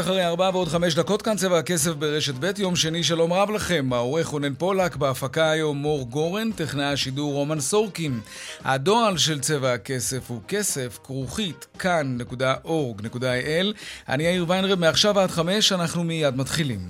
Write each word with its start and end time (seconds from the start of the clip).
אחרי 0.00 0.26
ארבע 0.26 0.50
ועוד 0.52 0.68
חמש 0.68 0.94
דקות 0.94 1.22
כאן 1.22 1.36
צבע 1.36 1.58
הכסף 1.58 1.90
ברשת 1.90 2.34
ב', 2.40 2.58
יום 2.58 2.76
שני 2.76 3.04
שלום 3.04 3.32
רב 3.32 3.50
לכם. 3.50 3.92
העורך 3.92 4.26
רונן 4.26 4.54
פולק, 4.54 4.96
בהפקה 4.96 5.50
היום 5.50 5.76
מור 5.76 6.06
גורן, 6.06 6.52
טכנאי 6.52 6.84
השידור 6.84 7.32
רומן 7.32 7.60
סורקין. 7.60 8.20
הדואל 8.64 9.18
של 9.18 9.40
צבע 9.40 9.72
הכסף 9.72 10.30
הוא 10.30 10.40
כסף, 10.48 10.98
כרוכית, 11.04 11.66
כאן.org.il. 11.78 13.66
אני 14.08 14.24
יאיר 14.24 14.44
ויינרב, 14.48 14.78
מעכשיו 14.78 15.20
עד 15.20 15.30
חמש, 15.30 15.72
אנחנו 15.72 16.04
מיד 16.04 16.36
מתחילים. 16.36 16.80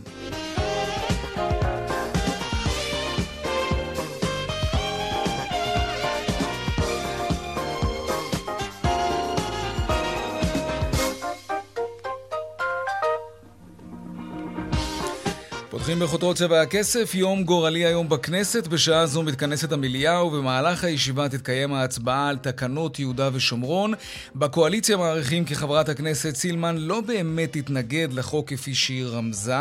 פותחים 15.91 16.07
בחותרות 16.07 16.37
צבע 16.37 16.61
הכסף, 16.61 17.15
יום 17.15 17.45
גורלי 17.45 17.85
היום 17.85 18.09
בכנסת. 18.09 18.67
בשעה 18.67 19.07
זו 19.07 19.23
מתכנסת 19.23 19.73
המליאה 19.73 20.25
ובמהלך 20.25 20.85
הישיבה 20.85 21.29
תתקיים 21.29 21.73
ההצבעה 21.73 22.29
על 22.29 22.37
תקנות 22.37 22.99
יהודה 22.99 23.31
ושומרון. 23.33 23.95
בקואליציה 24.37 24.97
מעריכים 24.97 25.45
כי 25.45 25.55
חברת 25.55 25.89
הכנסת 25.89 26.37
סילמן 26.37 26.77
לא 26.77 27.01
באמת 27.01 27.53
תתנגד 27.53 28.09
לחוק 28.13 28.49
כפי 28.49 28.75
שהיא 28.75 29.05
רמזה. 29.05 29.55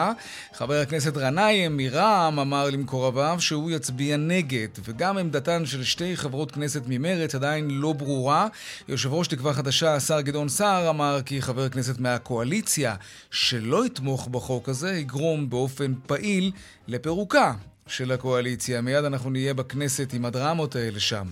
חבר 0.53 0.73
הכנסת 0.73 1.13
גנאים 1.13 1.77
מרע"מ 1.77 2.39
אמר 2.39 2.69
למקורביו 2.69 3.37
שהוא 3.39 3.71
יצביע 3.71 4.17
נגד, 4.17 4.67
וגם 4.85 5.17
עמדתן 5.17 5.65
של 5.65 5.83
שתי 5.83 6.17
חברות 6.17 6.51
כנסת 6.51 6.81
ממרץ 6.87 7.35
עדיין 7.35 7.71
לא 7.71 7.93
ברורה. 7.93 8.47
יושב 8.87 9.13
ראש 9.13 9.27
תקווה 9.27 9.53
חדשה, 9.53 9.95
השר 9.95 10.21
גדעון 10.21 10.49
סער, 10.49 10.89
אמר 10.89 11.19
כי 11.25 11.41
חבר 11.41 11.69
כנסת 11.69 11.99
מהקואליציה 11.99 12.95
שלא 13.31 13.85
יתמוך 13.85 14.27
בחוק 14.27 14.69
הזה 14.69 14.91
יגרום 14.91 15.49
באופן 15.49 15.93
לפירוקה 16.87 17.53
של 17.87 18.11
הקואליציה. 18.11 18.81
מיד 18.81 19.03
אנחנו 19.05 19.29
נהיה 19.29 19.53
בכנסת 19.53 20.13
עם 20.13 20.25
הדרמות 20.25 20.75
האלה 20.75 20.99
שם. 20.99 21.27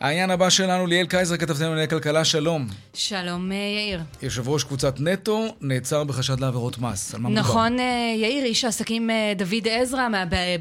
העניין 0.00 0.30
הבא 0.30 0.50
שלנו, 0.50 0.86
ליאל 0.86 1.06
קייזר, 1.06 1.36
כתבתנו 1.36 1.68
לענייני 1.68 1.88
כלכלה, 1.88 2.24
שלום. 2.24 2.66
שלום, 2.94 3.52
אה, 3.52 3.56
יאיר. 3.56 4.00
יושב 4.22 4.48
ראש 4.48 4.64
קבוצת 4.64 5.00
נטו 5.00 5.54
נעצר 5.60 6.04
בחשד 6.04 6.40
לעבירות 6.40 6.78
מס. 6.78 7.14
על 7.14 7.20
מה 7.20 7.28
מדובר? 7.28 7.48
נכון, 7.48 7.80
אה, 7.80 8.14
יאיר, 8.16 8.44
איש 8.44 8.64
העסקים 8.64 9.10
אה, 9.10 9.32
דוד 9.36 9.68
עזרא, 9.70 10.08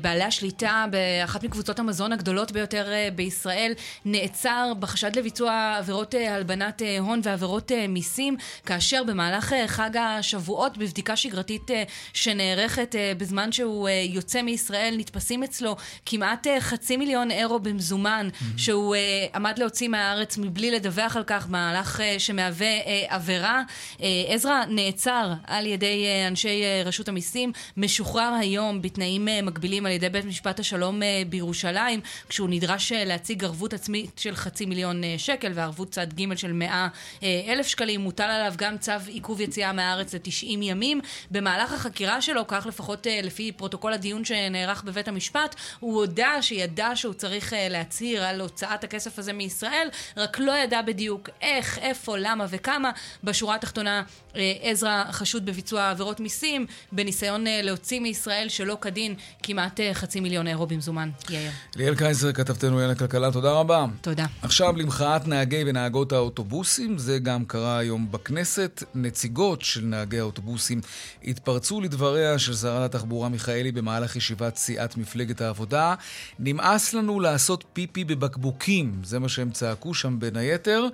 בעלי 0.02 0.24
השליטה 0.24 0.86
באחת 0.92 1.44
מקבוצות 1.44 1.80
המזון 1.80 2.14
הגדולות 2.14 2.52
ביותר 2.52 2.88
בישראל, 3.16 3.74
נעצר 4.06 4.74
בחשד 4.80 5.16
לביצוע 5.16 5.76
עבירות 5.78 6.16
הלבנת 6.30 6.82
הון 7.00 7.20
ועבירות 7.24 7.72
מיסים, 7.90 8.38
כאשר 8.66 9.04
במהלך 9.04 9.54
חג 9.68 9.98
השבועות, 9.98 10.78
בבדיקה 10.78 11.16
שגרתית 11.16 11.72
שנערכת 12.14 12.96
בזמן 13.18 13.52
שהוא 13.52 13.90
יוצא 13.90 14.42
מישראל, 14.42 14.96
נתפסים 14.98 15.44
אצלו 15.44 15.76
כמעט 16.06 16.48
חצי 16.60 16.98
מיליון 16.98 17.32
אירו 17.32 17.60
במזומן, 17.60 18.28
mm-hmm. 18.32 18.58
שהוא... 18.58 18.96
עמד 19.36 19.60
להוציא 19.60 19.88
מהארץ 19.88 20.38
מבלי 20.38 20.72
לדווח 20.72 21.16
על 21.16 21.24
כך, 21.28 21.50
מהלך 21.50 22.02
אה, 22.02 22.20
שמהווה 22.20 22.68
אה, 22.68 23.06
עבירה. 23.10 23.64
אה, 24.02 24.08
עזרא 24.28 24.66
נעצר 24.70 25.34
על 25.48 25.66
ידי 25.66 26.06
אנשי 26.28 26.64
רשות 26.86 27.08
המיסים, 27.08 27.52
משוחרר 27.78 28.34
היום 28.40 28.82
בתנאים 28.82 29.28
מקבילים 29.44 29.86
על 29.86 29.92
ידי 29.92 30.10
בית 30.10 30.26
משפט 30.26 30.60
השלום 30.60 31.02
בירושלים, 31.30 32.00
כשהוא 32.30 32.50
נדרש 32.50 32.92
להציג 32.92 33.44
ערבות 33.44 33.74
עצמית 33.74 34.20
של 34.20 34.36
חצי 34.36 34.66
מיליון 34.66 35.02
שקל 35.18 35.52
וערבות 35.56 35.92
צד 35.92 36.14
ג' 36.14 36.36
של 36.36 36.54
מאה 36.54 36.88
אלף 37.24 37.68
שקלים. 37.68 38.02
מוטל 38.02 38.24
עליו 38.24 38.54
גם 38.58 38.78
צו 38.78 38.92
עיכוב 39.08 39.42
יציאה 39.42 39.74
מהארץ 39.74 40.14
ל-90 40.14 40.46
ימים. 40.62 41.02
במהלך 41.32 41.74
החקירה 41.74 42.22
שלו, 42.22 42.48
כך 42.48 42.66
לפחות 42.66 43.08
לפי 43.24 43.52
פרוטוקול 43.52 43.94
הדיון 43.94 44.26
שנערך 44.26 44.84
בבית 44.84 45.08
המשפט, 45.08 45.56
הוא 45.80 45.96
הודה 45.96 46.42
שידע 46.42 46.92
שהוא 46.96 47.14
צריך 47.14 47.54
להצהיר 47.70 48.24
על 48.24 48.42
הוצאת 48.42 48.84
הכסף 48.84 49.17
הזה 49.20 49.34
מישראל, 49.34 49.88
רק 50.18 50.40
לא 50.40 50.52
ידע 50.52 50.82
בדיוק 50.82 51.30
איך, 51.42 51.78
איפה, 51.78 52.18
למה 52.18 52.46
וכמה. 52.50 52.92
בשורה 53.24 53.56
התחתונה, 53.56 54.04
אה, 54.36 54.54
עזרא 54.62 55.04
חשוד 55.12 55.46
בביצוע 55.46 55.90
עבירות 55.90 56.20
מיסים, 56.20 56.66
בניסיון 56.92 57.48
אה, 57.48 57.62
להוציא 57.64 58.00
מישראל 58.00 58.50
שלא 58.50 58.78
כדין 58.82 59.16
כמעט 59.44 59.80
אה, 59.80 59.94
חצי 59.94 60.20
מיליון 60.20 60.48
אירו 60.48 60.68
במזומן. 60.68 61.10
יאיר. 61.30 61.52
ליאל 61.76 61.96
קייזר, 61.96 62.32
כתבתנו 62.32 62.76
לענייני 62.76 62.96
כלכלה, 62.96 63.32
תודה 63.32 63.52
רבה. 63.52 63.86
תודה. 64.02 64.26
עכשיו 64.42 64.78
למחאת 64.78 65.28
נהגי 65.28 65.64
ונהגות 65.68 66.12
האוטובוסים, 66.12 66.98
זה 66.98 67.20
גם 67.20 67.46
קרה 67.46 67.78
היום 67.78 68.12
בכנסת. 68.12 68.84
נציגות 68.96 69.62
של 69.62 69.82
נהגי 69.82 70.20
האוטובוסים 70.20 70.82
התפרצו 71.24 71.82
לדבריה 71.82 72.40
של 72.40 72.54
שרת 72.54 72.96
התחבורה 72.96 73.30
מיכאלי 73.30 73.72
במהלך 73.72 74.16
ישיבת 74.16 74.56
סיעת 74.56 74.98
מפלגת 74.98 75.42
העבודה. 75.42 75.96
נמאס 76.40 76.94
לנו 76.94 77.20
לעשות 77.20 77.64
פיפי 77.74 78.04
בבקבוקים, 78.04 79.00
זה 79.08 79.20
מה 79.20 79.30
שהם 79.30 79.50
צעקו 79.50 79.94
שם 79.94 80.20
בין 80.20 80.38
היתר. 80.38 80.88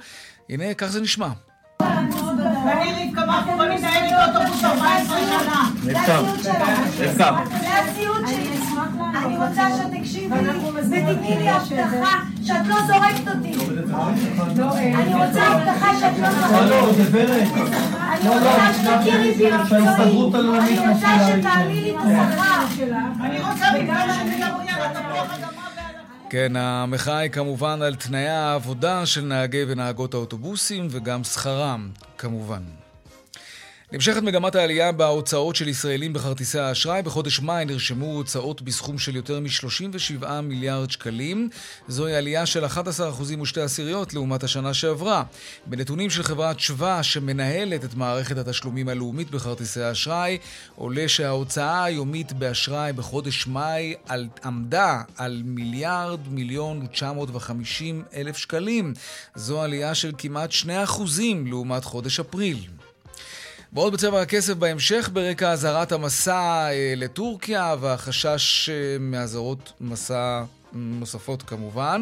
הנה, 0.50 0.74
כך 0.74 0.88
זה 0.88 1.02
נשמע. 1.02 1.28
ואני 1.80 3.14
רבקה 3.18 3.56
בוא 3.58 3.66
נתנהל 3.66 4.04
איתו 4.04 4.40
אוטובוס 4.40 4.64
14 4.64 5.18
שנה. 5.20 5.70
רבקה, 5.86 6.20
רבקה. 7.00 7.44
זה 7.62 7.80
הציוד 7.80 8.28
שלי. 8.28 8.50
אני 9.26 9.38
רוצה 9.38 9.64
שתקשיבי 9.78 10.36
לי 10.36 10.70
ותתני 10.74 11.38
לי 11.38 11.50
הבטחה 11.50 12.20
שאת 12.44 12.68
לא 12.68 12.76
זורקת 12.88 13.28
אותי. 13.36 13.54
אני 14.96 15.14
רוצה 15.26 15.48
הבטחה 15.48 16.00
שאת 16.00 16.20
לא 16.20 16.30
זורקת 16.32 16.88
אותי. 16.88 17.24
אני 18.12 18.30
רוצה 18.30 18.74
שתכירי 18.74 19.32
בי 19.32 19.52
מקצועית. 19.52 20.36
אני 20.36 20.90
רוצה 20.90 21.08
שתעלי 21.28 21.82
לי 21.82 21.92
את 21.92 21.96
השכר. 22.00 22.86
אני 23.22 23.42
רוצה 23.42 23.66
בגלל 23.76 24.10
שתדברי 24.14 24.70
על 24.70 24.82
התפוח 24.82 25.34
אדמה. 25.34 25.63
כן, 26.30 26.56
המחאה 26.56 27.18
היא 27.18 27.32
כמובן 27.32 27.82
על 27.82 27.96
תנאי 27.96 28.28
העבודה 28.28 29.06
של 29.06 29.22
נהגי 29.22 29.64
ונהגות 29.68 30.14
האוטובוסים 30.14 30.88
וגם 30.92 31.24
שכרם, 31.24 31.90
כמובן. 32.18 32.83
נמשכת 33.94 34.24
מגמת 34.24 34.56
העלייה 34.56 34.92
בהוצאות 34.92 35.56
של 35.56 35.68
ישראלים 35.68 36.14
בכרטיסי 36.14 36.60
האשראי. 36.60 37.02
בחודש 37.02 37.40
מאי 37.40 37.66
נרשמו 37.66 38.06
הוצאות 38.06 38.62
בסכום 38.62 38.98
של 38.98 39.16
יותר 39.16 39.40
מ-37 39.40 40.26
מיליארד 40.44 40.92
שקלים. 40.92 41.50
זוהי 41.88 42.16
עלייה 42.16 42.46
של 42.46 42.66
11% 42.66 42.70
ושתי 43.42 43.62
עשיריות 43.62 44.14
לעומת 44.14 44.44
השנה 44.44 44.74
שעברה. 44.74 45.24
בנתונים 45.66 46.10
של 46.10 46.24
חברת 46.24 46.60
שווה, 46.60 47.04
שמנהלת 47.04 47.86
את 47.86 47.94
מערכת 47.94 48.38
התשלומים 48.38 48.90
הלאומית 48.90 49.32
בכרטיסי 49.32 49.82
האשראי, 49.82 50.38
עולה 50.76 51.08
שההוצאה 51.08 51.84
היומית 51.84 52.34
באשראי 52.34 52.94
בחודש 52.94 53.48
מאי 53.48 53.94
על, 54.08 54.28
עמדה 54.46 55.02
על 55.18 55.42
מיליארד 55.46 56.20
מיליון 56.28 56.82
ו-950 56.82 58.16
אלף 58.16 58.38
שקלים. 58.38 58.94
זו 59.36 59.62
עלייה 59.62 59.96
של 59.96 60.12
כמעט 60.18 60.52
2% 60.52 60.66
לעומת 61.46 61.84
חודש 61.84 62.20
אפריל. 62.20 62.58
ועוד 63.76 63.94
בצבע 63.94 64.22
הכסף 64.22 64.54
בהמשך, 64.54 65.10
ברקע 65.14 65.52
אזהרת 65.52 65.92
המסע 65.92 66.68
אה, 66.72 66.94
לטורקיה 66.98 67.76
והחשש 67.80 68.70
אה, 68.70 68.98
מאזהרות 69.00 69.74
מסע 69.82 70.44
נוספות 70.74 71.44
כמובן, 71.44 72.02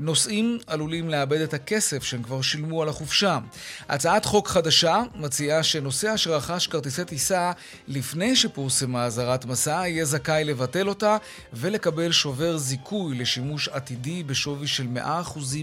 נוסעים 0.00 0.58
עלולים 0.66 1.08
לאבד 1.08 1.40
את 1.40 1.54
הכסף 1.54 2.02
שהם 2.02 2.22
כבר 2.22 2.42
שילמו 2.42 2.82
על 2.82 2.88
החופשה. 2.88 3.38
הצעת 3.88 4.24
חוק 4.24 4.48
חדשה 4.48 5.02
מציעה 5.14 5.62
שנוסע 5.62 6.16
שרכש 6.16 6.66
כרטיסי 6.66 7.04
טיסה 7.04 7.52
לפני 7.88 8.36
שפורסמה 8.36 9.04
אזהרת 9.04 9.44
מסע 9.44 9.70
יהיה 9.70 10.04
זכאי 10.04 10.44
לבטל 10.44 10.88
אותה 10.88 11.16
ולקבל 11.52 12.12
שובר 12.12 12.56
זיכוי 12.56 13.18
לשימוש 13.18 13.68
עתידי 13.68 14.22
בשווי 14.22 14.66
של 14.66 14.86
100% 14.96 14.98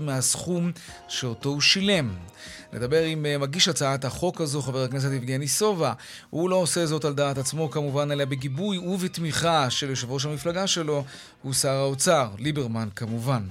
מהסכום 0.01 0.71
שאותו 1.07 1.49
הוא 1.49 1.61
שילם. 1.61 2.15
נדבר 2.73 3.03
עם 3.03 3.25
אה, 3.25 3.37
מגיש 3.37 3.67
הצעת 3.67 4.05
החוק 4.05 4.41
הזו, 4.41 4.61
חבר 4.61 4.83
הכנסת 4.83 5.11
יבגני 5.11 5.47
סובה. 5.47 5.93
הוא 6.29 6.49
לא 6.49 6.55
עושה 6.55 6.85
זאת 6.85 7.05
על 7.05 7.13
דעת 7.13 7.37
עצמו 7.37 7.71
כמובן, 7.71 8.11
אלא 8.11 8.25
בגיבוי 8.25 8.77
ובתמיכה 8.77 9.69
של 9.69 9.89
יושב 9.89 10.11
ראש 10.11 10.25
המפלגה 10.25 10.67
שלו, 10.67 11.03
הוא 11.41 11.53
שר 11.53 11.69
האוצר, 11.69 12.27
ליברמן 12.41 12.89
כמובן. 12.95 13.43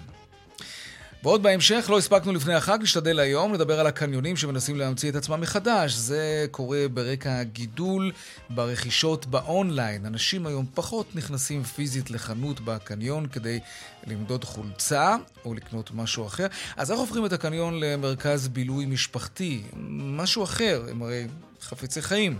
ועוד 1.23 1.43
בהמשך, 1.43 1.87
לא 1.91 1.99
הספקנו 1.99 2.33
לפני 2.33 2.55
החג, 2.55 2.79
נשתדל 2.83 3.19
היום 3.19 3.55
לדבר 3.55 3.81
על 3.81 3.87
הקניונים 3.87 4.37
שמנסים 4.37 4.77
להמציא 4.77 5.11
את 5.11 5.15
עצמם 5.15 5.41
מחדש. 5.41 5.95
זה 5.95 6.47
קורה 6.51 6.87
ברקע 6.95 7.39
הגידול 7.39 8.13
ברכישות 8.51 9.27
באונליין. 9.27 10.07
אנשים 10.07 10.47
היום 10.47 10.67
פחות 10.75 11.17
נכנסים 11.17 11.63
פיזית 11.63 12.11
לחנות 12.11 12.61
בקניון 12.61 13.27
כדי 13.27 13.61
למדוד 14.07 14.45
חולצה 14.45 15.17
או 15.45 15.55
לקנות 15.55 15.91
משהו 15.95 16.27
אחר. 16.27 16.47
אז 16.77 16.91
איך 16.91 17.01
הופכים 17.01 17.27
את 17.27 17.33
הקניון 17.33 17.81
למרכז 17.81 18.49
בילוי 18.49 18.87
משפחתי? 18.87 19.63
משהו 20.01 20.45
אחר, 20.45 20.87
הם 20.91 21.03
הרי 21.03 21.27
חפצי 21.63 22.03
חיים. 22.03 22.39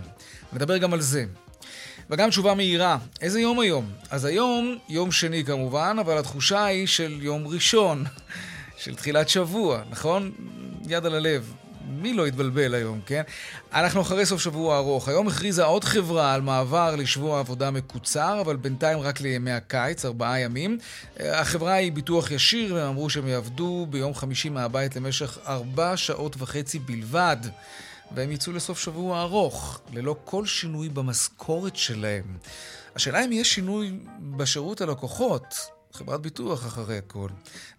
נדבר 0.53 0.77
גם 0.77 0.93
על 0.93 1.01
זה. 1.01 1.25
וגם 2.11 2.29
תשובה 2.29 2.53
מהירה, 2.53 2.97
איזה 3.21 3.39
יום 3.39 3.59
היום? 3.59 3.91
אז 4.09 4.25
היום, 4.25 4.77
יום 4.89 5.11
שני 5.11 5.43
כמובן, 5.45 5.97
אבל 5.99 6.17
התחושה 6.17 6.65
היא 6.65 6.87
של 6.87 7.17
יום 7.21 7.47
ראשון. 7.47 8.03
של 8.83 8.95
תחילת 8.95 9.29
שבוע, 9.29 9.81
נכון? 9.89 10.31
יד 10.87 11.05
על 11.05 11.15
הלב. 11.15 11.53
מי 11.89 12.13
לא 12.13 12.25
התבלבל 12.25 12.75
היום, 12.75 12.99
כן? 13.05 13.21
אנחנו 13.73 14.01
אחרי 14.01 14.25
סוף 14.25 14.41
שבוע 14.41 14.77
ארוך. 14.77 15.07
היום 15.07 15.27
הכריזה 15.27 15.63
עוד 15.63 15.83
חברה 15.83 16.33
על 16.33 16.41
מעבר 16.41 16.95
לשבוע 16.95 17.39
עבודה 17.39 17.71
מקוצר, 17.71 18.41
אבל 18.41 18.55
בינתיים 18.55 18.99
רק 18.99 19.21
לימי 19.21 19.51
הקיץ, 19.51 20.05
ארבעה 20.05 20.39
ימים. 20.39 20.77
החברה 21.19 21.73
היא 21.73 21.91
ביטוח 21.91 22.31
ישיר, 22.31 22.75
והם 22.75 22.87
אמרו 22.87 23.09
שהם 23.09 23.27
יעבדו 23.27 23.87
ביום 23.89 24.15
חמישי 24.15 24.49
מהבית 24.49 24.95
למשך 24.95 25.37
ארבע 25.47 25.97
שעות 25.97 26.35
וחצי 26.39 26.79
בלבד. 26.79 27.37
והם 28.15 28.31
יצאו 28.31 28.53
לסוף 28.53 28.79
שבוע 28.79 29.21
ארוך, 29.21 29.81
ללא 29.93 30.15
כל 30.25 30.45
שינוי 30.45 30.89
במשכורת 30.89 31.75
שלהם. 31.75 32.37
השאלה 32.95 33.25
אם 33.25 33.31
יש 33.31 33.53
שינוי 33.53 33.99
בשירות 34.19 34.81
הלקוחות. 34.81 35.55
חברת 35.93 36.21
ביטוח 36.21 36.65
אחרי 36.65 36.97
הכל. 36.97 37.27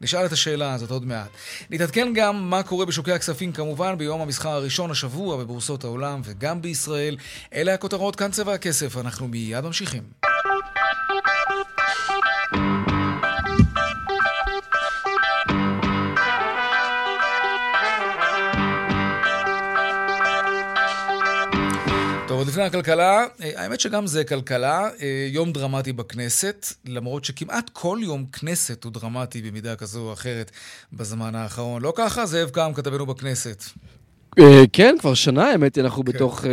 נשאל 0.00 0.26
את 0.26 0.32
השאלה 0.32 0.75
הזאת 0.75 0.90
עוד 0.90 1.05
מעט. 1.05 1.29
נתעדכן 1.70 2.12
גם 2.14 2.50
מה 2.50 2.62
קורה 2.62 2.87
בשוקי 2.87 3.12
הכספים 3.12 3.52
כמובן 3.52 3.99
ביום 3.99 4.20
המסחר 4.20 4.49
הראשון 4.49 4.90
השבוע 4.90 5.37
בבורסות 5.37 5.84
העולם 5.84 6.20
וגם 6.25 6.62
בישראל. 6.62 7.17
אלה 7.55 7.75
הכותרות, 7.75 8.17
כאן 8.17 8.31
צבע 8.31 8.55
הכסף, 8.55 8.96
אנחנו 8.96 9.28
מיד 9.28 9.64
ממשיכים. 9.64 10.02
עוד 22.42 22.48
לפני 22.48 22.62
הכלכלה, 22.62 23.24
אה, 23.42 23.62
האמת 23.62 23.80
שגם 23.80 24.06
זה 24.06 24.24
כלכלה, 24.24 24.88
אה, 25.00 25.28
יום 25.30 25.52
דרמטי 25.52 25.92
בכנסת, 25.92 26.66
למרות 26.86 27.24
שכמעט 27.24 27.70
כל 27.72 27.98
יום 28.02 28.26
כנסת 28.26 28.84
הוא 28.84 28.92
דרמטי 28.92 29.42
במידה 29.42 29.76
כזו 29.76 30.00
או 30.00 30.12
אחרת 30.12 30.50
בזמן 30.92 31.34
האחרון. 31.34 31.82
לא 31.82 31.92
ככה? 31.96 32.26
זאב 32.26 32.50
קם, 32.50 32.72
כתבנו 32.74 33.06
בכנסת. 33.06 33.64
אה, 34.38 34.62
כן, 34.72 34.96
כבר 35.00 35.14
שנה, 35.14 35.50
האמת, 35.50 35.78
אנחנו 35.78 36.04
כן. 36.04 36.12
בתוך... 36.12 36.44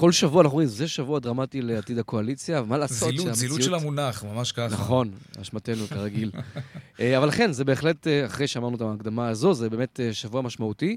כל 0.00 0.12
שבוע 0.12 0.42
אנחנו 0.42 0.52
אומרים, 0.52 0.68
זה 0.68 0.88
שבוע 0.88 1.18
דרמטי 1.18 1.62
לעתיד 1.62 1.98
הקואליציה, 1.98 2.62
ומה 2.62 2.78
לעשות 2.78 3.08
זילות, 3.08 3.14
שהמציאות... 3.16 3.36
זילות 3.36 3.62
של 3.62 3.74
המונח, 3.74 4.24
ממש 4.24 4.52
ככה. 4.52 4.74
נכון, 4.74 5.10
אשמתנו 5.40 5.86
כרגיל. 5.86 6.30
אבל 7.18 7.30
כן, 7.30 7.52
זה 7.52 7.64
בהחלט, 7.64 8.06
אחרי 8.26 8.46
שאמרנו 8.46 8.76
את 8.76 8.80
ההקדמה 8.80 9.28
הזו, 9.28 9.54
זה 9.54 9.70
באמת 9.70 10.00
שבוע 10.12 10.42
משמעותי. 10.42 10.96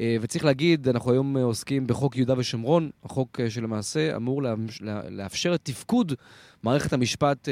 אה, 0.00 0.16
וצריך 0.20 0.44
להגיד, 0.44 0.88
אנחנו 0.88 1.12
היום 1.12 1.36
אה, 1.36 1.42
עוסקים 1.42 1.86
בחוק 1.86 2.16
יהודה 2.16 2.34
ושומרון, 2.38 2.90
החוק 3.04 3.40
אה, 3.40 3.50
שלמעשה 3.50 4.16
אמור 4.16 4.42
לאפשר 5.08 5.54
את 5.54 5.60
תפקוד 5.62 6.12
מערכת 6.62 6.92
המשפט 6.92 7.48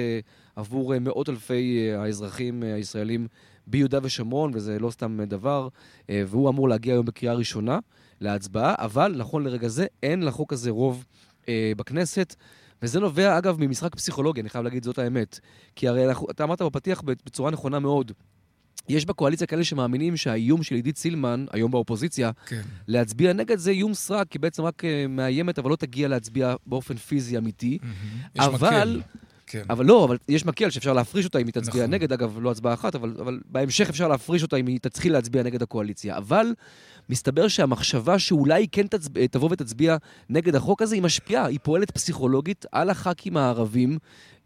עבור 0.56 0.98
מאות 0.98 1.28
אלפי 1.28 1.90
האזרחים 1.98 2.62
הישראלים 2.62 3.26
ביהודה 3.66 3.98
ושומרון, 4.02 4.50
וזה 4.54 4.78
לא 4.78 4.90
סתם 4.90 5.24
דבר, 5.24 5.68
והוא 6.08 6.48
אמור 6.48 6.68
להגיע 6.68 6.94
היום 6.94 7.06
בקריאה 7.06 7.34
ראשונה 7.34 7.78
להצבעה, 8.20 8.74
אבל 8.78 9.14
נכון 9.16 9.44
לרגע 9.44 9.68
זה 9.68 9.86
אין 10.02 10.22
לחוק 10.22 10.52
הזה 10.52 10.70
רוב 10.70 11.04
בכנסת. 11.50 12.34
וזה 12.82 13.00
נובע, 13.00 13.38
אגב, 13.38 13.56
ממשחק 13.60 13.94
פסיכולוגי, 13.94 14.40
אני 14.40 14.48
חייב 14.48 14.64
להגיד, 14.64 14.84
זאת 14.84 14.98
האמת. 14.98 15.40
כי 15.76 15.88
הרי 15.88 16.08
אנחנו, 16.08 16.26
אתה 16.30 16.44
אמרת 16.44 16.62
בפתיח 16.62 17.02
בצורה 17.02 17.50
נכונה 17.50 17.78
מאוד, 17.78 18.12
יש 18.88 19.04
בקואליציה 19.04 19.46
כאלה 19.46 19.64
שמאמינים 19.64 20.16
שהאיום 20.16 20.62
של 20.62 20.74
עידית 20.74 20.98
סילמן, 20.98 21.46
היום 21.52 21.70
באופוזיציה, 21.70 22.30
כן. 22.46 22.60
להצביע 22.88 23.32
נגד 23.32 23.58
זה 23.58 23.70
איום 23.70 23.94
סרק, 23.94 24.26
כי 24.30 24.38
בעצם 24.38 24.62
רק 24.62 24.84
uh, 24.84 25.08
מאיימת, 25.08 25.58
אבל 25.58 25.70
לא 25.70 25.76
תגיע 25.76 26.08
להצביע 26.08 26.54
באופן 26.66 26.96
פיזי 26.96 27.38
אמיתי. 27.38 27.78
Mm-hmm. 27.82 28.44
אבל... 28.44 29.02
כן. 29.46 29.62
אבל 29.70 29.86
לא, 29.86 30.04
אבל 30.04 30.16
יש 30.28 30.46
מקל 30.46 30.70
שאפשר 30.70 30.92
להפריש 30.92 31.24
אותה 31.24 31.38
אם 31.38 31.46
היא 31.46 31.54
תצביע 31.54 31.82
נכון. 31.82 31.94
נגד, 31.94 32.12
אגב, 32.12 32.38
לא 32.40 32.50
הצבעה 32.50 32.74
אחת, 32.74 32.94
אבל, 32.94 33.16
אבל 33.20 33.40
בהמשך 33.46 33.88
אפשר 33.88 34.08
להפריש 34.08 34.42
אותה 34.42 34.56
אם 34.56 34.66
היא 34.66 34.78
תתחיל 34.82 35.12
להצביע 35.12 35.42
נגד 35.42 35.62
הקואליציה. 35.62 36.16
אבל 36.16 36.46
מסתבר 37.10 37.48
שהמחשבה 37.48 38.18
שאולי 38.18 38.66
כן 38.72 38.86
תצב... 38.86 39.26
תבוא 39.26 39.48
ותצביע 39.52 39.96
נגד 40.28 40.54
החוק 40.54 40.82
הזה, 40.82 40.94
היא 40.94 41.02
משפיעה, 41.02 41.46
היא 41.46 41.58
פועלת 41.62 41.90
פסיכולוגית 41.90 42.66
על 42.72 42.90
הח"כים 42.90 43.36
הערבים 43.36 43.98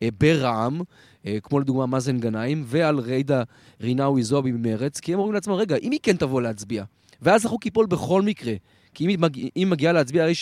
אה, 0.02 0.08
ברע"מ, 0.20 0.80
אה, 1.26 1.38
כמו 1.42 1.60
לדוגמה 1.60 1.86
מאזן 1.86 2.18
גנאים, 2.18 2.62
ועל 2.66 2.98
ריידה 2.98 3.42
רינאוי 3.80 4.22
זועבי 4.22 4.52
ממרץ, 4.52 5.00
כי 5.00 5.12
הם 5.12 5.18
אומרים 5.18 5.34
לעצמם, 5.34 5.54
רגע, 5.54 5.76
אם 5.76 5.90
היא 5.90 6.00
כן 6.02 6.16
תבוא 6.16 6.42
להצביע, 6.42 6.84
ואז 7.22 7.46
החוק 7.46 7.64
ייפול 7.64 7.86
בכל 7.86 8.22
מקרה, 8.22 8.54
כי 8.94 9.04
אם 9.04 9.08
היא, 9.08 9.18
מג... 9.18 9.48
אם 9.56 9.68
מגיעה 9.70 9.92
להצביע, 9.92 10.22
הרי 10.22 10.32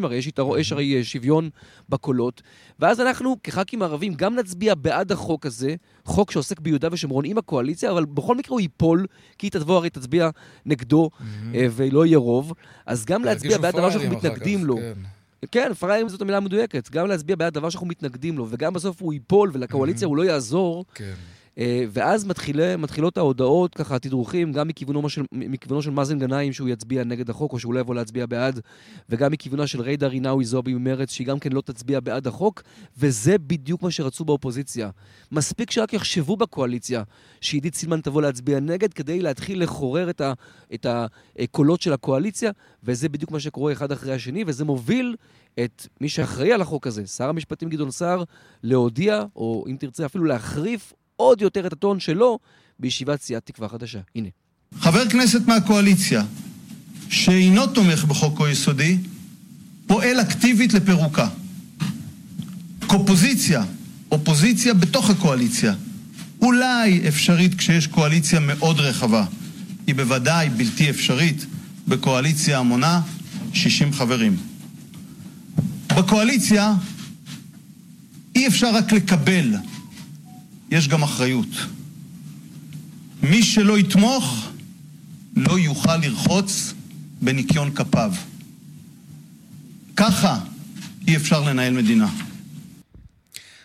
60-60, 0.00 0.04
הרי 0.04 0.16
יש, 0.16 0.26
יתר... 0.26 0.58
יש 0.58 0.72
הרי 0.72 0.96
אה, 0.96 1.04
שוויון 1.04 1.50
בקולות, 1.88 2.42
ואז 2.78 3.00
אנחנו, 3.00 3.36
כח"כים 3.42 3.82
ערבים, 3.82 4.14
גם 4.14 4.34
נצביע 4.34 4.74
בעד 4.74 5.12
החוק 5.12 5.46
הזה, 5.46 5.74
חוק 6.04 6.30
שעוסק 6.30 6.60
ביהודה 6.60 6.88
ושומרון 6.92 7.24
עם 7.24 7.38
הקואליציה, 7.38 7.90
אבל 7.90 8.04
בכל 8.04 8.36
מקרה 8.36 8.52
הוא 8.52 8.60
ייפול, 8.60 9.06
כי 9.38 9.46
היא 9.46 9.52
תבוא 9.52 9.76
הרי 9.76 9.90
תצביע 9.90 10.30
נגדו, 10.66 11.10
mm-hmm. 11.12 11.56
ולא 11.70 12.06
יהיה 12.06 12.18
רוב, 12.18 12.52
אז 12.86 13.04
גם 13.04 13.24
להצביע 13.24 13.58
בעד 13.58 13.76
דבר 13.76 13.90
שאנחנו 13.90 14.16
מתנגדים 14.16 14.64
לו. 14.64 14.76
כן. 14.76 14.92
כן, 15.52 15.74
פראיירים 15.74 16.08
זאת 16.08 16.20
המילה 16.20 16.36
המדויקת. 16.36 16.90
גם 16.90 17.06
להצביע 17.06 17.36
בעד 17.36 17.54
דבר 17.54 17.70
שאנחנו 17.70 17.86
מתנגדים 17.86 18.38
לו, 18.38 18.46
וגם 18.50 18.72
בסוף 18.72 19.02
הוא 19.02 19.12
ייפול 19.12 19.50
ולקואליציה 19.52 20.08
הוא 20.08 20.16
לא 20.16 20.22
יעזור. 20.22 20.84
כן. 20.94 21.14
אה, 21.58 21.84
ואז 21.90 22.24
מתחילה, 22.24 22.76
מתחילות 22.76 23.18
ההודעות, 23.18 23.74
ככה, 23.74 23.96
התדרוכים, 23.96 24.52
גם 24.52 24.68
מכיוונו 24.68 25.08
של, 25.08 25.24
מכיוונו 25.32 25.82
של 25.82 25.90
מאזן 25.90 26.18
גנאים 26.18 26.52
שהוא 26.52 26.68
יצביע 26.68 27.04
נגד 27.04 27.30
החוק, 27.30 27.52
או 27.52 27.58
שהוא 27.58 27.74
לא 27.74 27.80
יבוא 27.80 27.94
להצביע 27.94 28.26
בעד, 28.26 28.60
וגם 29.08 29.32
מכיוונה 29.32 29.66
של 29.66 29.80
ריידה 29.80 30.06
רינאוי 30.06 30.44
זובי 30.44 30.74
ממרץ, 30.74 31.12
שהיא 31.12 31.26
גם 31.26 31.38
כן 31.38 31.52
לא 31.52 31.60
תצביע 31.60 32.00
בעד 32.00 32.26
החוק, 32.26 32.62
וזה 32.98 33.38
בדיוק 33.38 33.82
מה 33.82 33.90
שרצו 33.90 34.24
באופוזיציה. 34.24 34.90
מספיק 35.32 35.70
שרק 35.70 35.92
יחשבו 35.92 36.36
בקואליציה 36.36 37.02
שעידית 37.40 37.74
סילמן 37.74 38.00
תבוא 38.00 38.22
להצביע 38.22 38.60
נגד, 38.60 38.92
כדי 38.92 39.20
להתחיל 39.20 39.62
לחורר 39.62 40.10
את, 40.10 40.20
ה, 40.20 40.32
את 40.74 40.86
הקולות 41.38 41.80
של 41.80 41.92
הקואליציה, 41.92 42.50
וזה 42.84 43.08
בדיוק 43.08 43.30
מה 43.30 43.40
שקורה 43.40 43.72
אחד 43.72 43.92
אחרי 43.92 44.14
השני, 44.14 44.44
וזה 44.46 44.64
מוביל 44.64 45.16
את 45.64 45.86
מי 46.00 46.08
שאחראי 46.08 46.52
על 46.52 46.60
החוק 46.60 46.86
הזה, 46.86 47.06
שר 47.06 47.28
המשפטים 47.28 47.68
גדעון 47.68 47.90
סער, 47.90 48.24
להודיע, 48.62 49.24
או 49.36 49.64
אם 49.68 49.76
תרצה 49.78 50.06
אפילו 50.06 50.24
להחריף 50.24 50.92
עוד 51.16 51.42
יותר 51.42 51.66
את 51.66 51.72
הטון 51.72 52.00
שלו 52.00 52.38
בישיבת 52.78 53.22
סיעת 53.22 53.46
תקווה 53.46 53.68
חדשה. 53.68 54.00
הנה. 54.14 54.28
חבר 54.80 55.08
כנסת 55.08 55.40
מהקואליציה 55.46 56.24
שאינו 57.08 57.66
תומך 57.66 58.04
בחוק 58.04 58.40
היסודי, 58.40 58.98
פועל 59.86 60.20
אקטיבית 60.20 60.72
לפירוקה. 60.74 61.28
קופוזיציה, 62.86 63.64
אופוזיציה 64.12 64.74
בתוך 64.74 65.10
הקואליציה, 65.10 65.74
אולי 66.40 67.08
אפשרית 67.08 67.54
כשיש 67.54 67.86
קואליציה 67.86 68.40
מאוד 68.40 68.80
רחבה. 68.80 69.24
היא 69.86 69.94
בוודאי 69.94 70.48
בלתי 70.48 70.90
אפשרית 70.90 71.46
בקואליציה 71.88 72.58
המונה 72.58 73.00
60 73.52 73.92
חברים. 73.92 74.36
בקואליציה 75.96 76.74
אי 78.34 78.46
אפשר 78.46 78.74
רק 78.74 78.92
לקבל 78.92 79.54
יש 80.70 80.88
גם 80.88 81.02
אחריות. 81.02 81.48
מי 83.22 83.42
שלא 83.42 83.78
יתמוך 83.78 84.48
לא 85.36 85.58
יוכל 85.58 85.96
לרחוץ 85.96 86.74
בניקיון 87.22 87.70
כפיו. 87.74 88.12
ככה 89.96 90.40
אי 91.08 91.16
אפשר 91.16 91.40
לנהל 91.40 91.72
מדינה. 91.72 92.08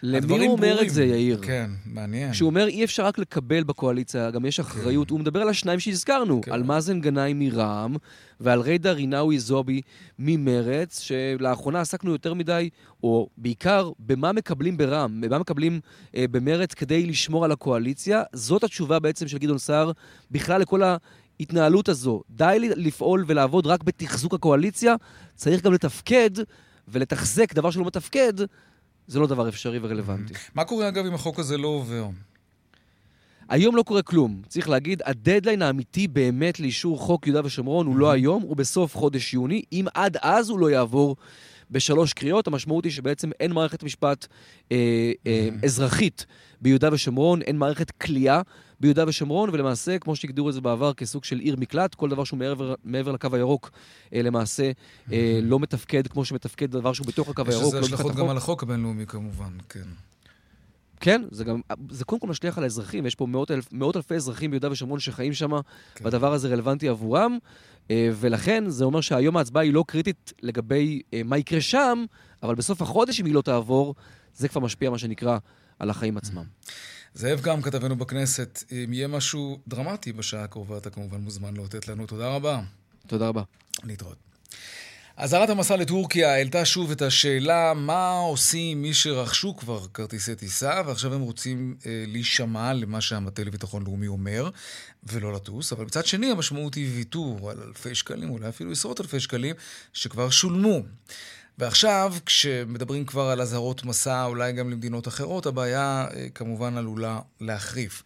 למי 0.03 0.45
הוא 0.45 0.51
אומר 0.51 0.67
ברורים. 0.67 0.87
את 0.87 0.93
זה, 0.93 1.05
יאיר? 1.05 1.39
כן, 1.41 1.71
מעניין. 1.85 2.33
שהוא 2.33 2.49
אומר, 2.49 2.67
אי 2.67 2.83
אפשר 2.83 3.05
רק 3.05 3.19
לקבל 3.19 3.63
בקואליציה, 3.63 4.31
גם 4.31 4.45
יש 4.45 4.59
אחריות. 4.59 5.07
כן. 5.07 5.13
הוא 5.13 5.19
מדבר 5.19 5.41
על 5.41 5.49
השניים 5.49 5.79
שהזכרנו, 5.79 6.41
כן. 6.41 6.51
על 6.51 6.63
מאזן 6.63 7.01
גנאים 7.01 7.39
מרע"מ 7.39 7.95
ועל 8.39 8.61
ריידה 8.61 8.91
רינאוי 8.91 9.39
זובי 9.39 9.81
ממרץ, 10.19 10.99
שלאחרונה 10.99 11.81
עסקנו 11.81 12.11
יותר 12.11 12.33
מדי, 12.33 12.69
או 13.03 13.29
בעיקר, 13.37 13.91
במה 13.99 14.31
מקבלים 14.31 14.77
ברע"מ, 14.77 15.21
במה 15.21 15.39
מקבלים 15.39 15.79
אה, 16.15 16.25
במרץ 16.31 16.73
כדי 16.73 17.05
לשמור 17.05 17.45
על 17.45 17.51
הקואליציה. 17.51 18.23
זאת 18.33 18.63
התשובה 18.63 18.99
בעצם 18.99 19.27
של 19.27 19.37
גדעון 19.37 19.57
סער 19.57 19.91
בכלל 20.31 20.61
לכל 20.61 20.83
ה... 20.83 20.97
ההתנהלות 21.39 21.89
הזו. 21.89 22.21
די 22.29 22.57
לפעול 22.75 23.23
ולעבוד 23.27 23.67
רק 23.67 23.83
בתחזוק 23.83 24.33
הקואליציה, 24.33 24.95
צריך 25.35 25.61
גם 25.61 25.73
לתפקד 25.73 26.29
ולתחזק 26.87 27.53
דבר 27.53 27.71
שלא 27.71 27.85
מתפקד, 27.85 28.33
זה 29.11 29.19
לא 29.19 29.27
דבר 29.27 29.49
אפשרי 29.49 29.79
ורלוונטי. 29.81 30.33
מה 30.55 30.63
קורה, 30.63 30.87
אגב, 30.87 31.05
אם 31.05 31.13
החוק 31.13 31.39
הזה 31.39 31.57
לא 31.57 31.67
עובר? 31.67 32.07
היום 33.49 33.75
לא 33.75 33.83
קורה 33.83 34.01
כלום. 34.01 34.41
צריך 34.47 34.69
להגיד, 34.69 35.01
הדדליין 35.05 35.61
האמיתי 35.61 36.07
באמת 36.07 36.59
לאישור 36.59 36.99
חוק 36.99 37.27
יהודה 37.27 37.41
ושומרון 37.45 37.87
הוא 37.87 37.97
לא 37.97 38.11
היום, 38.11 38.43
הוא 38.43 38.57
בסוף 38.57 38.97
חודש 38.97 39.33
יוני. 39.33 39.63
אם 39.71 39.85
עד 39.93 40.17
אז 40.21 40.49
הוא 40.49 40.59
לא 40.59 40.71
יעבור 40.71 41.15
בשלוש 41.71 42.13
קריאות, 42.13 42.47
המשמעות 42.47 42.83
היא 42.83 42.91
שבעצם 42.91 43.29
אין 43.39 43.51
מערכת 43.51 43.83
משפט 43.83 44.27
אה, 44.71 45.11
אה, 45.27 45.49
אזרחית 45.63 46.25
ביהודה 46.61 46.89
ושומרון, 46.93 47.41
אין 47.41 47.57
מערכת 47.57 47.91
כליאה 47.91 48.41
ביהודה 48.79 49.03
ושומרון, 49.07 49.49
ולמעשה, 49.53 49.99
כמו 49.99 50.15
שהגדירו 50.15 50.49
את 50.49 50.53
זה 50.53 50.61
בעבר, 50.61 50.93
כסוג 50.93 51.23
של 51.23 51.39
עיר 51.39 51.55
מקלט, 51.59 51.95
כל 51.95 52.09
דבר 52.09 52.23
שהוא 52.23 52.39
מעבר, 52.39 52.73
מעבר 52.83 53.11
לקו 53.11 53.27
הירוק, 53.33 53.71
אה, 54.13 54.21
למעשה 54.21 54.71
אה, 55.11 55.39
לא 55.43 55.59
מתפקד 55.59 56.07
כמו 56.07 56.25
שמתפקד 56.25 56.71
דבר 56.71 56.93
שהוא 56.93 57.07
בתוך 57.07 57.29
הקו 57.29 57.41
יש 57.47 57.55
הירוק. 57.55 57.65
לזה 57.67 57.79
לא 57.79 57.85
השלכות 57.85 58.15
גם. 58.15 58.29
על 58.29 58.37
החוק 58.37 58.63
הבינלאומי 58.63 59.05
כמובן, 59.07 59.51
כן. 59.69 60.10
כן, 61.01 61.21
זה 61.31 61.43
גם, 61.43 61.61
זה 61.89 62.05
קודם 62.05 62.19
כל 62.19 62.27
משליך 62.27 62.57
על 62.57 62.63
האזרחים, 62.63 63.05
יש 63.05 63.15
פה 63.15 63.25
מאות, 63.25 63.51
אלף, 63.51 63.73
מאות 63.73 63.95
אלפי 63.95 64.15
אזרחים 64.15 64.51
ביהודה 64.51 64.71
ושומרון 64.71 64.99
שחיים 64.99 65.33
שם, 65.33 65.51
כן. 65.95 66.05
והדבר 66.05 66.33
הזה 66.33 66.47
רלוונטי 66.47 66.87
עבורם, 66.87 67.37
אה, 67.91 68.09
ולכן 68.13 68.69
זה 68.69 68.85
אומר 68.85 69.01
שהיום 69.01 69.37
ההצבעה 69.37 69.63
היא 69.63 69.73
לא 69.73 69.83
קריטית 69.87 70.33
לגבי 70.41 71.01
אה, 71.13 71.21
מה 71.25 71.37
יקרה 71.37 71.61
שם, 71.61 72.05
אבל 72.43 72.55
בסוף 72.55 72.81
החודש, 72.81 73.19
אם 73.19 73.25
היא 73.25 73.33
לא 73.33 73.41
תעבור, 73.41 73.95
זה 74.35 74.47
כבר 74.47 74.61
משפיע, 74.61 74.89
מה 74.89 74.97
שנקרא, 74.97 75.37
על 75.79 75.89
החיים 75.89 76.17
עצמם. 76.17 76.43
זאב 77.13 77.41
גם 77.41 77.61
כתבנו 77.61 77.95
בכנסת, 77.95 78.63
אם 78.71 78.93
יהיה 78.93 79.07
משהו 79.07 79.59
דרמטי 79.67 80.13
בשעה 80.13 80.43
הקרובה, 80.43 80.77
אתה 80.77 80.89
כמובן 80.89 81.21
מוזמן 81.21 81.53
לאותת 81.57 81.87
לנו. 81.87 82.07
תודה 82.07 82.35
רבה. 82.35 82.61
תודה 83.07 83.27
רבה. 83.27 83.43
להתראות. 83.83 84.17
אזהרת 85.21 85.49
המסע 85.49 85.75
לטורקיה 85.75 86.33
העלתה 86.33 86.65
שוב 86.65 86.91
את 86.91 87.01
השאלה 87.01 87.73
מה 87.75 88.17
עושים 88.17 88.81
מי 88.81 88.93
שרכשו 88.93 89.55
כבר 89.57 89.85
כרטיסי 89.93 90.35
טיסה 90.35 90.81
ועכשיו 90.85 91.13
הם 91.13 91.21
רוצים 91.21 91.75
אה, 91.85 92.03
להישמע 92.07 92.73
למה 92.73 93.01
שהמטה 93.01 93.43
לביטחון 93.43 93.83
לאומי 93.83 94.07
אומר 94.07 94.49
ולא 95.03 95.33
לטוס, 95.33 95.73
אבל 95.73 95.85
מצד 95.85 96.05
שני 96.05 96.31
המשמעות 96.31 96.75
היא 96.75 96.89
ויתור 96.95 97.51
על 97.51 97.57
אלפי 97.67 97.95
שקלים, 97.95 98.29
אולי 98.29 98.49
אפילו 98.49 98.71
עשרות 98.71 99.01
אלפי 99.01 99.19
שקלים, 99.19 99.55
שכבר 99.93 100.29
שולמו. 100.29 100.79
ועכשיו, 101.57 102.13
כשמדברים 102.25 103.05
כבר 103.05 103.29
על 103.29 103.41
אזהרות 103.41 103.85
מסע, 103.85 104.25
אולי 104.25 104.53
גם 104.53 104.69
למדינות 104.69 105.07
אחרות, 105.07 105.45
הבעיה 105.45 106.07
אה, 106.13 106.29
כמובן 106.29 106.77
עלולה 106.77 107.19
להחריף. 107.39 108.03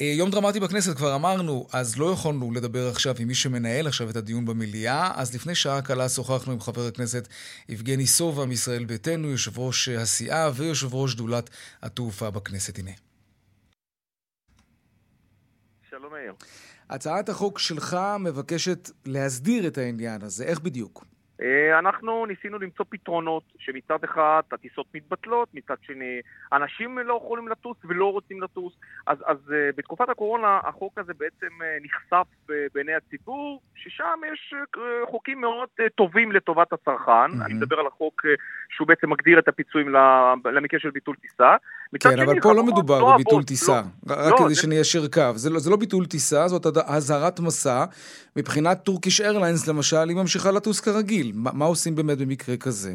אה, 0.00 0.04
יום 0.04 0.30
דרמטי 0.30 0.60
בכנסת, 0.60 0.96
כבר 0.96 1.14
אמרנו, 1.14 1.66
אז 1.72 1.98
לא 1.98 2.12
יכולנו 2.12 2.52
לדבר 2.52 2.88
עכשיו 2.88 3.14
עם 3.18 3.28
מי 3.28 3.34
שמנהל 3.34 3.86
עכשיו 3.86 4.10
את 4.10 4.16
הדיון 4.16 4.44
במליאה, 4.44 5.12
אז 5.14 5.34
לפני 5.34 5.54
שעה 5.54 5.82
קלה 5.82 6.08
שוחחנו 6.08 6.52
עם 6.52 6.60
חבר 6.60 6.86
הכנסת 6.86 7.28
יבגני 7.68 8.06
סובה 8.06 8.46
מישראל 8.46 8.84
ביתנו, 8.84 9.28
יושב 9.28 9.58
ראש 9.58 9.88
אה, 9.88 10.02
הסיעה 10.02 10.50
ויושב 10.54 10.94
ראש 10.94 11.12
שדולת 11.12 11.50
התעופה 11.82 12.30
בכנסת. 12.30 12.78
הנה. 12.78 12.90
שלום 15.90 16.12
מאיר. 16.12 16.32
הצעת 16.90 17.28
החוק 17.28 17.58
שלך 17.58 17.96
מבקשת 18.20 18.90
להסדיר 19.04 19.66
את 19.66 19.78
העניין 19.78 20.22
הזה, 20.22 20.44
איך 20.44 20.60
בדיוק? 20.60 21.11
אה, 21.42 21.78
אנחנו 21.78 22.26
ניסינו 22.26 22.58
למצוא 22.58 22.84
פתרונות 22.88 23.42
שמצד 23.58 24.04
אחד 24.04 24.42
הטיסות 24.52 24.86
מתבטלות, 24.94 25.48
מצד 25.54 25.74
שני 25.82 26.20
אנשים 26.52 26.98
לא 26.98 27.20
יכולים 27.24 27.48
לטוס 27.48 27.76
ולא 27.84 28.12
רוצים 28.12 28.42
לטוס. 28.42 28.72
אז, 29.06 29.18
אז 29.26 29.36
אה, 29.52 29.70
בתקופת 29.76 30.08
הקורונה 30.08 30.60
החוק 30.64 30.98
הזה 30.98 31.12
בעצם 31.18 31.62
אה, 31.62 31.76
נחשף 31.82 32.26
בעיני 32.74 32.94
הציבור, 32.94 33.60
ששם 33.74 34.20
יש 34.32 34.54
חוקים 35.10 35.40
מאוד 35.40 35.68
טובים 35.94 36.32
לטובת 36.32 36.72
הצרכן. 36.72 37.12
מהמם. 37.12 37.42
אני 37.42 37.54
מדבר 37.54 37.80
על 37.80 37.86
החוק 37.86 38.22
שהוא 38.68 38.88
בעצם 38.88 39.10
מגדיר 39.10 39.38
את 39.38 39.48
הפיצויים 39.48 39.88
למקרה 40.44 40.80
של 40.80 40.90
ביטול 40.90 41.16
טיסה. 41.16 41.56
כן, 42.00 42.20
אבל 42.20 42.40
פה 42.40 42.52
לא 42.54 42.64
מדובר 42.64 42.94
אוהבות, 43.00 43.14
בביטול 43.14 43.38
לא- 43.40 43.44
טיסה. 43.44 43.82
רק 44.08 44.32
לא, 44.32 44.36
כדי 44.38 44.54
זה- 44.54 44.60
שניישר 44.62 45.08
קו. 45.08 45.20
זה 45.34 45.50
לא- 45.50 45.58
זה 45.58 45.70
לא 45.70 45.76
ביטול 45.76 46.06
טיסה, 46.06 46.48
זאת 46.48 46.66
אזהרת 46.86 47.40
מסע. 47.40 47.84
מבחינת 48.36 48.82
טורקיש 48.84 49.20
איירליינס, 49.20 49.68
למשל, 49.68 50.08
היא 50.08 50.16
ממשיכה 50.16 50.50
לטוס 50.50 50.80
כרגיל. 50.80 51.32
מה 51.34 51.50
מה 51.54 51.64
עושים 51.64 51.94
באמת 51.94 52.18
במקרה 52.18 52.56
כזה? 52.56 52.92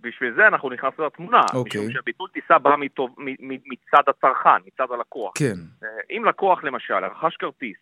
בשביל 0.00 0.34
זה 0.36 0.46
אנחנו 0.48 0.70
נכנסנו 0.70 1.06
לתמונה. 1.06 1.40
אוקיי. 1.54 1.80
משום 1.80 1.92
שהביטול 1.92 2.28
טיסה 2.34 2.58
בא 2.58 2.76
מטוב- 2.78 3.14
מ- 3.18 3.48
מ- 3.48 3.58
מצד 3.72 4.02
הצרכן, 4.08 4.50
מצד 4.66 4.92
הלקוח. 4.94 5.32
כן. 5.34 5.54
אה, 5.82 5.88
אם 6.16 6.24
לקוח 6.24 6.64
למשל 6.64 6.94
רכש 6.94 7.36
כרטיס, 7.36 7.76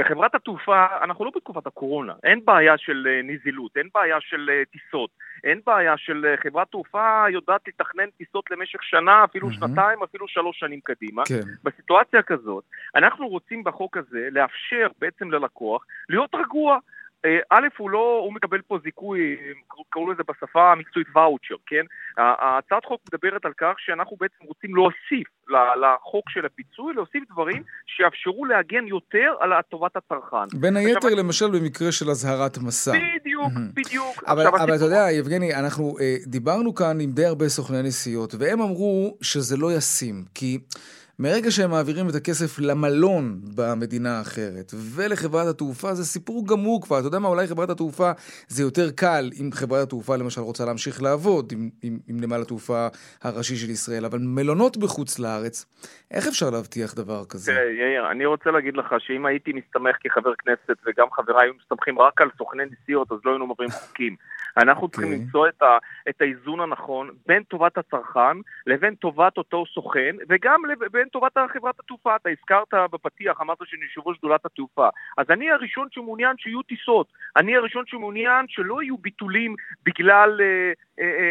וחברת 0.00 0.34
התעופה, 0.34 0.86
אנחנו 1.02 1.24
לא 1.24 1.30
בתקופת 1.36 1.66
הקורונה, 1.66 2.12
אין 2.24 2.44
בעיה 2.44 2.78
של 2.78 3.06
אה, 3.10 3.20
נזילות, 3.22 3.76
אין 3.76 3.88
בעיה 3.94 4.16
של 4.20 4.50
אה, 4.50 4.62
טיסות, 4.72 5.10
אין 5.44 5.60
בעיה 5.66 5.94
של 5.96 6.26
אה, 6.26 6.36
חברת 6.36 6.70
תעופה 6.70 7.24
יודעת 7.30 7.68
לתכנן 7.68 8.10
טיסות 8.18 8.50
למשך 8.50 8.82
שנה, 8.82 9.24
אפילו 9.24 9.48
מהמם. 9.48 9.68
שנתיים, 9.68 10.02
אפילו 10.02 10.28
שלוש 10.28 10.58
שנים 10.58 10.80
קדימה. 10.84 11.22
כן. 11.24 11.40
בסיטואציה 11.64 12.22
כזאת, 12.22 12.64
אנחנו 12.96 13.28
רוצים 13.28 13.64
בחוק 13.64 13.96
הזה 13.96 14.28
לאפשר 14.30 14.86
בעצם 14.98 15.30
ללקוח 15.30 15.86
להיות 16.08 16.34
רגוע. 16.34 16.78
אה, 17.24 17.38
א', 17.50 17.66
הוא 17.78 17.90
לא, 17.90 18.20
הוא 18.24 18.32
מקבל 18.34 18.60
פה 18.62 18.78
זיכוי, 18.84 19.36
קראו 19.90 20.12
לזה 20.12 20.22
בשפה 20.28 20.72
המקצועית 20.72 21.08
ואוצ'ר, 21.16 21.54
כן? 21.66 21.84
ה- 22.18 22.46
ההצעת 22.46 22.84
חוק 22.84 23.00
מדברת 23.12 23.44
על 23.44 23.52
כך 23.60 23.74
שאנחנו 23.78 24.16
בעצם 24.20 24.44
רוצים 24.44 24.74
להוסיף 24.76 25.28
לחוק 25.82 26.30
של 26.30 26.46
הפיצוי, 26.46 26.94
להוסיף 26.94 27.22
דברים 27.32 27.62
שיאפשרו 27.86 28.44
להגן 28.44 28.86
יותר 28.86 29.34
על 29.40 29.50
טובת 29.70 29.96
הצרכן. 29.96 30.58
בין 30.60 30.76
היתר, 30.76 30.98
עכשיו, 30.98 31.10
למשל, 31.18 31.50
במקרה 31.50 31.92
של 31.92 32.10
אזהרת 32.10 32.58
מסע. 32.58 32.92
בדיוק. 32.92 33.52
בדיוק. 33.74 34.24
אבל, 34.26 34.74
אתה 34.76 34.84
יודע, 34.84 35.10
יבגני, 35.10 35.54
אנחנו 35.54 35.96
אה, 36.00 36.16
דיברנו 36.26 36.74
כאן 36.74 37.00
עם 37.00 37.10
די 37.10 37.24
הרבה 37.24 37.48
סוכני 37.48 37.82
נסיעות, 37.82 38.34
והם 38.38 38.60
אמרו 38.60 39.16
שזה 39.22 39.56
לא 39.56 39.72
ישים, 39.72 40.24
כי 40.34 40.58
מרגע 41.18 41.50
שהם 41.50 41.70
מעבירים 41.70 42.08
את 42.08 42.14
הכסף 42.14 42.58
למלון 42.58 43.40
במדינה 43.56 44.18
האחרת 44.18 44.72
ולחברת 44.96 45.46
התעופה, 45.46 45.94
זה 45.94 46.04
סיפור 46.04 46.46
גמור 46.46 46.82
כבר. 46.82 46.98
אתה 46.98 47.06
יודע 47.06 47.18
מה, 47.18 47.28
אולי 47.28 47.46
חברת 47.46 47.70
התעופה 47.70 48.10
זה 48.48 48.62
יותר 48.62 48.90
קל 48.96 49.30
אם 49.40 49.50
חברת 49.52 49.82
התעופה 49.86 50.16
למשל 50.16 50.40
רוצה 50.40 50.64
להמשיך 50.64 51.02
לעבוד 51.02 51.52
עם, 51.52 51.70
עם, 51.82 51.98
עם 52.08 52.20
נמל 52.20 52.40
התעופה 52.42 52.86
הראשי 53.22 53.56
של 53.56 53.70
ישראל, 53.70 54.04
אבל 54.04 54.18
מלונות 54.18 54.76
בחוץ 54.76 55.18
לארץ, 55.18 55.66
איך 56.10 56.26
אפשר 56.26 56.50
להבטיח 56.50 56.94
דבר 56.94 57.24
כזה? 57.24 57.52
תראה, 57.52 57.64
יאיר, 57.64 58.10
אני 58.10 58.26
רוצה 58.26 58.50
להגיד 58.50 58.76
לך 58.76 58.94
שאם 58.98 59.26
הייתי 59.26 59.52
מסתמך 59.52 59.96
כחבר 60.00 60.32
כנסת 60.38 60.78
וגם 60.86 61.06
חבריי 61.12 61.46
היו 61.46 61.52
מסתמכים 61.62 61.98
רק 61.98 62.20
על 62.20 62.28
סוכני 62.38 62.62
נסיעות, 62.64 63.12
אז 63.12 63.18
לא 63.24 63.30
היינו 63.30 63.46
מעבירים 63.46 63.70
חוקים. 63.70 64.16
אנחנו 64.56 64.88
צריכים 64.88 65.12
אוקיי. 65.12 65.24
למצוא 65.24 65.48
את, 65.48 65.62
ה, 65.62 65.78
את 66.08 66.20
האיזון 66.20 66.60
הנכון 66.60 67.10
בין 67.26 67.42
טובת 67.42 67.78
הצרכן 67.78 68.36
לבין 68.66 68.94
טובת 68.94 69.38
אותו 69.38 69.64
סוכן, 69.74 70.16
וגם 70.28 70.62
בין 70.92 71.08
טובת 71.08 71.32
חברת 71.52 71.80
התעופה. 71.80 72.16
אתה 72.16 72.28
הזכרת 72.28 72.74
בפתיח, 72.92 73.40
אמרת 73.40 73.58
שאני 73.64 73.84
יושב 73.84 74.00
ראש 74.08 74.16
שדולת 74.16 74.46
התעופה. 74.46 74.88
אז 75.18 75.26
אני 75.30 75.50
הראשון 75.50 75.88
שמעוניין 75.90 76.36
שיהיו 76.38 76.62
טיסות. 76.62 77.06
אני 77.36 77.56
הראשון 77.56 77.84
שמעוניין 77.86 78.46
שלא 78.48 78.82
יהיו 78.82 78.98
ביטולים 78.98 79.54
בגלל 79.86 80.40
אה, 80.40 80.72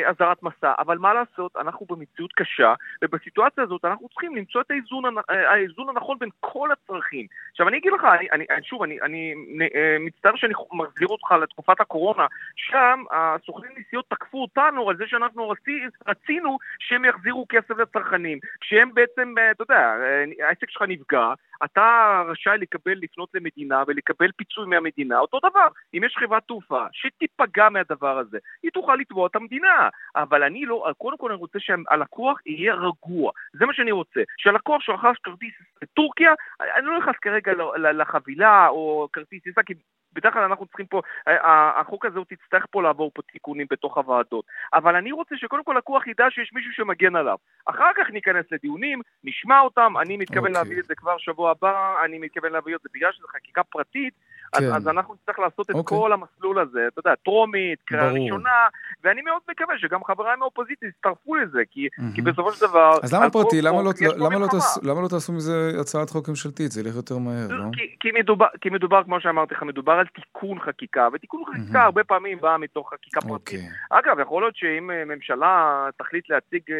אזהרת 0.09 0.43
מסע. 0.43 0.73
אבל 0.79 0.97
מה 0.97 1.13
לעשות, 1.13 1.57
אנחנו 1.57 1.85
במציאות 1.89 2.33
קשה, 2.33 2.73
ובסיטואציה 3.03 3.63
הזאת 3.63 3.85
אנחנו 3.85 4.09
צריכים 4.09 4.35
למצוא 4.35 4.61
את 4.61 4.71
האיזון, 4.71 5.17
אה, 5.17 5.51
האיזון 5.51 5.89
הנכון 5.89 6.17
בין 6.19 6.29
כל 6.39 6.69
הצרכים. 6.71 7.25
עכשיו 7.51 7.67
אני 7.67 7.77
אגיד 7.77 7.93
לך, 7.93 8.05
אני, 8.31 8.45
אני, 8.49 8.63
שוב, 8.63 8.83
אני, 8.83 9.01
אני 9.01 9.33
אה, 9.75 9.97
מצטער 9.99 10.35
שאני 10.35 10.53
מחזיר 10.71 11.07
אותך 11.07 11.31
לתקופת 11.31 11.81
הקורונה, 11.81 12.27
שם 12.55 13.03
הסוכני 13.11 13.67
נסיעות 13.77 14.05
תקפו 14.09 14.41
אותנו 14.41 14.89
על 14.89 14.97
זה 14.97 15.03
שאנחנו 15.07 15.49
רצי, 15.49 15.79
רצינו 16.07 16.57
שהם 16.79 17.05
יחזירו 17.05 17.45
כסף 17.49 17.77
לצרכנים. 17.77 18.39
כשהם 18.61 18.93
בעצם, 18.93 19.33
אה, 19.37 19.51
אתה 19.51 19.63
יודע, 19.63 19.95
אה, 20.01 20.47
העסק 20.47 20.69
שלך 20.69 20.81
נפגע, 20.87 21.33
אתה 21.65 22.21
רשאי 22.27 22.57
לקבל, 22.57 22.97
לפנות 23.01 23.29
למדינה 23.33 23.83
ולקבל 23.87 24.31
פיצוי 24.35 24.65
מהמדינה. 24.65 25.19
אותו 25.19 25.39
דבר, 25.39 25.67
אם 25.93 26.03
יש 26.03 26.15
חברת 26.17 26.43
תעופה 26.47 26.85
שתיפגע 26.91 27.69
מהדבר 27.69 28.17
הזה, 28.17 28.37
היא 28.63 28.71
תוכל 28.71 28.95
לתבוע 28.95 29.27
את 29.27 29.35
המדינה. 29.35 29.89
אבל 30.15 30.43
אני 30.43 30.65
לא, 30.65 30.87
קודם 30.97 31.17
כל 31.17 31.31
אני 31.31 31.39
רוצה 31.39 31.59
שהלקוח 31.59 32.39
יהיה 32.45 32.73
רגוע. 32.73 33.31
זה 33.53 33.65
מה 33.65 33.73
שאני 33.73 33.91
רוצה. 33.91 34.21
שהלקוח 34.37 34.81
שרכש 34.81 35.17
כרטיס 35.23 35.53
לטורקיה, 35.81 36.33
אני 36.61 36.85
לא 36.85 36.97
נכנס 36.99 37.15
כרגע 37.21 37.51
לחבילה 37.77 38.67
או 38.67 39.07
כרטיס 39.13 39.43
טיסה, 39.43 39.63
כי 39.63 39.73
בדרך 40.13 40.33
כלל 40.33 40.43
אנחנו 40.43 40.65
צריכים 40.65 40.85
פה, 40.85 41.01
ה- 41.27 41.79
החוק 41.79 42.05
הזה 42.05 42.17
הוא 42.17 42.25
תצטרך 42.29 42.65
פה 42.71 42.81
לעבור 42.83 43.11
פה 43.13 43.21
תיקונים 43.21 43.67
בתוך 43.71 43.97
הוועדות. 43.97 44.45
אבל 44.73 44.95
אני 44.95 45.11
רוצה 45.11 45.35
שקודם 45.37 45.63
כל 45.63 45.75
לקוח 45.77 46.07
ידע 46.07 46.25
שיש 46.29 46.53
מישהו 46.53 46.73
שמגן 46.73 47.15
עליו. 47.15 47.37
אחר 47.65 47.91
כך 47.97 48.09
ניכנס 48.09 48.45
לדיונים, 48.51 49.01
נשמע 49.23 49.59
אותם, 49.59 49.93
אני 50.01 50.17
מתכוון 50.17 50.39
אוקיי. 50.39 50.53
להביא 50.53 50.79
את 50.79 50.85
זה 50.85 50.95
כבר 50.95 51.17
שבוע 51.17 51.51
הבא, 51.51 51.93
אני 52.05 52.19
מתכוון 52.19 52.51
להביא 52.51 52.75
את 52.75 52.81
זה 52.83 52.89
בגלל 52.93 53.11
שזו 53.11 53.27
חקיקה 53.27 53.63
פרטית, 53.63 54.13
אז, 54.53 54.59
כן. 54.59 54.73
אז 54.73 54.87
אנחנו 54.87 55.13
נצטרך 55.13 55.39
לעשות 55.39 55.69
את 55.69 55.75
אוקיי. 55.75 55.97
כל 55.97 56.13
המסלול 56.13 56.59
הזה, 56.59 56.87
אתה 56.87 56.99
יודע, 56.99 57.15
טרומית, 57.15 57.79
קריאה. 57.85 58.11
ראשונה, 58.11 58.67
ואני 59.03 59.21
מאוד 59.21 59.41
מקווה 59.49 59.77
שגם 59.77 60.03
חבריי 60.03 60.35
מהאופוזיציה 60.35 60.89
יצטרפו 60.89 61.35
לזה, 61.35 61.61
כי, 61.71 61.87
מהמם. 61.97 62.13
כי 62.13 62.21
בסופו 62.21 62.51
של 62.51 62.65
דבר... 62.67 62.99
אז 63.03 63.13
למה 63.13 63.29
פרטי? 63.29 63.61
למה 63.61 63.81
לא, 63.81 63.91
למה, 64.01 64.17
לא 64.17 64.29
מלחמה. 64.29 64.47
תעשו, 64.47 64.79
למה 64.83 65.01
לא 65.01 65.07
תעשו 65.07 65.33
מזה 65.33 65.71
הצעת 65.81 66.09
חוק 66.09 66.29
ממשלתית? 66.29 66.71
זה 66.71 66.81
ילך 66.81 66.95
יותר 66.95 67.17
מהר, 67.17 67.47
לא? 67.49 67.63
כי, 67.73 67.95
כי, 67.99 68.11
מדובר, 68.11 68.45
כי 68.61 68.69
מדובר, 68.69 69.03
כמו 69.03 69.21
שאמרתי 69.21 69.53
לך, 69.53 69.63
מדובר 69.63 70.00
על 70.01 70.07
תיקון 70.07 70.59
חקיקה, 70.59 71.07
ותיקון 71.13 71.43
חקיקה 71.45 71.73
מהמם. 71.73 71.85
הרבה 71.85 72.03
פעמים 72.03 72.39
בא 72.41 72.57
מתוך 72.59 72.93
חקיקה 72.93 73.21
פרטית. 73.21 73.31
אוקיי. 73.31 73.69
אגב, 73.89 74.19
יכול 74.19 74.43
להיות 74.43 74.55
שאם 74.55 74.91
אה, 74.91 75.05
ממשלה 75.05 75.85
תחליט 75.97 76.29
להציג 76.29 76.61
אה, 76.71 76.77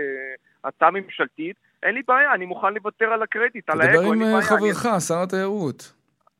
הצעה 0.63 0.91
ממשלתית, 0.91 1.55
אין 1.83 1.95
לי 1.95 2.01
בעיה, 2.07 2.33
אני 2.33 2.45
מוכן 2.45 2.73
לוותר 2.73 3.05
על 3.05 3.23
הקרדיט, 3.23 3.69
על 3.69 3.81
האגו, 3.81 3.91
תדבר 3.91 4.11
אין 4.11 4.19
לי 4.19 4.25
עם 4.25 4.31
בעיה. 4.31 4.35
אה, 4.35 4.41
חברך, 4.41 4.85
שר 5.07 5.21
התיירות. 5.21 5.93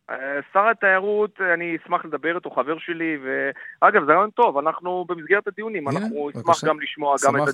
אה, 0.09 0.39
שר 0.53 0.67
התיירות, 0.67 1.41
אני 1.53 1.77
אשמח 1.83 2.05
לדבר 2.05 2.35
איתו, 2.35 2.51
חבר 2.51 2.79
שלי, 2.79 3.17
ואגב, 3.23 4.05
זה 4.05 4.11
רעיון 4.11 4.29
טוב, 4.29 4.57
אנחנו 4.57 5.05
במסגרת 5.09 5.47
הדיונים, 5.47 5.88
הנה, 5.88 6.00
אנחנו 6.00 6.29
נשמח. 6.29 6.63
גם 6.65 6.79
לשמוע 6.79 7.15
גם 7.25 7.35
את, 7.35 7.50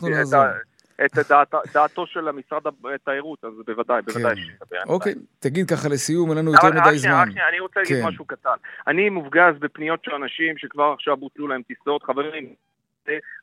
את, 1.06 1.18
דעת, 1.30 1.54
דעתו 1.74 2.08
של 2.08 2.32
משרד 2.32 2.62
התיירות, 2.96 3.44
אז 3.44 3.54
בוודאי, 3.66 4.02
בוודאי 4.02 4.36
כן. 4.36 4.42
שנדבר. 4.42 4.94
אוקיי, 4.94 5.14
בעיה. 5.14 5.26
תגיד 5.40 5.70
ככה 5.70 5.90
לסיום, 5.90 6.30
אין 6.30 6.38
לנו 6.38 6.52
יותר 6.52 6.68
רק 6.68 6.74
מדי 6.74 7.00
שנייה, 7.00 7.00
זמן. 7.00 7.24
רק 7.28 7.32
שנייה, 7.32 7.50
אני 7.50 7.60
רוצה 7.60 7.80
להגיד 7.80 7.98
כן. 8.02 8.08
משהו 8.08 8.26
קטן. 8.26 8.58
אני 8.88 9.10
מופגז 9.10 9.54
בפניות 9.60 10.04
של 10.04 10.12
אנשים 10.12 10.58
שכבר 10.58 10.94
עכשיו 10.94 11.18
בוטלו 11.18 11.48
להם 11.48 11.62
טיסות. 11.62 12.04
חברים, 12.04 12.54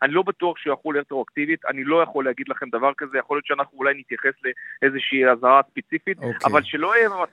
אני 0.03 0.13
לא 0.13 0.23
בטוח 0.23 0.59
שהוא 0.59 0.73
יחול 0.73 0.99
רטרואקטיבית, 0.99 1.61
אני 1.71 1.85
לא 1.85 2.03
יכול 2.03 2.25
להגיד 2.25 2.47
לכם 2.49 2.67
דבר 2.73 2.91
כזה, 2.99 3.19
יכול 3.19 3.37
להיות 3.37 3.47
שאנחנו 3.47 3.79
אולי 3.79 3.95
נתייחס 3.99 4.35
לאיזושהי 4.83 5.27
אזהרה 5.33 5.61
ספציפית, 5.71 6.19
אוקיי. 6.19 6.39
אבל 6.53 6.63
שלא 6.63 6.93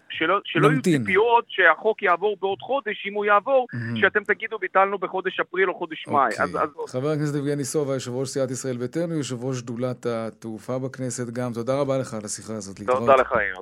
שלא- 0.10 0.40
שלא 0.46 0.68
יהיו. 0.68 0.82
ציפיות 0.82 1.46
שהחוק 1.48 2.02
יעבור 2.04 2.38
בעוד 2.42 2.60
חודש, 2.60 3.06
אם 3.10 3.14
הוא 3.14 3.26
יעבור, 3.26 3.68
מהמם. 3.74 3.98
שאתם 3.98 4.24
תגידו 4.24 4.58
ביטלנו 4.60 4.98
בחודש 4.98 5.40
אפריל 5.40 5.70
או 5.70 5.76
חודש 5.76 6.08
מאי. 6.08 6.26
אוקיי. 6.26 6.44
אז- 6.44 6.56
אז 6.56 6.92
חבר 6.92 7.10
הכנסת 7.10 7.36
יבגני 7.36 7.64
סובה, 7.64 7.94
יושב 7.94 8.12
ראש 8.12 8.30
סיעת 8.30 8.52
ישראל 8.52 8.78
ביתנו, 8.78 9.14
יושב 9.14 9.44
ראש 9.44 9.58
שדולת 9.58 10.06
התעופה 10.06 10.80
בכנסת 10.80 11.30
גם. 11.34 11.52
תודה 11.54 11.80
רבה 11.80 11.98
לך 11.98 12.14
על 12.14 12.22
השיחה 12.26 12.54
הזאת. 12.54 12.80
להתראות. 12.80 13.00
תודה 13.00 13.16
לך, 13.16 13.32
יאיר. 13.32 13.56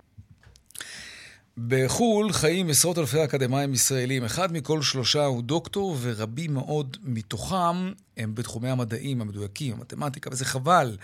בחו"ל 1.67 2.33
חיים 2.33 2.69
עשרות 2.69 2.97
אלפי 2.97 3.23
אקדמאים 3.23 3.73
ישראלים. 3.73 4.25
אחד 4.25 4.53
מכל 4.53 4.81
שלושה 4.81 5.25
הוא 5.25 5.43
דוקטור, 5.43 5.97
ורבים 6.01 6.53
מאוד 6.53 6.97
מתוכם 7.03 7.91
הם 8.17 8.35
בתחומי 8.35 8.69
המדעים 8.69 9.21
המדויקים, 9.21 9.73
המתמטיקה, 9.73 10.29
וזה 10.33 10.45
חבל. 10.45 10.97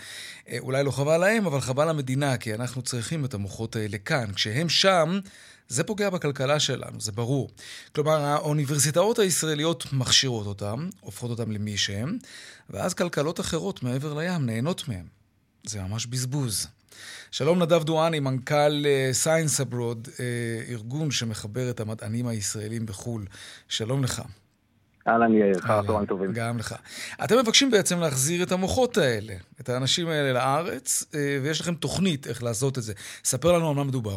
אה, 0.48 0.58
אולי 0.58 0.84
לא 0.84 0.90
חבל 0.90 1.16
להם, 1.16 1.46
אבל 1.46 1.60
חבל 1.60 1.88
למדינה, 1.88 2.36
כי 2.36 2.54
אנחנו 2.54 2.82
צריכים 2.82 3.24
את 3.24 3.34
המוחות 3.34 3.76
האלה 3.76 3.98
כאן. 3.98 4.32
כשהם 4.34 4.68
שם, 4.68 5.20
זה 5.68 5.84
פוגע 5.84 6.10
בכלכלה 6.10 6.60
שלנו, 6.60 7.00
זה 7.00 7.12
ברור. 7.12 7.50
כלומר, 7.94 8.20
האוניברסיטאות 8.20 9.18
הישראליות 9.18 9.86
מכשירות 9.92 10.46
אותם, 10.46 10.88
הופכות 11.00 11.30
אותם 11.30 11.50
למי 11.50 11.76
שהם, 11.76 12.18
ואז 12.70 12.94
כלכלות 12.94 13.40
אחרות 13.40 13.82
מעבר 13.82 14.14
לים 14.14 14.46
נהנות 14.46 14.88
מהם. 14.88 15.06
זה 15.64 15.82
ממש 15.82 16.06
בזבוז. 16.06 16.66
שלום 17.30 17.62
נדב 17.62 17.82
דואני, 17.84 18.20
מנכ"ל 18.20 18.84
סיינס 19.12 19.60
אברוד, 19.60 20.08
ארגון 20.70 21.10
שמחבר 21.10 21.70
את 21.70 21.80
המדענים 21.80 22.26
הישראלים 22.26 22.86
בחו"ל. 22.86 23.22
שלום 23.68 24.04
לך. 24.04 24.22
אהלן 25.08 25.34
יאיר, 25.34 25.58
אחר 25.58 26.04
טובים. 26.08 26.32
גם 26.32 26.58
לך. 26.58 26.74
אתם 27.24 27.34
מבקשים 27.42 27.70
בעצם 27.70 27.98
להחזיר 28.00 28.42
את 28.42 28.52
המוחות 28.52 28.96
האלה, 28.96 29.34
את 29.60 29.68
האנשים 29.68 30.08
האלה 30.08 30.32
לארץ, 30.32 31.04
אה, 31.14 31.38
ויש 31.42 31.60
לכם 31.60 31.74
תוכנית 31.74 32.26
איך 32.26 32.42
לעשות 32.42 32.78
את 32.78 32.82
זה. 32.82 32.92
ספר 33.24 33.52
לנו 33.52 33.68
על 33.68 33.74
מה 33.74 33.84
מדובר. 33.84 34.16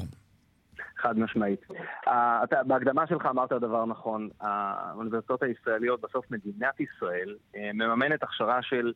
חד 1.02 1.20
משמעית. 1.20 1.60
אה, 2.08 2.44
אתה- 2.44 2.64
בהקדמה 2.68 3.08
שלך 3.10 3.26
אמרת 3.26 3.50
דבר 3.52 3.86
נכון. 3.86 4.30
האוניברסיטאות 4.42 5.44
הישראליות, 5.44 6.02
בסוף 6.02 6.26
מדינת 6.32 6.80
ישראל, 6.80 7.36
אה, 7.56 7.70
מממנת 7.74 8.24
הכשרה 8.24 8.60
של 8.62 8.86
אה, 8.88 8.92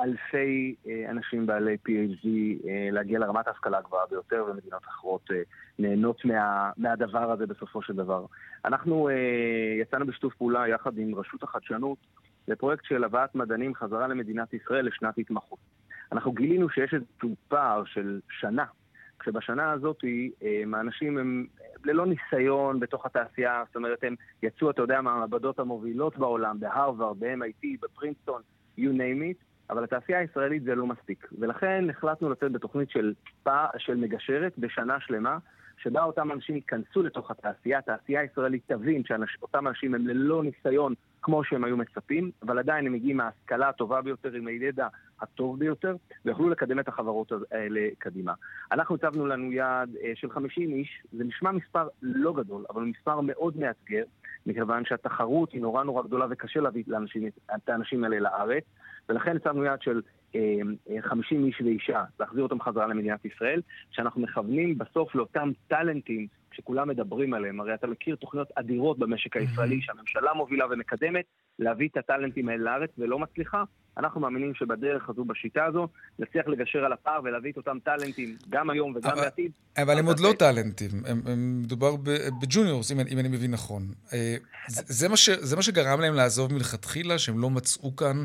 אלפי 0.00 0.74
אה, 0.86 1.10
אנשים 1.10 1.46
בעלי 1.46 1.76
PhD 1.88 2.26
אה, 2.68 2.88
להגיע 2.92 3.18
לרמת 3.18 3.48
ההשכלה 3.48 3.78
הגבוהה 3.78 4.06
ביותר, 4.10 4.44
ומדינות 4.50 4.82
אחרות 4.88 5.30
אה, 5.32 5.42
נהנות 5.78 6.24
מה, 6.24 6.70
מהדבר 6.76 7.32
הזה 7.32 7.46
בסופו 7.46 7.82
של 7.82 7.92
דבר. 7.92 8.26
אנחנו 8.64 9.08
אה, 9.08 9.14
יצאנו 9.80 10.06
בשיתוף 10.06 10.34
פעולה 10.34 10.68
יחד 10.68 10.98
עם 10.98 11.14
רשות 11.14 11.42
החדשנות 11.42 11.98
לפרויקט 12.48 12.84
של 12.84 13.04
הבאת 13.04 13.34
מדענים 13.34 13.74
חזרה 13.74 14.08
למדינת 14.08 14.54
ישראל 14.54 14.86
לשנת 14.86 15.18
התמחות. 15.18 15.58
אנחנו 16.12 16.32
גילינו 16.32 16.68
שיש 16.68 16.94
איזשהו 16.94 17.34
פער 17.48 17.84
של 17.84 18.20
שנה 18.30 18.64
כשבשנה 19.20 19.70
הזאת 19.70 20.04
אה, 20.42 20.78
האנשים 20.78 21.18
הם 21.18 21.46
ללא 21.84 22.06
ניסיון 22.06 22.80
בתוך 22.80 23.06
התעשייה, 23.06 23.62
זאת 23.66 23.76
אומרת, 23.76 24.04
הם 24.04 24.14
יצאו, 24.42 24.70
אתה 24.70 24.82
יודע, 24.82 25.00
מהמעבדות 25.00 25.58
המובילות 25.58 26.18
בעולם, 26.18 26.60
בהרווארד, 26.60 27.16
ב-MIT, 27.20 27.66
בפרינסטון, 27.82 28.42
you 28.78 28.90
name 28.92 29.22
it, 29.30 29.49
אבל 29.70 29.84
התעשייה 29.84 30.18
הישראלית 30.18 30.62
זה 30.62 30.74
לא 30.74 30.86
מספיק. 30.86 31.28
ולכן 31.38 31.84
החלטנו 31.90 32.30
לצאת 32.30 32.52
בתוכנית 32.52 32.90
של, 32.90 33.14
פע... 33.42 33.66
של 33.78 33.94
מגשרת 33.94 34.52
בשנה 34.58 35.00
שלמה, 35.00 35.38
שבה 35.82 36.02
אותם 36.02 36.32
אנשים 36.32 36.54
ייכנסו 36.54 37.02
לתוך 37.02 37.30
התעשייה, 37.30 37.78
התעשייה 37.78 38.20
הישראלית 38.20 38.62
תבין 38.66 39.02
שאותם 39.04 39.68
אנשים 39.68 39.94
הם 39.94 40.06
ללא 40.06 40.42
ניסיון 40.42 40.94
כמו 41.22 41.44
שהם 41.44 41.64
היו 41.64 41.76
מצפים, 41.76 42.30
אבל 42.42 42.58
עדיין 42.58 42.86
הם 42.86 42.92
מגיעים 42.92 43.16
מההשכלה 43.16 43.68
הטובה 43.68 44.02
ביותר, 44.02 44.32
עם 44.32 44.46
הידע 44.46 44.88
הטוב 45.20 45.58
ביותר, 45.58 45.96
ויוכלו 46.24 46.48
לקדם 46.48 46.78
את 46.78 46.88
החברות 46.88 47.32
האלה 47.50 47.88
קדימה. 47.98 48.32
אנחנו 48.72 48.94
הצבנו 48.94 49.26
לנו 49.26 49.52
יעד 49.52 49.96
אה, 50.04 50.12
של 50.14 50.30
50 50.30 50.72
איש, 50.72 51.02
זה 51.12 51.24
נשמע 51.24 51.50
מספר 51.50 51.88
לא 52.02 52.32
גדול, 52.32 52.64
אבל 52.70 52.82
מספר 52.82 53.20
מאוד 53.20 53.56
מאתגר, 53.56 54.04
מכיוון 54.46 54.84
שהתחרות 54.84 55.52
היא 55.52 55.60
נורא 55.60 55.84
נורא 55.84 56.02
גדולה 56.02 56.26
וקשה 56.30 56.60
להביא 56.60 56.84
לאנשים, 56.86 57.28
את 57.54 57.68
האנשים 57.68 58.04
האלה 58.04 58.20
לארץ, 58.20 58.64
ולכן 59.10 59.36
הצבנו 59.36 59.64
יעד 59.64 59.82
של 59.82 60.00
אה, 60.34 60.40
אה, 60.90 61.02
50 61.02 61.44
איש 61.46 61.60
ואישה, 61.64 62.02
להחזיר 62.20 62.42
אותם 62.42 62.60
חזרה 62.60 62.86
למדינת 62.86 63.24
ישראל, 63.24 63.60
שאנחנו 63.90 64.20
מכוונים 64.22 64.78
בסוף 64.78 65.14
לאותם 65.14 65.50
טאלנטים 65.68 66.26
שכולם 66.52 66.88
מדברים 66.88 67.34
עליהם. 67.34 67.60
הרי 67.60 67.74
אתה 67.74 67.86
מכיר 67.86 68.16
תוכניות 68.16 68.48
אדירות 68.54 68.98
במשק 68.98 69.36
הישראלי 69.36 69.78
שהממשלה 69.82 70.34
מובילה 70.34 70.64
ומקדמת, 70.70 71.24
להביא 71.58 71.88
את 71.92 71.96
הטאלנטים 71.96 72.48
האלה 72.48 72.62
לארץ 72.62 72.90
ולא 72.98 73.18
מצליחה. 73.18 73.64
אנחנו 73.98 74.20
מאמינים 74.20 74.54
שבדרך 74.54 75.08
הזו, 75.10 75.24
בשיטה 75.24 75.64
הזו, 75.64 75.88
נצליח 76.18 76.46
לגשר 76.48 76.84
על 76.84 76.92
הפער 76.92 77.20
ולהביא 77.24 77.52
את 77.52 77.56
אותם 77.56 77.78
טאלנטים 77.84 78.36
גם 78.48 78.70
היום 78.70 78.92
וגם 78.96 79.10
אבל- 79.10 79.20
בעתיד. 79.20 79.52
אבל 79.82 79.98
הם 79.98 80.06
עוד 80.06 80.20
לא 80.20 80.30
זה- 80.30 80.36
טאלנטים, 80.36 80.90
הם- 81.06 81.22
הם- 81.26 81.62
מדובר 81.62 81.96
בג'וניורס, 82.42 82.92
אם 82.92 83.00
אם 83.00 83.18
אני 83.18 83.28
מבין 83.28 83.50
נכון. 83.50 83.82
אה, 84.12 84.36
זה 84.68 84.82
זה 84.86 85.08
מה 85.08 85.16
ש- 85.16 85.30
זה 85.40 85.56
מה 85.56 85.62
שגרם 85.62 86.00
להם 86.00 86.14
לעזוב 86.14 86.52
מלכתחילה, 86.52 87.18
שהם 87.18 87.38
לא 87.38 87.50
מצאו 87.50 87.96
כאן 87.96 88.24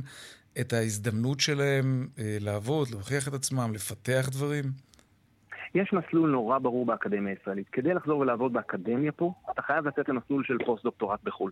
את 0.62 0.74
ההזדמנות 0.74 1.40
שלהם 1.40 2.08
אה, 2.20 2.38
לעבוד, 2.40 2.88
להוכיח 2.92 3.28
את 3.28 3.34
עצמם, 3.34 3.72
לפתח 3.74 4.30
דברים? 4.32 4.64
יש 5.76 5.94
מסלול 5.94 6.30
נורא 6.30 6.60
ברור 6.60 6.86
באקדמיה 6.86 7.34
הישראלית. 7.34 7.70
כדי 7.72 7.94
לחזור 7.94 8.20
ולעבוד 8.20 8.54
באקדמיה 8.54 9.12
פה, 9.12 9.34
אתה 9.52 9.62
חייב 9.62 9.88
לצאת 9.88 10.10
למסלול 10.10 10.44
של 10.44 10.58
פוסט-דוקטורט 10.66 11.20
בחו"ל. 11.24 11.52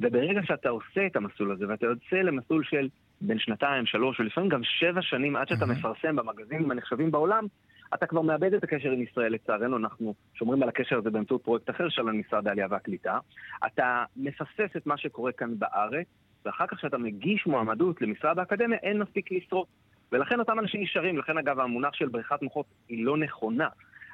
וברגע 0.00 0.40
שאתה 0.44 0.68
עושה 0.68 1.06
את 1.06 1.16
המסלול 1.16 1.52
הזה, 1.52 1.68
ואתה 1.68 1.86
יוצא 1.86 2.16
למסלול 2.16 2.64
של 2.64 2.88
בין 3.20 3.38
שנתיים, 3.38 3.86
שלוש, 3.86 4.20
ולפעמים 4.20 4.50
גם 4.50 4.60
שבע 4.64 5.02
שנים 5.02 5.36
עד 5.36 5.48
שאתה 5.48 5.66
מהמם. 5.66 5.78
מפרסם 5.78 6.16
במגזינים 6.16 6.70
הנחשבים 6.70 7.10
בעולם, 7.10 7.46
אתה 7.94 8.06
כבר 8.06 8.20
מאבד 8.20 8.54
את 8.54 8.64
הקשר 8.64 8.90
עם 8.90 9.02
ישראל, 9.02 9.32
לצערנו, 9.32 9.76
אנחנו 9.76 10.14
שומרים 10.34 10.62
על 10.62 10.68
הקשר 10.68 10.98
הזה 10.98 11.10
באמצעות 11.10 11.42
פרויקט 11.42 11.70
אחר 11.70 11.88
שלנו, 11.88 12.12
משרד 12.12 12.48
העלייה 12.48 12.66
והקליטה. 12.70 13.18
אתה 13.66 14.04
מפספס 14.16 14.76
את 14.76 14.86
מה 14.86 14.98
שקורה 14.98 15.32
כאן 15.32 15.58
בארץ, 15.58 16.06
ואחר 16.46 16.66
כך 16.66 16.76
כשאתה 16.76 16.98
מגיש 16.98 17.46
מועמדות 17.46 18.02
למשרד 18.02 18.38
האקדמיה, 18.38 18.78
אין 18.82 18.98
מספיק 18.98 19.32
משרות. 19.32 19.66
ולכן 20.12 20.38
אותם 20.38 20.58
אנשים 20.58 20.82
נשארים, 20.82 21.18
לכן 21.18 21.38
אגב 21.38 21.60
המונח 21.60 21.94
של 21.94 22.08
בריחת 22.08 22.42
מוחות 22.42 22.66
היא 22.88 23.04
לא 23.04 23.16
נכונה, 23.16 23.68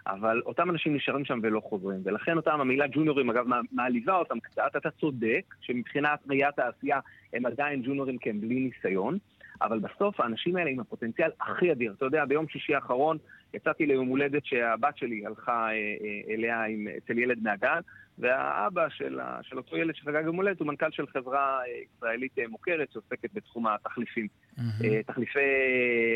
אבל 0.07 0.43
אותם 0.47 0.71
אנשים 0.71 0.97
נשארים 0.97 1.25
שם 1.25 1.41
ולא 1.43 1.61
חוזרים, 1.61 2.01
ולכן 2.05 2.37
אותם 2.37 2.61
המילה 2.61 2.87
ג'וניורים 2.87 3.31
אגב 3.31 3.49
מע- 3.49 3.61
מעליבה 3.73 4.17
אותם 4.17 4.41
קצת, 4.41 4.77
אתה 4.77 4.91
צודק 4.91 5.55
שמבחינת 5.61 6.19
ראיית 6.29 6.59
העשייה 6.59 7.01
הם 7.33 7.47
עדיין 7.47 7.83
ג'וניורים 7.83 8.19
כי 8.19 8.31
הם 8.31 8.41
בלי 8.41 8.55
ניסיון, 8.61 9.19
אבל 9.63 9.79
בסוף 9.79 10.21
האנשים 10.21 10.57
האלה 10.57 10.71
עם 10.71 10.81
הפוטנציאל 10.81 11.31
הכי 11.41 11.73
אדיר, 11.73 11.95
אתה 11.97 12.05
יודע, 12.05 12.25
ביום 12.25 12.49
שישי 12.49 12.75
האחרון 12.75 13.19
יצאתי 13.55 13.87
ליום 13.87 14.09
הולדת 14.09 14.47
שהבת 14.47 14.97
שלי 14.97 15.27
הלכה 15.27 15.67
אה, 15.67 15.73
אה, 15.73 16.35
אליה 16.35 16.65
עם, 16.65 16.87
אצל 16.97 17.19
ילד 17.19 17.43
מהגן, 17.43 17.81
והאבא 18.19 18.89
של, 18.89 19.21
ה, 19.21 19.39
של 19.43 19.57
אותו 19.57 19.77
ילד 19.77 19.95
שחגג 19.95 20.23
יום 20.25 20.37
הולדת 20.37 20.61
הוא 20.61 20.69
מנכ"ל 20.69 20.91
של 20.91 21.07
חברה 21.07 21.59
אה, 21.59 21.65
ישראלית 21.97 22.39
אה, 22.39 22.49
מוכרת 22.49 22.93
שעוסקת 22.93 23.35
בתחום 23.35 23.67
התחליפים. 23.67 24.29
אה, 24.59 25.03
תחליפי 25.07 25.41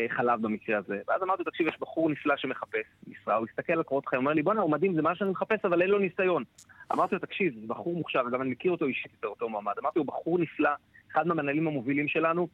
חלב 0.09 0.41
במקרה 0.41 0.77
הזה. 0.77 0.99
ואז 1.07 1.23
אמרתי, 1.23 1.43
תקשיב, 1.43 1.67
יש 1.67 1.79
בחור 1.79 2.09
נפלא 2.09 2.37
שמחפש 2.37 2.85
משרה, 3.07 3.35
הוא 3.35 3.47
הסתכל 3.49 3.73
על 3.73 3.83
קורות 3.83 4.07
חיים, 4.07 4.21
הוא 4.21 4.25
אומר 4.25 4.33
לי, 4.33 4.41
בואנה, 4.41 4.61
הוא 4.61 4.71
מדהים, 4.71 4.95
זה 4.95 5.01
מה 5.01 5.15
שאני 5.15 5.29
מחפש, 5.29 5.65
אבל 5.65 5.81
אין 5.81 5.89
לו 5.89 5.99
ניסיון. 5.99 6.43
אמרתי 6.93 7.15
לו, 7.15 7.21
תקשיב, 7.21 7.53
זה 7.61 7.67
בחור 7.67 7.93
מוכשר, 7.95 8.21
אגב, 8.29 8.41
אני 8.41 8.49
מכיר 8.49 8.71
אותו 8.71 8.85
אישית, 8.85 9.11
את 9.19 9.25
אותו 9.25 9.49
מועמד. 9.49 9.73
אמרתי 9.81 9.99
לו, 9.99 10.05
בחור 10.05 10.39
נפלא, 10.39 10.69
אחד 11.11 11.27
מהמנהלים 11.27 11.67
המובילים 11.67 12.07
שלנו, 12.07 12.47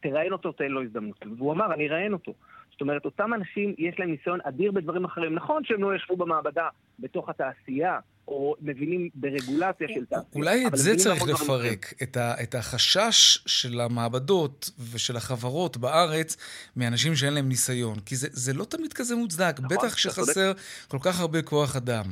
תראיין 0.00 0.32
אותו, 0.32 0.52
תן 0.52 0.68
לו 0.68 0.82
הזדמנות. 0.82 1.26
והוא 1.38 1.52
אמר, 1.52 1.74
אני 1.74 1.88
אראיין 1.88 2.12
אותו. 2.12 2.34
זאת 2.74 2.80
אומרת, 2.80 3.04
אותם 3.04 3.34
אנשים, 3.34 3.74
יש 3.78 3.94
להם 3.98 4.10
ניסיון 4.10 4.38
אדיר 4.44 4.72
בדברים 4.72 5.04
אחרים. 5.04 5.34
נכון 5.34 5.64
שהם 5.64 5.82
לא 5.82 5.96
ישבו 5.96 6.16
במעבדה 6.16 6.68
בתוך 6.98 7.28
התעשייה, 7.28 7.98
או 8.28 8.54
מבינים 8.60 9.08
ברגולציה 9.14 9.88
של 9.88 10.04
תעשייה. 10.04 10.22
אולי 10.34 10.66
את 10.66 10.76
זה 10.76 10.96
צריך. 10.96 11.22
לפרק, 11.22 11.94
את, 12.02 12.16
ה, 12.16 12.42
את 12.42 12.54
החשש 12.54 13.38
של 13.46 13.80
המעבדות 13.80 14.70
ושל 14.92 15.16
החברות 15.16 15.76
בארץ 15.76 16.36
מאנשים 16.76 17.14
שאין 17.14 17.34
להם 17.34 17.48
ניסיון. 17.48 18.00
כי 18.06 18.16
זה, 18.16 18.28
זה 18.30 18.52
לא 18.52 18.64
תמיד 18.64 18.92
כזה 18.92 19.16
מוצדק, 19.16 19.54
נכון, 19.58 19.68
בטח 19.68 19.84
אתה 19.84 19.94
כשחסר 19.94 20.52
כל 20.88 20.98
כך 21.00 21.20
הרבה 21.20 21.42
כוח 21.42 21.76
אדם. 21.76 22.04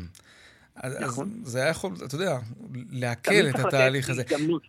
אז, 0.76 0.96
נכון. 1.00 1.30
אז 1.44 1.50
זה 1.50 1.58
היה 1.58 1.68
יכול, 1.68 1.92
אתה 2.06 2.14
יודע, 2.14 2.38
להקל 2.90 3.48
את 3.50 3.58
התהליך 3.58 4.10
הזה. 4.10 4.22
הזדמנות. 4.30 4.62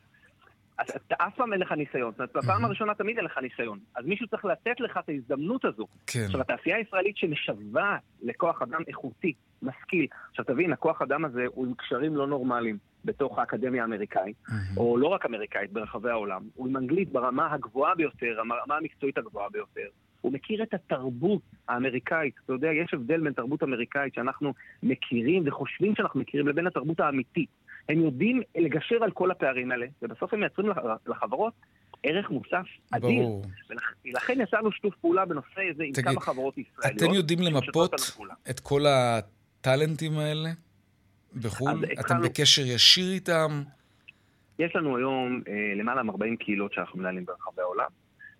אתה 0.82 1.16
אף 1.18 1.36
פעם 1.36 1.54
אין 1.54 1.62
לך 1.62 1.72
ניסיון. 1.72 2.12
זאת 2.12 2.20
אומרת, 2.20 2.36
בפעם 2.36 2.66
הראשונה 2.66 2.94
תמיד 2.94 3.18
אין 3.18 3.26
לך 3.26 3.38
ניסיון. 3.38 3.80
אז 3.96 4.06
מישהו 4.06 4.28
צריך 4.28 4.46
לתת 4.46 4.80
לך 4.80 5.00
את 5.04 5.10
ההזדמנות 5.10 5.66
הזו. 5.66 5.88
כן. 6.08 6.20
עכשיו, 6.26 6.42
התעשייה 6.42 6.78
הישראלית 6.78 7.18
שמשוועת 7.18 8.02
לכוח 8.22 8.62
אדם 8.62 8.82
איכותי, 8.88 9.34
משכיל. 9.62 10.08
עכשיו, 10.30 10.46
תבין, 10.46 10.74
הכוח 10.74 11.02
אדם 11.02 11.26
הזה 11.26 11.46
הוא 11.48 11.66
עם 11.66 11.74
קשרים 11.74 12.16
לא 12.16 12.28
נורמליים 12.28 12.78
בתוך 13.06 13.40
האקדמיה 13.40 13.82
האמריקאית, 13.82 14.36
או 14.78 14.98
לא 14.98 15.08
רק 15.08 15.26
אמריקאית, 15.26 15.72
ברחבי 15.72 16.10
העולם. 16.10 16.42
הוא 16.56 16.68
עם 16.68 16.78
אנגלית 16.78 17.12
ברמה 17.12 17.54
הגבוהה 17.54 17.96
ביותר, 17.96 18.40
הרמה 18.40 18.78
המקצועית 18.78 19.18
הגבוהה 19.18 19.50
ביותר. 19.50 19.88
הוא 20.22 20.34
מכיר 20.34 20.64
את 20.64 20.74
התרבות 20.74 21.42
האמריקאית. 21.68 22.34
אתה 22.46 22.54
יודע, 22.54 22.68
יש 22.68 22.94
הבדל 22.94 23.22
בין 23.22 23.34
תרבות 23.34 23.64
אמריקאית 23.64 24.14
שאנחנו 24.14 24.54
מכירים 24.84 25.44
וחושבים 25.46 25.96
שאנחנו 25.96 26.20
מכירים 26.20 26.48
לבין 26.48 26.68
התרבות 26.68 27.00
האמיתית. 27.00 27.50
הם 27.89 28.00
יודעים 28.02 28.41
לגשר 28.56 29.04
על 29.04 29.12
כל 29.12 29.32
הפערים 29.32 29.72
האלה, 29.72 29.86
ובסוף 30.02 30.34
הם 30.34 30.39
מייצרים 30.39 30.69
לח- 30.69 30.78
לחברות 31.08 31.54
ערך 32.04 32.30
מוסף 32.30 32.65
אדיר. 32.91 33.10
ברור. 33.24 33.46
ולכן 34.06 34.41
יצרנו 34.41 34.72
שיתוף 34.72 34.96
פעולה 35.02 35.26
בנושא 35.26 35.62
הזה 35.74 35.84
עם 35.84 35.91
תגיד, 35.93 36.06
כמה 36.06 36.22
חברות 36.22 36.58
ישראליות. 36.58 37.04
אתם 37.04 37.13
יודעים 37.13 37.39
למפות. 37.41 37.93
את 38.50 38.60
כל 38.60 38.82
הטאלנטים 38.88 40.17
האלה 40.17 40.50
בחו"ל? 41.41 41.72
אתם 41.72 42.00
התחלנו- 42.00 42.24
בקשר 42.24 42.62
ישיר 42.65 43.12
איתם? 43.12 43.63
יש 44.60 44.76
לנו 44.76 44.98
היום 44.98 45.41
אה, 45.48 45.54
למעלה 45.76 46.04
מ-40 46.04 46.15
קהילות 46.39 46.74
שאנחנו 46.74 47.00
מנהלים 47.00 47.26
ברחבי 47.26 47.62
העולם. 47.62 47.88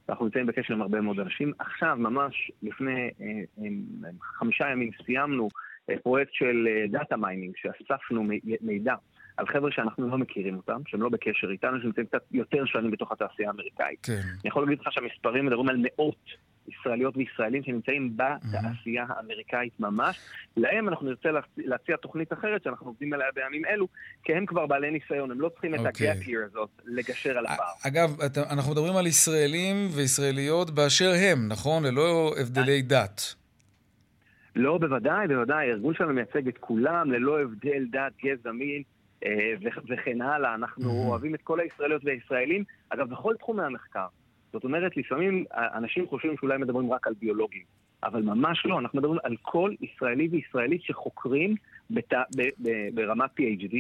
ואנחנו 0.08 0.26
נמצאים 0.26 0.46
בקשר 0.46 0.74
עם 0.74 0.82
הרבה 0.82 1.02
מאוד 1.02 1.20
אנשים. 1.20 1.54
עכשיו, 1.60 1.96
ממש 2.00 2.52
לפני 2.64 2.92
אה, 3.22 3.26
אה, 3.64 4.10
חמישה 4.22 4.66
ימים 4.72 4.92
סיימנו 5.06 5.50
אה, 5.90 5.96
פרויקט 6.04 6.34
של 6.34 6.68
data 6.92 7.18
mining, 7.18 7.54
שאספנו 7.58 8.24
מי- 8.24 8.40
מידע 8.62 8.94
על 9.38 9.48
חבר'ה 9.48 9.72
שאנחנו 9.72 10.10
לא 10.10 10.18
מכירים 10.18 10.56
אותם, 10.58 10.82
שהם 10.88 11.02
לא 11.02 11.10
בקשר 11.10 11.50
איתנו, 11.52 11.82
שנמצאים 11.82 12.06
קצת 12.06 12.24
יותר 12.32 12.66
שנים 12.66 12.92
בתוך 12.92 13.12
התעשייה 13.12 13.50
האמריקאית. 13.50 14.00
כן. 14.06 14.14
אני 14.14 14.48
יכול 14.50 14.64
להגיד 14.64 14.80
לך 14.82 14.92
שהמספרים 14.92 15.46
מדברים 15.46 15.70
על 15.70 15.76
מאות 15.80 16.26
ישראליות 16.68 17.18
וישראלים 17.18 17.64
שנמצאים 17.64 18.18
בתעשייה 18.18 19.06
האמריקאית 19.10 19.80
ממש. 19.80 20.20
להם 20.58 20.90
אנחנו 20.90 21.08
נרצה 21.08 21.30
להציע- 21.58 21.98
תוכנית 21.98 22.34
אחרת 22.34 22.64
שאנחנו 22.64 22.88
עובדים 22.88 23.14
עליה 23.14 23.28
בימים 23.36 23.66
אלו, 23.66 23.88
כי 24.24 24.34
הם 24.34 24.46
כבר 24.46 24.66
בעלי 24.66 24.92
ניסיון, 24.92 25.32
הם 25.32 25.42
לא 25.42 25.50
צריכים 25.50 25.76
את 25.76 25.80
אוקיי. 25.80 26.10
ה-gap 26.10 26.24
year 26.26 26.46
הזאת 26.52 26.70
לגשר 26.86 27.38
על 27.38 27.46
הפער. 27.46 27.68
אגב, 27.88 28.18
אנחנו 28.52 28.72
מדברים 28.72 28.96
על 28.96 29.08
ישראלים 29.08 29.76
וישראליות 29.96 30.70
באשר 30.72 31.12
הם, 31.18 31.48
נכון? 31.48 31.84
ללא 31.86 32.34
הבדלי 32.42 32.82
דת. 32.82 33.36
לא, 34.56 34.78
בוודאי, 34.78 35.28
בוודאי. 35.28 35.70
הארגון 35.70 35.94
שלנו 35.94 36.14
מייצג 36.14 36.48
את 36.48 36.58
כולם, 36.58 37.12
ללא 37.12 37.42
הבדל 37.42 37.86
דת, 37.92 38.12
גזע, 38.26 38.52
מין 38.52 38.70
אה, 38.70 38.84
וכן 39.90 40.22
הלאה. 40.22 40.54
אנחנו. 40.54 40.92
אוהבים 41.10 41.36
את 41.36 41.42
כל 41.42 41.60
הישראליות 41.60 42.02
והישראלים, 42.06 42.64
אגב, 42.90 43.10
בכל 43.10 43.36
תחומי 43.40 43.64
המחקר. 43.64 44.08
זאת 44.54 44.64
אומרת, 44.64 44.98
לפעמים 44.98 45.46
אה, 45.54 45.78
אנשים 45.78 46.08
חושבים 46.08 46.36
שאולי 46.40 46.58
מדברים 46.58 46.94
רק 46.94 47.08
על 47.08 47.14
ביולוגים, 47.20 47.64
אבל 48.04 48.22
ממש 48.22 48.66
לא, 48.66 48.80
אנחנו 48.80 49.00
מדברים 49.00 49.20
על 49.24 49.36
כל 49.42 49.72
ישראלי 49.82 50.28
וישראלית 50.32 50.82
שחוקרים 50.84 51.56
בת... 51.90 52.14
ב... 52.14 52.42
ב... 52.42 52.70
ברמת 52.94 53.30
PhD, 53.40 53.76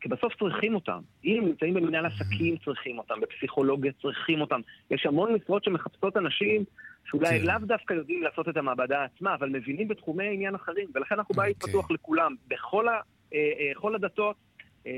כי 0.00 0.08
בסוף 0.08 0.32
צריכים 0.38 0.74
אותם. 0.74 1.00
אם 1.24 1.42
נמצאים 1.44 1.74
במנהל 1.74 2.06
עסקים, 2.06 2.56
צריכים 2.64 2.98
אותם, 2.98 3.14
בפסיכולוגיה 3.20 3.92
צריכים 4.02 4.40
אותם. 4.40 4.60
יש 4.90 5.06
המון 5.06 5.34
משרות 5.34 5.64
שמחפשות 5.64 6.16
אנשים 6.16 6.64
שאולי 7.04 7.40
כן. 7.40 7.46
לאו 7.46 7.58
דווקא 7.66 7.94
יודעים 7.94 8.22
לעשות 8.22 8.48
את 8.48 8.56
המעבדה 8.56 9.04
עצמה, 9.04 9.34
אבל 9.34 9.48
מבינים 9.48 9.88
בתחומי 9.88 10.34
עניין 10.34 10.54
אחרים, 10.54 10.88
ולכן 10.94 11.14
אנחנו 11.14 11.34
בית 11.34 11.56
אוקיי. 11.56 11.72
פתוח 11.72 11.90
לכולם, 11.90 12.34
בכל, 12.48 12.88
ה... 12.88 13.00
אה, 13.34 13.38
אה, 13.84 13.94
הדתות, 13.94 14.36
אה, 14.36 14.47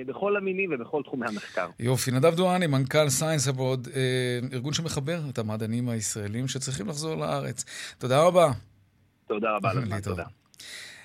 בכל 0.06 0.36
המינים 0.36 0.70
ובכל 0.74 1.02
תחומי 1.04 1.26
המחקר. 1.26 1.68
יופי. 1.78 2.10
נדב 2.10 2.34
דואני, 2.34 2.66
מנכ"ל 2.66 3.08
סיינס 3.08 3.48
אבוד, 3.48 3.88
ארגון 4.52 4.72
שמחבר 4.72 5.20
את 5.30 5.38
המדענים 5.38 5.88
הישראלים 5.88 6.48
שצריכים 6.48 6.88
לחזור 6.88 7.14
לארץ. 7.14 7.64
תודה 7.98 8.22
רבה. 8.22 8.52
תודה 9.28 9.56
רבה 9.56 9.72
להתראות. 9.74 10.02
תודה. 10.02 10.24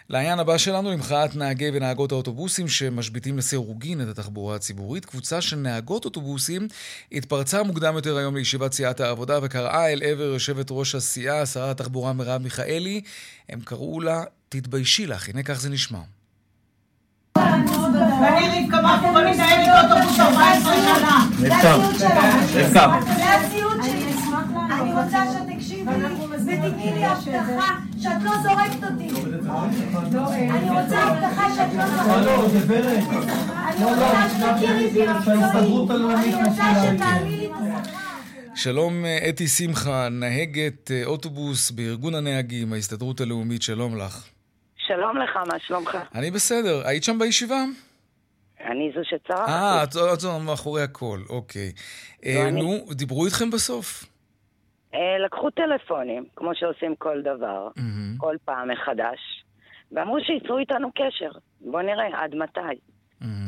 לעניין 0.09 0.39
הבא 0.39 0.57
שלנו, 0.57 0.91
למחאת 0.91 1.35
נהגי 1.35 1.69
ונהגות 1.73 2.11
האוטובוסים 2.11 2.67
שמשביתים 2.67 3.37
לסירוגין 3.37 4.01
את 4.01 4.07
התחבורה 4.07 4.55
הציבורית. 4.55 5.05
קבוצה 5.05 5.41
של 5.41 5.55
נהגות 5.55 6.05
אוטובוסים 6.05 6.67
התפרצה 7.11 7.63
מוקדם 7.63 7.95
יותר 7.95 8.17
היום 8.17 8.35
לישיבת 8.35 8.73
סיעת 8.73 8.99
העבודה 8.99 9.39
וקראה 9.43 9.93
אל 9.93 10.03
עבר 10.03 10.23
יושבת 10.23 10.67
ראש 10.71 10.95
הסיעה, 10.95 11.45
שרת 11.45 11.79
התחבורה 11.79 12.13
מרב 12.13 12.41
מיכאלי. 12.41 13.01
הם 13.49 13.59
קראו 13.61 14.01
לה, 14.01 14.23
תתביישי 14.49 15.07
לך. 15.07 15.29
הנה 15.29 15.43
כך 15.43 15.59
זה 15.59 15.69
נשמע. 15.69 15.99
ואני 18.21 18.65
רבקה 18.65 18.81
מרקו 18.81 19.07
מנהלת 19.11 19.83
אוטובוס 19.83 20.19
14 20.19 20.73
שנה. 20.75 21.25
הציוד 21.55 21.95
שלך. 21.99 22.73
זה 23.17 23.33
הציוד 23.35 23.77
שלי. 23.83 24.15
אני 24.71 24.93
רוצה 24.93 25.23
שתקשיבי 25.33 25.91
ותתני 26.31 26.93
לי 26.93 27.05
הבטחה 27.05 27.75
שאת 28.01 28.23
לא 28.23 28.31
זורקת 28.43 28.83
אותי. 28.83 29.09
אני 30.49 30.69
רוצה 30.69 31.03
הבטחה 31.03 31.55
שאת 31.55 31.73
לא 31.77 31.87
זורקת 31.87 32.39
אותי. 32.43 33.31
אני 33.67 33.85
רוצה 33.85 34.29
שתכירי 34.29 34.87
בי 34.89 35.07
מקצועית. 35.07 35.91
אני 35.91 36.35
רוצה 36.35 36.63
שתעלי 36.83 37.37
לי 37.37 37.45
את 37.47 37.51
השכר. 37.51 38.05
שלום 38.55 39.05
אה, 39.05 39.29
אתי 39.29 39.47
שמחה, 39.47 40.09
נהגת 40.09 40.91
אה, 40.91 41.01
אוטובוס 41.05 41.71
בארגון 41.71 42.15
הנהגים, 42.15 42.73
ההסתדרות 42.73 43.21
הלאומית, 43.21 43.61
שלום 43.61 43.97
לך. 43.97 44.23
שלום 44.77 45.17
לך, 45.17 45.37
מה 45.47 45.59
שלומך? 45.67 45.97
אני 46.15 46.31
בסדר. 46.31 46.81
היית 46.87 47.03
שם 47.03 47.19
בישיבה? 47.19 47.63
אני 48.75 48.91
זו 48.95 49.01
שצרחתי. 49.03 49.51
אה, 49.51 49.83
את 50.13 50.19
זו 50.19 50.39
מאחורי 50.39 50.81
הכל, 50.81 51.19
אוקיי. 51.29 51.71
אה, 52.25 52.47
אני. 52.47 52.61
נו, 52.61 52.93
דיברו 52.93 53.25
איתכם 53.25 53.51
בסוף? 53.51 54.03
אה, 54.93 55.17
לקחו 55.25 55.49
טלפונים, 55.49 56.25
כמו 56.35 56.51
שעושים 56.55 56.95
כל 56.95 57.21
דבר. 57.21 57.67
כל 58.17 58.35
פעם 58.45 58.69
מחדש, 58.71 59.19
ואמרו 59.91 60.17
שייצרו 60.19 60.57
איתנו 60.57 60.89
קשר. 60.95 61.31
בוא 61.61 61.81
נראה, 61.81 62.23
עד 62.23 62.35
מתי? 62.35 62.79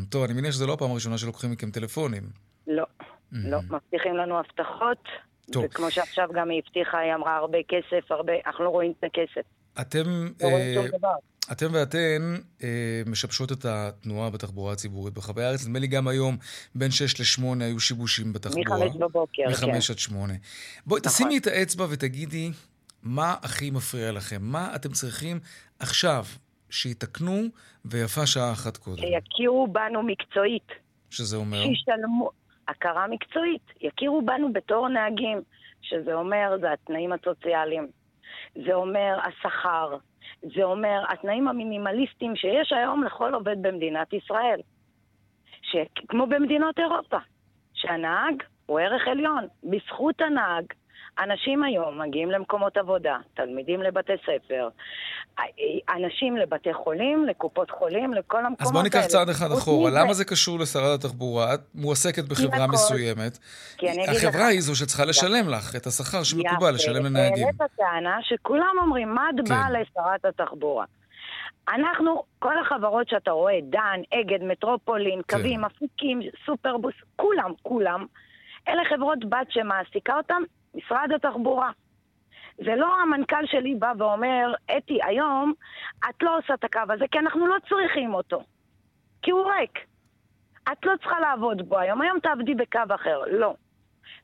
טוב, 0.10 0.24
אני 0.24 0.34
מניח 0.34 0.52
שזו 0.52 0.68
לא 0.68 0.74
הפעם 0.74 0.92
הראשונה 0.92 1.18
שלוקחים 1.18 1.52
מכם 1.52 1.72
טלפונים. 1.72 2.24
לא. 2.68 2.84
לא. 3.32 3.58
מבטיחים 3.70 4.18
לנו 4.18 4.40
הבטחות, 4.40 5.04
טוב. 5.52 5.64
וכמו 5.66 5.92
שעכשיו 5.92 6.28
גם 6.34 6.50
היא 6.50 6.62
הבטיחה, 6.66 7.00
היא 7.00 7.14
אמרה 7.14 7.36
הרבה 7.38 7.58
כסף, 7.68 8.12
הרבה... 8.12 8.34
אנחנו 8.46 8.64
לא 8.64 8.70
רואים 8.70 8.94
את 9.00 9.04
הכסף. 9.04 9.48
אתם, 9.82 10.04
לא 10.42 10.48
רואים 10.48 10.78
אה, 10.78 10.84
שום 10.84 10.98
דבר. 10.98 11.16
אתם 11.52 11.68
ואתן 11.74 12.36
אה, 12.64 13.02
משבשות 13.06 13.52
את 13.52 13.66
התנועה 13.66 14.30
בתחבורה 14.30 14.74
הציבורית 14.74 15.14
ברחבי 15.14 15.44
הארץ. 15.44 15.66
נדמה 15.66 15.80
לי 15.80 15.88
גם 15.88 16.08
היום 16.08 16.38
בין 16.76 16.92
6 16.92 17.40
ל-8 17.40 17.64
היו 17.64 17.80
שיבושים 17.80 18.34
בתחבורה. 18.34 18.78
מחמש 18.78 18.96
בבוקר, 18.96 19.44
כן. 19.46 19.52
מחמש 19.52 19.92
עד 19.92 20.00
שמונה. 20.00 20.34
בואי, 20.86 21.02
נכון. 21.02 21.12
תשימי 21.12 21.38
את 21.38 21.48
האצבע 21.48 21.86
ותגידי 21.90 22.52
מה 23.04 23.36
הכי 23.42 23.72
מפריע 23.72 24.12
לכם. 24.12 24.38
מה 24.42 24.76
אתם 24.76 24.90
צריכים 24.90 25.40
עכשיו 25.80 26.24
שיתקנו, 26.70 27.42
ויפה 27.86 28.26
שעה 28.26 28.52
אחת 28.52 28.78
קודם. 28.78 28.98
שיכירו 28.98 29.68
בנו 29.68 30.04
מקצועית. 30.04 30.68
שזה 31.10 31.38
אומר? 31.38 31.64
שישלמו, 31.64 32.30
הכרה 32.68 33.08
מקצועית, 33.08 33.62
יכירו 33.82 34.22
בנו 34.22 34.54
בתור 34.54 34.90
נהגים, 34.90 35.42
שזה 35.82 36.14
אומר, 36.14 36.58
זה 36.62 36.72
התנאים 36.72 37.12
הסוציאליים, 37.14 37.88
זה 38.56 38.74
אומר 38.74 39.20
השכר, 39.28 39.98
זה 40.42 40.64
אומר 40.64 41.04
התנאים 41.10 41.48
המינימליסטיים 41.48 42.36
שיש 42.36 42.74
היום 42.74 43.04
לכל 43.04 43.34
עובד 43.34 43.62
במדינת 43.62 44.14
ישראל. 44.14 44.60
שכמו 45.62 46.28
במדינות 46.28 46.80
אירופה, 46.80 47.18
שהנהג 47.74 48.44
הוא 48.66 48.80
ערך 48.80 49.08
עליון. 49.08 49.48
בזכות 49.64 50.22
הנהג, 50.22 50.66
אנשים 51.20 51.64
היום 51.64 52.02
מגיעים 52.02 52.32
למקומות 52.32 52.78
עבודה, 52.78 53.18
תלמידים 53.34 53.82
לבתי 53.82 54.14
ספר, 54.26 54.70
אנשים 55.90 56.38
לבתי 56.38 56.74
חולים, 56.74 57.26
לקופות 57.26 57.72
חולים, 57.72 58.14
לכל 58.14 58.38
המקומות 58.38 58.60
האלה. 58.60 58.68
אז 58.68 58.72
בואו 58.72 58.84
ניקח 58.84 59.06
צעד 59.06 59.30
אחד 59.30 59.52
אחורה. 59.52 59.92
למה 59.92 60.14
זה 60.14 60.26
קשור 60.26 60.60
לשרת 60.60 61.00
התחבורה? 61.00 61.54
את 61.54 61.60
מועסקת 61.76 62.24
בחברה 62.24 62.64
הכל. 62.64 62.74
מסוימת. 62.74 63.38
אגיד 63.78 64.10
לך... 64.10 64.24
החברה 64.24 64.48
היא 64.48 64.62
זו 64.62 64.76
שצריכה 64.76 65.06
לשלם 65.06 65.50
לך 65.50 65.76
את 65.76 65.86
השכר 65.86 66.24
שמקובל 66.24 66.56
יפה. 66.56 66.70
לשלם 66.70 67.06
לנהגים. 67.06 67.46
העלית 67.46 67.72
טענה 67.78 68.18
שכולם 68.22 68.76
אומרים, 68.82 69.16
מה 69.16 69.30
את 69.30 69.50
באה 69.50 69.68
כן. 69.68 69.74
לשרת 69.74 70.26
התחבורה? 70.26 70.86
אנחנו, 71.70 72.24
כל 72.40 72.60
החברות 72.60 73.10
שאתה 73.10 73.32
רואה, 73.32 73.60
דן, 73.64 74.00
אגד, 74.14 74.44
מטרופולין, 74.44 75.22
כן. 75.28 75.38
קווים, 75.38 75.66
אפיקים, 75.66 76.20
סופרבוס, 76.46 76.94
כולם, 77.16 77.52
כולם, 77.62 78.06
אלה 78.68 78.82
חברות 78.90 79.20
בת 79.30 79.48
שמעסיקה 79.50 80.18
אותם 80.18 80.42
משרד 80.78 81.12
התחבורה. 81.16 81.72
זה 82.58 82.76
לא 82.76 82.96
המנכ"ל 83.02 83.46
שלי 83.46 83.76
בא 83.76 83.94
ואומר, 83.98 84.54
אתי, 84.78 85.00
היום 85.04 85.54
את 86.10 86.24
לא 86.24 86.38
עושה 86.38 86.54
את 86.54 86.64
הקו 86.64 86.80
הזה 86.90 87.06
כי 87.12 87.20
אנחנו 87.20 87.48
לא 87.48 87.56
צריכים 87.70 88.14
אותו. 88.14 88.44
כי 89.22 89.32
הוא 89.32 89.52
ריק. 89.52 89.80
את 90.72 90.86
לא 90.86 90.94
צריכה 90.98 91.20
לעבוד 91.20 91.70
בו 91.70 91.78
היום, 91.78 92.02
היום 92.02 92.20
תעבדי 92.20 92.56
בקו 92.56 92.80
אחר. 92.96 93.22
לא. 93.28 93.54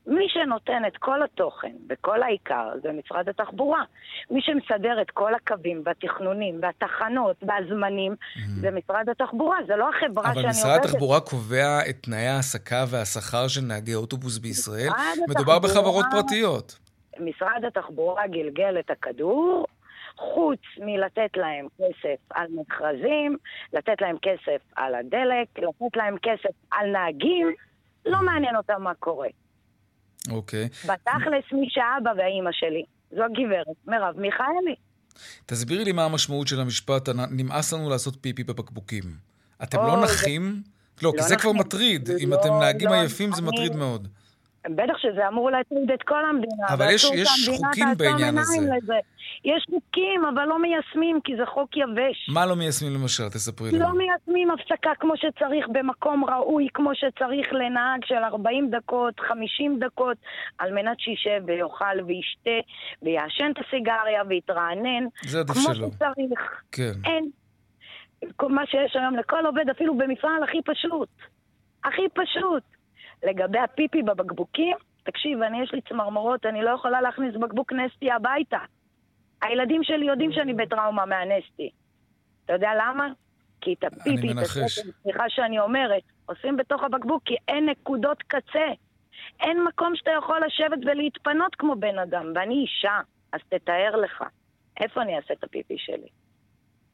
מי 0.06 0.26
שנותן 0.28 0.82
את 0.86 0.96
כל 0.96 1.22
התוכן 1.22 1.72
וכל 1.88 2.22
העיקר 2.22 2.68
זה 2.82 2.88
משרד 2.92 3.28
התחבורה. 3.28 3.82
מי 4.30 4.40
שמסדר 4.42 5.02
את 5.02 5.10
כל 5.10 5.34
הקווים 5.34 5.82
והתכנונים 5.84 6.58
והתחנות 6.62 7.36
והזמנים 7.42 8.12
Mm-hmm. 8.12 8.60
זה 8.60 8.70
משרד 8.70 9.08
התחבורה, 9.08 9.56
זה 9.66 9.76
לא 9.76 9.88
החברה 9.88 10.24
שאני 10.24 10.40
אבל 10.40 10.48
עובדת. 10.48 10.56
משרד 10.56 10.78
התחבורה 10.84 11.20
קובע 11.20 11.78
את 11.90 11.96
תנאי 12.02 12.26
ההעסקה 12.26 12.84
והשכר 12.90 13.48
של 13.48 13.60
נהגי 13.60 13.94
אוטובוס 13.94 14.38
בישראל. 14.38 14.88
מדובר 15.28 15.40
התחבורה- 15.56 15.58
בחברות 15.58 16.04
פרטיות. 16.10 16.78
משרד 17.20 17.64
התחבורה 17.66 18.26
גלגל 18.26 18.78
את 18.78 18.90
הכדור, 18.90 19.66
חוץ 20.16 20.60
מלתת 20.78 21.36
להם 21.36 21.66
כסף 21.78 22.18
על 22.30 22.46
מכרזים, 22.50 23.36
לתת 23.72 24.00
להם 24.00 24.16
כסף 24.22 24.60
על 24.76 24.94
הדלק, 24.94 25.48
לתת 25.58 25.96
להם 25.96 26.16
כסף 26.22 26.54
על 26.70 26.90
נהגים, 26.90 27.54
לא 28.06 28.18
מעניין 28.22 28.56
אותם 28.56 28.82
מה 28.82 28.94
קורה. 28.94 29.28
אוקיי. 30.30 30.64
בתכלס 30.64 31.44
מי 31.52 31.66
שהאבא 31.70 32.10
והאימא 32.18 32.50
שלי, 32.52 32.82
זו 33.10 33.22
הגברת 33.24 33.76
מרב 33.86 34.20
מיכאלי. 34.20 34.74
תסבירי 35.46 35.84
לי 35.84 35.92
מה 35.92 36.04
המשמעות 36.04 36.48
של 36.48 36.60
המשפט, 36.60 37.08
נמאס 37.30 37.72
לנו 37.72 37.90
לעשות 37.90 38.16
פיפי 38.20 38.44
בבקבוקים. 38.44 39.02
אתם 39.62 39.78
או, 39.78 39.86
לא 39.86 40.06
זה- 40.06 40.14
נחים? 40.14 40.62
לא, 41.02 41.10
כי 41.10 41.16
לא 41.16 41.22
זה 41.22 41.36
כבר 41.36 41.50
נחים. 41.50 41.60
מטריד. 41.60 42.10
אם 42.24 42.30
לא, 42.30 42.40
אתם 42.40 42.48
נהגים 42.60 42.88
לא, 42.88 42.94
עייפים 42.94 43.32
זה 43.32 43.40
אני- 43.42 43.48
מטריד 43.50 43.76
מאוד. 43.76 44.08
בטח 44.68 44.98
שזה 44.98 45.28
אמור 45.28 45.50
להטריד 45.50 45.90
את 45.90 46.02
כל 46.02 46.24
המדינה. 46.24 46.66
אבל 46.68 46.86
יש- 46.94 47.10
יש 47.14 47.48
חוקים 47.56 47.86
בעניין 47.98 48.38
הזה. 48.38 48.56
לזה. 48.76 48.94
יש 49.44 49.66
חוקים, 49.70 50.24
אבל 50.34 50.44
לא 50.44 50.58
מיישמים, 50.62 51.20
כי 51.24 51.36
זה 51.36 51.46
חוק 51.46 51.76
יבש. 51.76 52.28
מה 52.34 52.46
לא 52.46 52.56
מיישמים 52.56 52.94
למשל? 52.94 53.28
תספרי 53.28 53.70
לנו. 53.70 53.78
לא 53.80 53.98
מיישמים 53.98 54.50
הפסקה 54.50 54.90
כמו 55.00 55.12
שצריך 55.16 55.66
במקום 55.72 56.24
ראוי, 56.24 56.68
כמו 56.74 56.90
שצריך 56.94 57.52
לנהג 57.52 58.04
של 58.04 58.14
40 58.24 58.70
דקות, 58.70 59.20
50 59.20 59.78
דקות, 59.80 60.16
על 60.58 60.72
מנת 60.74 61.00
שישב 61.00 61.40
ויאכל 61.46 62.00
וישתה 62.06 62.68
ויעשן 63.02 63.50
את 63.52 63.64
הסיגריה 63.66 64.22
ויתרענן, 64.28 65.04
זה 65.24 65.40
עדיף 65.40 65.54
כמו 65.56 65.74
שלא. 65.74 65.88
שצריך. 65.90 66.40
כן. 66.72 66.92
אין. 67.04 67.30
מה 68.48 68.66
שיש 68.66 68.96
היום 68.96 69.16
לכל 69.16 69.46
עובד, 69.46 69.64
אפילו 69.70 69.96
במפעל 69.98 70.42
הכי 70.44 70.58
פשוט. 70.64 71.08
הכי 71.84 72.02
פשוט. 72.14 72.62
לגבי 73.22 73.58
הפיפי 73.58 74.02
בבקבוקים, 74.02 74.76
תקשיב, 75.04 75.42
אני 75.42 75.62
יש 75.62 75.72
לי 75.72 75.80
צמרמורות, 75.88 76.46
אני 76.46 76.62
לא 76.62 76.70
יכולה 76.70 77.00
להכניס 77.00 77.34
בקבוק 77.34 77.72
נסטי 77.72 78.10
הביתה. 78.10 78.58
הילדים 79.42 79.84
שלי 79.84 80.06
יודעים 80.06 80.32
שאני 80.32 80.54
בטראומה 80.54 81.06
מהנסטי. 81.06 81.70
אתה 82.44 82.52
יודע 82.52 82.70
למה? 82.78 83.08
כי 83.60 83.74
את 83.78 83.84
הפיפי, 83.84 84.32
את. 84.32 84.38
הסטם, 84.38 84.90
סליחה 85.02 85.24
שאני 85.28 85.60
אומרת, 85.60 86.02
עושים 86.26 86.56
בתוך 86.56 86.82
הבקבוק 86.82 87.22
כי 87.24 87.36
אין 87.48 87.68
נקודות 87.68 88.22
קצה. 88.22 88.68
אין 89.40 89.64
מקום 89.64 89.96
שאתה 89.96 90.10
יכול 90.18 90.40
לשבת 90.46 90.78
ולהתפנות 90.84 91.54
כמו 91.54 91.76
בן 91.76 91.98
אדם, 91.98 92.32
ואני 92.34 92.54
אישה, 92.54 93.00
אז 93.32 93.40
תתאר 93.48 93.96
לך, 93.96 94.24
איפה 94.80 95.02
אני 95.02 95.16
אעשה 95.16 95.34
את 95.34 95.44
הפיפי 95.44 95.78
שלי? 95.78 96.08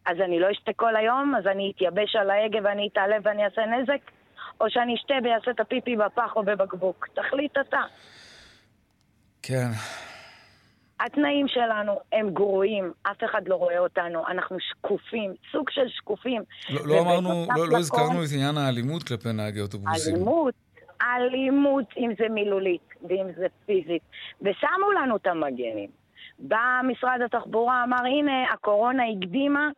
אז 0.07 0.17
אני 0.21 0.41
לא 0.41 0.51
אשתה 0.51 0.73
כל 0.73 0.97
היום, 0.97 1.35
אז 1.35 1.47
אני 1.47 1.73
אתייבש 1.77 2.17
על 2.17 2.31
ההגה 2.31 2.59
ואני 2.65 2.89
אתעלב 2.93 3.23
ואני 3.25 3.45
אעשה 3.45 3.67
נזק? 3.67 4.11
או 4.61 4.71
שאני 4.71 4.95
אשתה 4.95 5.15
ואעשה 5.25 5.51
את 5.51 5.61
הפיפי 5.61 5.97
בפח 5.97 6.33
או 6.37 6.43
בבקבוק? 6.43 7.07
תחליט 7.15 7.59
אתה. 7.61 7.81
כן. 9.43 9.69
התנאים 11.01 11.49
שלנו 11.49 12.01
הם 12.13 12.31
גרועים, 12.31 12.93
אף 13.03 13.25
אחד 13.31 13.49
לא 13.49 13.55
רואה 13.55 13.79
אותנו, 13.79 14.27
אנחנו 14.29 14.57
שקופים, 14.61 15.35
סוג 15.53 15.71
של 15.71 15.89
שקופים. 15.89 16.43
לא- 16.71 16.81
לא 16.87 17.01
אמרנו, 17.01 17.47
לא- 17.57 17.69
לא 17.69 17.79
הזכרנו 17.79 18.25
את 18.25 18.29
עניין 18.35 18.57
האלימות 18.57 19.03
כלפי 19.03 19.33
נהגי 19.33 19.61
אוטובוסים. 19.61 20.15
אלימות, 20.15 20.55
אלימות, 21.03 21.85
אם 21.97 22.11
זה 22.19 22.29
מילולית 22.29 22.89
ואם 23.09 23.27
זה 23.37 23.47
פיזית. 23.67 24.03
ושמו 24.43 24.91
לנו 25.03 25.17
את 25.17 25.27
המגנים. 25.27 25.91
בא 26.39 26.59
משרד 26.85 27.21
התחבורה, 27.25 27.85
אמר, 27.85 28.05
הנה, 28.07 28.51
הקורונה 28.53 29.03
הקדימה, 29.09 29.69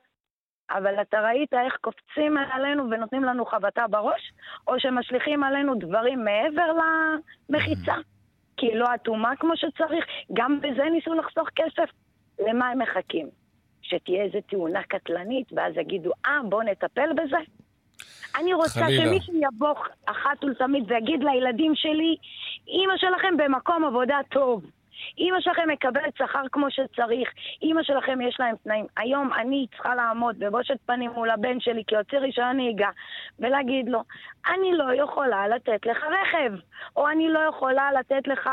אבל 0.72 1.00
אתה 1.00 1.20
ראית 1.20 1.54
איך 1.54 1.76
קופצים 1.80 2.36
עלינו 2.52 2.90
ונותנים 2.90 3.24
לנו 3.24 3.46
חבטה 3.46 3.86
בראש, 3.86 4.32
או 4.66 4.80
שמשליכים 4.80 5.44
עלינו 5.44 5.74
דברים 5.74 6.24
מעבר 6.24 6.72
למחיצה, 7.48 7.94
כי 8.56 8.66
היא 8.66 8.76
לא 8.76 8.94
אטומה 8.94 9.36
כמו 9.36 9.56
שצריך. 9.56 10.04
גם 10.32 10.60
בזה 10.60 10.82
ניסו 10.92 11.14
לחסוך 11.14 11.48
כסף. 11.56 11.90
למה 12.38 12.68
הם 12.68 12.78
מחכים? 12.78 13.28
שתהיה 13.82 14.24
איזו 14.24 14.38
תאונה 14.48 14.82
קטלנית, 14.82 15.52
ואז 15.52 15.76
יגידו, 15.76 16.10
אה, 16.26 16.38
בואו 16.48 16.62
נטפל 16.62 17.12
בזה? 17.12 17.36
אני 18.40 18.54
רוצה 18.54 18.80
חלילה. 18.80 19.06
שמישהו 19.06 19.34
יבוא 19.34 19.74
אחת 20.06 20.44
ולתמיד 20.44 20.84
ויגיד 20.90 21.24
לילדים 21.24 21.72
שלי, 21.74 22.16
אימא 22.66 22.96
שלכם 22.96 23.36
במקום 23.36 23.84
עבודה 23.84 24.18
טוב. 24.30 24.64
אימא 25.18 25.40
שלכם 25.40 25.68
מקבלת 25.68 26.16
שכר 26.16 26.42
כמו 26.52 26.66
שצריך, 26.70 27.28
אימא 27.62 27.82
שלכם 27.82 28.20
יש 28.20 28.36
להם 28.40 28.56
תנאים. 28.64 28.86
היום 28.96 29.32
אני 29.32 29.66
צריכה 29.70 29.94
לעמוד 29.94 30.38
בבושת 30.38 30.76
פנים 30.86 31.10
מול 31.10 31.30
הבן 31.30 31.60
שלי 31.60 31.82
כי 31.86 31.96
הוציא 31.96 32.18
רישיון 32.18 32.56
נהיגה 32.56 32.90
ולהגיד 33.38 33.88
לו, 33.88 34.02
אני 34.46 34.72
לא 34.72 35.02
יכולה 35.04 35.48
לתת 35.48 35.86
לך 35.86 35.98
רכב, 36.04 36.52
או 36.96 37.08
אני 37.08 37.28
לא 37.28 37.40
יכולה 37.48 37.92
לתת 37.92 38.28
לך 38.28 38.50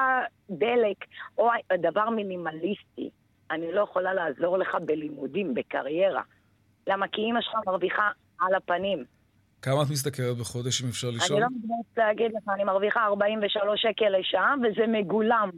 דלק, 0.50 0.98
או 1.38 1.50
דבר 1.80 2.10
מינימליסטי, 2.10 3.10
אני 3.52 3.72
לא 3.72 3.82
יכולה 3.82 4.14
לעזור 4.14 4.58
לך 4.58 4.76
בלימודים, 4.86 5.54
בקריירה. 5.54 6.22
למה? 6.88 7.08
כי 7.08 7.22
אימא 7.22 7.42
שלך 7.42 7.54
מרוויחה 7.68 8.12
על 8.40 8.56
הפנים. 8.56 9.04
כמה 9.62 9.84
את 9.84 9.88
משתכרת 9.92 10.38
בחודש, 10.38 10.84
אם 10.84 10.88
אפשר 10.90 11.08
לשאול? 11.16 11.44
אני 11.44 11.52
לא 11.52 11.58
מתביישת 11.58 11.98
להגיד 11.98 12.32
לך, 12.32 12.50
אני 12.56 12.64
מרוויחה 12.64 13.06
43 13.06 13.82
שקל 13.82 14.10
לשעה, 14.20 14.54
וזה 14.64 14.88
מגולם. 14.88 15.50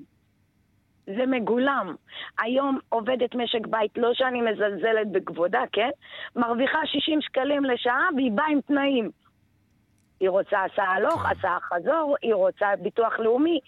זה 1.05 1.25
מגולם. 1.27 1.95
היום 2.39 2.79
עובדת 2.89 3.35
משק 3.35 3.67
בית, 3.67 3.91
לא 3.97 4.11
שאני 4.13 4.41
מזלזלת 4.41 5.11
בכבודה, 5.11 5.61
כן? 5.71 5.89
מרוויחה 6.35 6.79
60 6.85 7.21
שקלים 7.21 7.65
לשעה 7.65 8.07
והיא 8.15 8.31
באה 8.31 8.47
עם 8.51 8.61
תנאים. 8.61 9.09
היא 10.19 10.29
רוצה 10.29 10.57
הסעה 10.63 10.93
הלוך, 10.95 11.25
הסעה 11.25 11.57
חזור, 11.61 12.15
היא 12.21 12.33
רוצה 12.33 12.67
ביטוח 12.81 13.19
לאומי. 13.19 13.59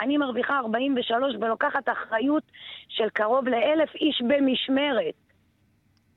אני 0.00 0.16
מרוויחה 0.16 0.58
43 0.58 1.34
ולוקחת 1.40 1.88
אחריות 1.88 2.42
של 2.88 3.08
קרוב 3.12 3.48
לאלף 3.48 3.94
איש 3.94 4.22
במשמרת. 4.28 5.14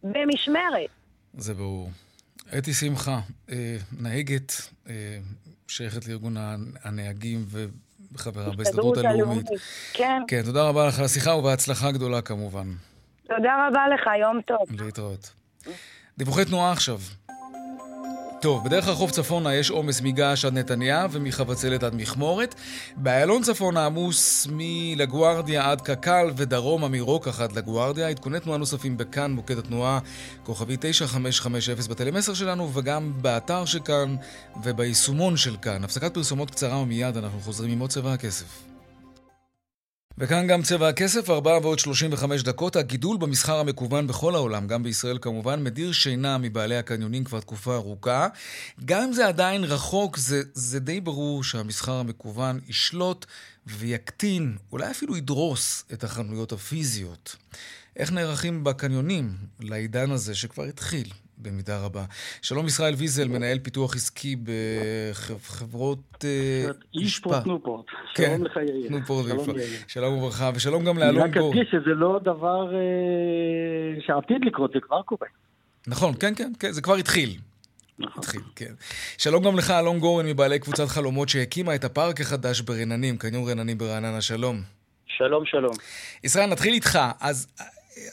במשמרת. 0.03 0.89
זה 1.33 1.53
ברור. 1.53 1.89
אתי 2.57 2.73
שמחה, 2.73 3.19
אה, 3.51 3.77
נהגת, 4.01 4.51
אה, 4.89 5.17
שייכת 5.67 6.07
לארגון 6.07 6.35
הנהגים 6.83 7.39
וחברה 8.13 8.51
בהסתדרות 8.55 8.97
הלאומית. 8.97 9.45
כן. 9.93 10.21
כן, 10.27 10.41
תודה 10.45 10.63
רבה 10.63 10.87
לך 10.87 10.99
על 10.99 11.05
השיחה 11.05 11.35
ובהצלחה 11.35 11.91
גדולה 11.91 12.21
כמובן. 12.21 12.67
תודה 13.27 13.67
רבה 13.67 13.87
לך, 13.93 14.01
יום 14.21 14.41
טוב. 14.41 14.81
להתראות. 14.81 15.33
דיווחי 16.17 16.45
תנועה 16.45 16.71
עכשיו. 16.71 16.99
טוב, 18.43 18.65
בדרך 18.65 18.87
הרחוב 18.87 19.09
צפונה 19.11 19.55
יש 19.55 19.69
עומס 19.69 20.01
מגעש 20.01 20.45
עד 20.45 20.53
נתניה 20.53 21.07
ומחבצלת 21.11 21.83
עד 21.83 21.95
מכמורת. 21.95 22.55
באיילון 22.97 23.41
צפונה 23.41 23.85
עמוס 23.85 24.47
מלגוארדיה 24.51 25.71
עד 25.71 25.81
קק"ל 25.81 26.31
ודרומה 26.35 26.87
מרוקח 26.87 27.41
עד 27.41 27.51
לגוארדיה. 27.51 28.09
עדכוני 28.09 28.39
תנועה 28.39 28.57
נוספים 28.57 28.97
בכאן, 28.97 29.31
מוקד 29.31 29.57
התנועה 29.57 29.99
כוכבי 30.43 30.77
9550 30.79 31.75
בטלמסר 31.89 32.33
שלנו 32.33 32.73
וגם 32.73 33.13
באתר 33.21 33.65
של 33.65 33.79
כאן 33.79 34.15
וביישומון 34.63 35.37
של 35.37 35.55
כאן. 35.61 35.83
הפסקת 35.83 36.13
פרסומות 36.13 36.51
קצרה 36.51 36.77
ומיד 36.77 37.17
אנחנו 37.17 37.39
חוזרים 37.39 37.71
עם 37.71 37.79
עוד 37.79 37.89
צבע 37.89 38.13
הכסף. 38.13 38.72
וכאן 40.17 40.47
גם 40.47 40.61
צבע 40.61 40.87
הכסף, 40.87 41.29
4 41.29 41.59
ועוד 41.61 41.79
35 41.79 42.43
דקות. 42.43 42.75
הגידול 42.75 43.17
במסחר 43.17 43.59
המקוון 43.59 44.07
בכל 44.07 44.35
העולם, 44.35 44.67
גם 44.67 44.83
בישראל 44.83 45.17
כמובן, 45.21 45.63
מדיר 45.63 45.91
שינה 45.91 46.37
מבעלי 46.37 46.77
הקניונים 46.77 47.23
כבר 47.23 47.39
תקופה 47.39 47.75
ארוכה. 47.75 48.27
גם 48.85 49.03
אם 49.03 49.13
זה 49.13 49.27
עדיין 49.27 49.63
רחוק, 49.63 50.17
זה, 50.17 50.41
זה 50.53 50.79
די 50.79 51.01
ברור 51.01 51.43
שהמסחר 51.43 51.93
המקוון 51.93 52.59
ישלוט 52.67 53.25
ויקטין, 53.67 54.57
אולי 54.71 54.91
אפילו 54.91 55.17
ידרוס 55.17 55.85
את 55.93 56.03
החנויות 56.03 56.51
הפיזיות. 56.51 57.35
איך 57.95 58.11
נערכים 58.11 58.63
בקניונים 58.63 59.33
לעידן 59.59 60.11
הזה 60.11 60.35
שכבר 60.35 60.63
התחיל? 60.63 61.07
במידה 61.37 61.85
רבה. 61.85 62.03
שלום 62.41 62.65
ישראל 62.65 62.93
ויזל, 62.93 63.27
מנהל 63.27 63.59
פיתוח 63.59 63.95
עסקי 63.95 64.35
בחברות 64.35 66.25
משפט. 66.95 67.33
איש 67.33 67.43
תנופורט. 67.43 67.85
כן, 68.15 68.23
שלום 68.25 68.45
לך 68.45 68.55
יאיר. 68.55 68.91
ויפו. 69.37 69.51
יאיר. 69.57 69.79
שלום 69.87 70.17
וברכה, 70.17 70.51
ושלום 70.55 70.85
גם 70.85 70.97
לאלון 70.97 71.31
גור. 71.31 71.51
אני 71.51 71.61
רק 71.61 71.67
אדגיש 71.67 71.67
שזה 71.71 71.93
לא 71.95 72.19
דבר 72.23 72.75
אה, 72.75 74.01
שעתיד 74.05 74.45
לקרות, 74.45 74.71
זה 74.73 74.79
כבר 74.81 75.01
קורה. 75.01 75.27
נכון, 75.87 76.13
כן, 76.19 76.35
כן, 76.35 76.51
כן, 76.59 76.71
זה 76.71 76.81
כבר 76.81 76.95
התחיל. 76.95 77.37
נכון. 77.99 78.19
התחיל, 78.19 78.41
כן. 78.55 78.73
שלום 79.17 79.43
גם 79.43 79.57
לך, 79.57 79.71
אלון 79.71 79.99
גורן, 79.99 80.25
מבעלי 80.25 80.59
קבוצת 80.59 80.87
חלומות 80.87 81.29
שהקימה 81.29 81.75
את 81.75 81.83
הפארק 81.83 82.21
החדש 82.21 82.61
ברננים, 82.61 83.17
קניון 83.17 83.49
רננים 83.49 83.77
ברעננה, 83.77 84.21
שלום. 84.21 84.61
שלום, 85.07 85.45
שלום. 85.45 85.71
ישראל, 86.23 86.49
נתחיל 86.49 86.73
איתך. 86.73 86.99
אז 87.21 87.47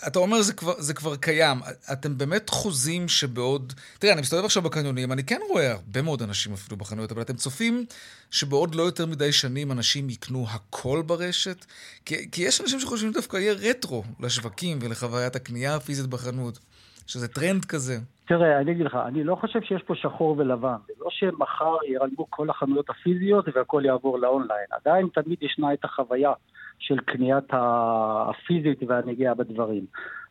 אתה 0.07 0.19
אומר 0.19 0.43
זה 0.43 0.53
כבר, 0.53 0.73
זה 0.79 0.95
כבר 0.95 1.17
קיים. 1.17 1.59
אתם 1.93 2.19
באמת 2.19 2.51
חוזים 2.51 3.09
שבעוד... 3.09 3.73
תראה, 3.99 4.13
אני 4.13 4.21
מסתובב 4.21 4.45
עכשיו 4.45 4.63
בקניונים, 4.63 5.13
אני 5.13 5.25
כן 5.25 5.41
רואה 5.49 5.73
הרבה 5.73 6.03
מאוד 6.03 6.23
אנשים 6.23 6.53
אפילו 6.53 6.77
בחנויות, 6.77 7.13
אבל 7.13 7.23
אתם 7.23 7.35
צופים 7.35 7.85
שבעוד 8.31 8.75
לא 8.75 8.83
יותר 8.83 9.07
מדי 9.07 9.33
שנים 9.33 9.73
אנשים 9.73 10.11
יקנו 10.11 10.47
הכל 10.51 11.03
ברשת? 11.07 11.65
כי, 12.05 12.31
כי 12.31 12.43
יש 12.43 12.61
אנשים 12.61 12.81
שחושבים 12.81 13.13
דווקא 13.13 13.37
יהיה 13.37 13.53
רטרו 13.53 14.03
לשווקים 14.21 14.79
ולחוויית 14.83 15.37
הקנייה 15.37 15.77
הפיזית 15.77 16.07
בחנות, 16.07 16.59
שזה 17.07 17.29
טרנד 17.29 17.65
כזה. 17.65 17.99
תראה, 18.27 18.61
אני 18.61 18.73
אגיד 18.73 18.87
לך, 18.87 18.99
אני 19.07 19.25
לא 19.25 19.35
חושב 19.35 19.61
שיש 19.63 19.83
פה 19.83 19.95
שחור 19.95 20.39
ולבן. 20.39 20.77
זה 20.87 20.93
לא 21.01 21.07
שמחר 21.11 21.77
ייעלמו 21.89 22.27
כל 22.31 22.51
החנויות 22.51 22.91
הפיזיות 22.91 23.45
והכל 23.55 23.83
יעבור 23.87 24.19
לאונליין. 24.19 24.67
עדיין 24.71 25.09
תמיד 25.15 25.43
ישנה 25.43 25.73
את 25.73 25.85
החוויה 25.85 26.33
של 26.81 26.99
קניית 26.99 27.45
הפיזית 27.51 28.79
והנגיעה 28.87 29.35
בדברים. 29.35 29.85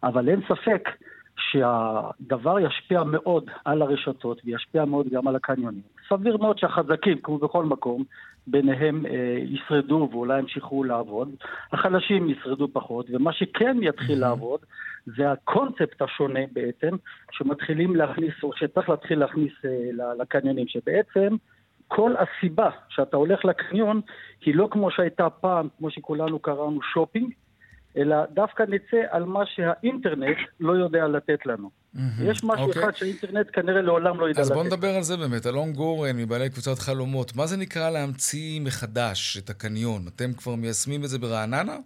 אבל 0.03 0.29
אין 0.29 0.41
ספק 0.47 0.89
שהדבר 1.37 2.59
ישפיע 2.59 3.03
מאוד 3.03 3.49
על 3.65 3.81
הרשתות 3.81 4.41
וישפיע 4.45 4.85
מאוד 4.85 5.07
גם 5.09 5.27
על 5.27 5.35
הקניונים. 5.35 5.81
סביר 6.09 6.37
מאוד 6.37 6.59
שהחזקים, 6.59 7.17
כמו 7.23 7.37
בכל 7.37 7.65
מקום, 7.65 8.03
ביניהם 8.47 9.05
אה, 9.05 9.37
ישרדו 9.41 10.09
ואולי 10.11 10.39
ימשיכו 10.39 10.83
לעבוד. 10.83 11.29
החלשים 11.71 12.29
ישרדו 12.29 12.67
פחות, 12.73 13.05
ומה 13.09 13.33
שכן 13.33 13.77
יתחיל 13.81 14.17
mm-hmm. 14.17 14.27
לעבוד 14.27 14.59
זה 15.05 15.31
הקונספט 15.31 16.01
השונה 16.01 16.39
בעצם, 16.53 16.95
שמתחילים 17.31 17.95
להכניס, 17.95 18.33
או 18.43 18.51
שצריך 18.55 18.89
להתחיל 18.89 19.19
להכניס 19.19 19.53
אה, 19.65 20.13
לקניונים, 20.19 20.67
שבעצם 20.67 21.35
כל 21.91 22.13
הסיבה 22.17 22.69
שאתה 22.89 23.17
הולך 23.17 23.45
לקניון 23.45 24.01
היא 24.45 24.55
לא 24.55 24.67
כמו 24.71 24.91
שהייתה 24.91 25.29
פעם, 25.29 25.67
כמו 25.77 25.91
שכולנו 25.91 26.39
קראנו 26.39 26.79
שופינג, 26.93 27.33
אלא 27.97 28.15
דווקא 28.33 28.63
נצא 28.63 28.97
על 29.09 29.23
מה 29.23 29.39
שהאינטרנט 29.45 30.37
לא 30.59 30.73
יודע 30.73 31.07
לתת 31.07 31.45
לנו. 31.45 31.69
Mm-hmm. 31.69 31.99
יש 32.23 32.43
משהו 32.43 32.65
okay. 32.65 32.67
אוקיי. 32.67 32.83
אחד 32.83 32.95
שהאינטרנט 32.95 33.47
כנראה 33.53 33.81
לעולם 33.81 34.19
לא 34.19 34.29
ידע 34.29 34.41
אז 34.41 34.51
לתת. 34.51 34.57
אז 34.57 34.63
בוא 34.67 34.75
נדבר 34.75 34.95
על 34.95 35.03
זה 35.03 35.17
באמת. 35.17 35.45
אלון 35.45 35.73
גורן, 35.73 36.17
מבעלי 36.17 36.49
קבוצת 36.49 36.79
חלומות, 36.79 37.35
מה 37.35 37.47
זה 37.47 37.57
נקרא 37.57 37.89
להמציא 37.89 38.61
מחדש 38.61 39.37
את 39.37 39.49
הקניון? 39.49 40.01
אתם 40.15 40.33
כבר 40.33 40.55
מיישמים 40.55 41.03
את 41.03 41.09
זה 41.09 41.19
ברעננה? 41.19 41.77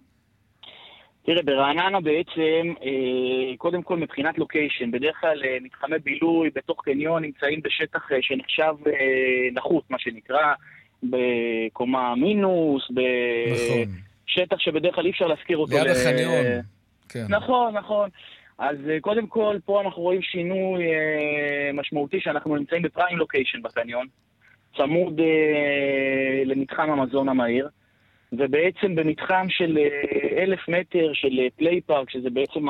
תראה, 1.26 1.44
ברעננה 1.44 2.02
בעצם, 2.02 2.74
אה, 2.84 3.58
קודם 3.58 3.84
כל 3.84 3.98
מבחינת 3.98 4.38
לוקיישן, 4.38 4.92
בדרך 4.92 5.16
כלל 5.22 5.44
אה, 5.46 5.58
מתחמי 5.62 6.00
בילוי 6.04 6.50
בתוך 6.56 6.82
קניון 6.84 7.24
נמצאים 7.24 7.62
בשטח 7.64 8.12
אה, 8.12 8.18
שנחשב 8.22 8.74
נחות, 9.54 9.84
מה 9.90 10.00
שנקרא, 10.00 10.54
בקומה 11.04 12.16
מינוס, 12.16 12.84
בשטח 12.92 14.46
נכון. 14.46 14.60
שבדרך 14.60 14.96
כלל 14.96 15.06
אי 15.06 15.12
אפשר 15.12 15.28
להזכיר 15.28 15.58
אותו. 15.58 15.74
ליד 15.74 15.88
החניון, 15.88 16.46
כן. 17.10 17.26
נכון, 17.30 17.78
נכון. 17.78 18.10
אז 18.58 18.78
קודם 19.02 19.28
כל, 19.28 19.58
פה 19.66 19.82
אנחנו 19.82 20.02
רואים 20.02 20.22
שינוי 20.22 20.84
משמעותי 21.74 22.20
שאנחנו 22.20 22.56
נמצאים 22.56 22.82
בפריים 22.82 23.18
לוקיישן 23.18 23.62
בחניון, 23.62 24.08
צמוד 24.78 25.22
למתחם 26.46 26.92
המזון 26.92 27.30
המהיר. 27.30 27.70
ובעצם 28.38 28.96
במתחם 28.96 29.46
של 29.50 29.78
אה, 29.78 30.44
אלף 30.44 30.60
מטר 30.70 31.12
של 31.14 31.48
פליי 31.58 31.76
אה, 31.76 31.80
פארק, 31.86 32.10
שזה 32.10 32.30
בעצם 32.30 32.66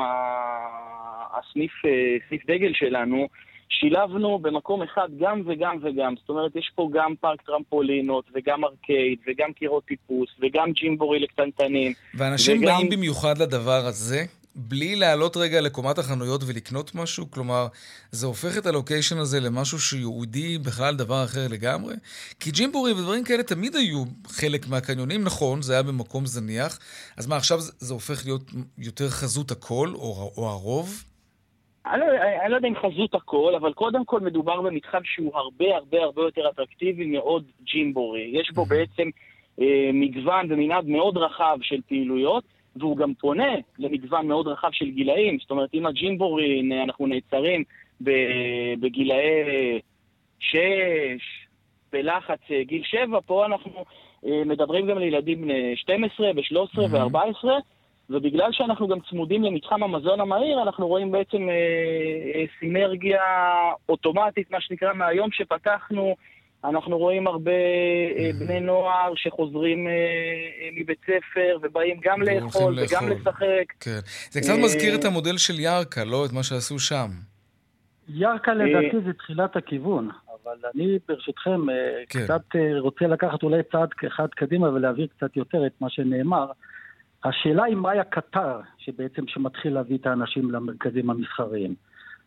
הסניף 1.38 1.72
אה, 1.86 1.90
סניף 2.28 2.46
דגל 2.46 2.72
שלנו, 2.74 3.28
שילבנו 3.68 4.38
במקום 4.38 4.82
אחד 4.82 5.08
גם 5.18 5.42
וגם 5.46 5.76
וגם. 5.82 6.14
זאת 6.20 6.28
אומרת, 6.28 6.56
יש 6.56 6.72
פה 6.74 6.88
גם 6.92 7.14
פארק 7.20 7.42
טרמפולינות, 7.42 8.24
וגם 8.34 8.64
ארקייד, 8.64 9.18
וגם 9.26 9.52
קירות 9.52 9.84
טיפוס, 9.84 10.28
וגם 10.40 10.72
ג'ימבורי 10.72 11.18
לקטנטנים. 11.18 11.92
ואנשים 12.14 12.58
וגם... 12.58 12.74
באים 12.76 12.90
במיוחד 12.90 13.38
לדבר 13.38 13.82
הזה? 13.86 14.24
בלי 14.56 14.96
לעלות 14.96 15.36
רגע 15.36 15.60
לקומת 15.60 15.98
החנויות 15.98 16.40
ולקנות 16.46 16.94
משהו? 16.94 17.30
כלומר, 17.30 17.66
זה 18.10 18.26
הופך 18.26 18.58
את 18.58 18.66
הלוקיישן 18.66 19.18
הזה 19.18 19.40
למשהו 19.40 19.78
שיהודי 19.78 20.58
בכלל 20.58 20.94
דבר 20.96 21.24
אחר 21.24 21.46
לגמרי? 21.50 21.94
כי 22.40 22.50
ג'ימבורי 22.50 22.92
ודברים 22.92 23.24
כאלה 23.24 23.42
תמיד 23.42 23.76
היו 23.76 24.04
חלק 24.26 24.68
מהקניונים, 24.68 25.24
נכון, 25.24 25.62
זה 25.62 25.72
היה 25.72 25.82
במקום 25.82 26.26
זניח. 26.26 26.78
אז 27.16 27.26
מה, 27.26 27.36
עכשיו 27.36 27.60
זה, 27.60 27.72
זה 27.78 27.94
הופך 27.94 28.24
להיות 28.24 28.42
יותר 28.78 29.08
חזות 29.08 29.50
הכל, 29.50 29.88
או, 29.94 30.32
או 30.36 30.48
הרוב? 30.48 31.04
אני 31.86 32.00
לא, 32.00 32.06
אני 32.42 32.50
לא 32.50 32.56
יודע 32.56 32.68
אם 32.68 32.74
חזות 32.74 33.14
הכל, 33.14 33.52
אבל 33.60 33.72
קודם 33.72 34.04
כל 34.04 34.20
מדובר 34.20 34.60
במתחם 34.62 35.00
שהוא 35.04 35.36
הרבה 35.36 35.64
הרבה 35.76 35.98
הרבה 36.02 36.22
יותר 36.22 36.48
אטרקטיבי 36.48 37.06
מאוד 37.06 37.44
ג'ימבורי. 37.72 38.30
יש 38.32 38.50
בו 38.54 38.64
בעצם 38.64 39.08
אה, 39.60 39.90
מגוון 39.92 40.52
ומנעד 40.52 40.86
מאוד 40.86 41.16
רחב 41.16 41.56
של 41.62 41.80
פעילויות. 41.88 42.44
והוא 42.76 42.96
גם 42.96 43.14
פונה 43.14 43.54
למגוון 43.78 44.28
מאוד 44.28 44.48
רחב 44.48 44.68
של 44.72 44.90
גילאים. 44.90 45.38
זאת 45.40 45.50
אומרת, 45.50 45.74
אם 45.74 45.86
הג'ימבורי, 45.86 46.62
אנחנו 46.82 47.06
נעצרים 47.06 47.64
בגילאי 48.80 49.80
6, 50.38 50.58
בלחץ 51.92 52.40
אה, 52.50 52.62
גיל 52.64 52.82
7, 52.84 53.20
פה 53.20 53.46
אנחנו 53.46 53.84
אה, 54.26 54.42
מדברים 54.46 54.86
גם 54.86 54.98
לילדים 54.98 55.42
בני 55.42 55.76
12 55.76 56.30
ו-13 56.36 56.80
ו-14, 56.90 57.48
ובגלל 58.10 58.52
שאנחנו 58.52 58.88
גם 58.88 58.98
צמודים 59.10 59.42
למתחם 59.42 59.82
המזון 59.82 60.20
המהיר, 60.20 60.62
אנחנו 60.62 60.88
רואים 60.88 61.10
בעצם 61.10 61.48
אה, 61.48 61.54
אה, 62.34 62.44
סינרגיה 62.60 63.22
אוטומטית, 63.88 64.50
מה 64.50 64.60
שנקרא, 64.60 64.92
מהיום 64.92 65.28
שפתחנו 65.32 66.16
אנחנו 66.64 66.98
רואים 66.98 67.26
הרבה 67.26 67.50
אה, 68.18 68.30
בני 68.38 68.60
נוער 68.60 69.12
שחוזרים 69.16 69.86
אה, 69.86 69.92
אה, 69.92 70.68
מבית 70.76 71.00
ספר 71.00 71.58
ובאים 71.62 71.96
גם 72.02 72.22
לאכול 72.22 72.78
וגם 72.78 73.08
לשחק. 73.08 73.72
כן. 73.80 73.98
זה 74.30 74.40
קצת 74.40 74.54
מזכיר 74.64 74.94
את 74.94 75.04
המודל 75.04 75.36
של 75.38 75.60
ירקה, 75.60 76.04
לא? 76.04 76.26
את 76.26 76.32
מה 76.32 76.42
שעשו 76.42 76.78
שם. 76.78 77.08
ירקה 78.08 78.54
לדעתי 78.54 79.00
זה 79.04 79.12
תחילת 79.12 79.56
הכיוון, 79.56 80.08
אבל 80.28 80.70
אני 80.74 80.98
ברשותכם 81.08 81.60
כן. 82.08 82.24
קצת 82.24 82.42
רוצה 82.78 83.06
לקחת 83.06 83.42
אולי 83.42 83.62
צעד 83.72 83.88
אחד 84.06 84.28
קדימה 84.28 84.70
ולהעביר 84.70 85.06
קצת 85.16 85.36
יותר 85.36 85.66
את 85.66 85.72
מה 85.80 85.90
שנאמר. 85.90 86.46
השאלה 87.24 87.64
היא 87.64 87.76
מהי 87.76 87.98
הקטר 87.98 88.60
שבעצם 88.78 89.22
שמתחיל 89.26 89.74
להביא 89.74 89.98
את 89.98 90.06
האנשים 90.06 90.50
למרכזים 90.50 91.10
המסחריים. 91.10 91.74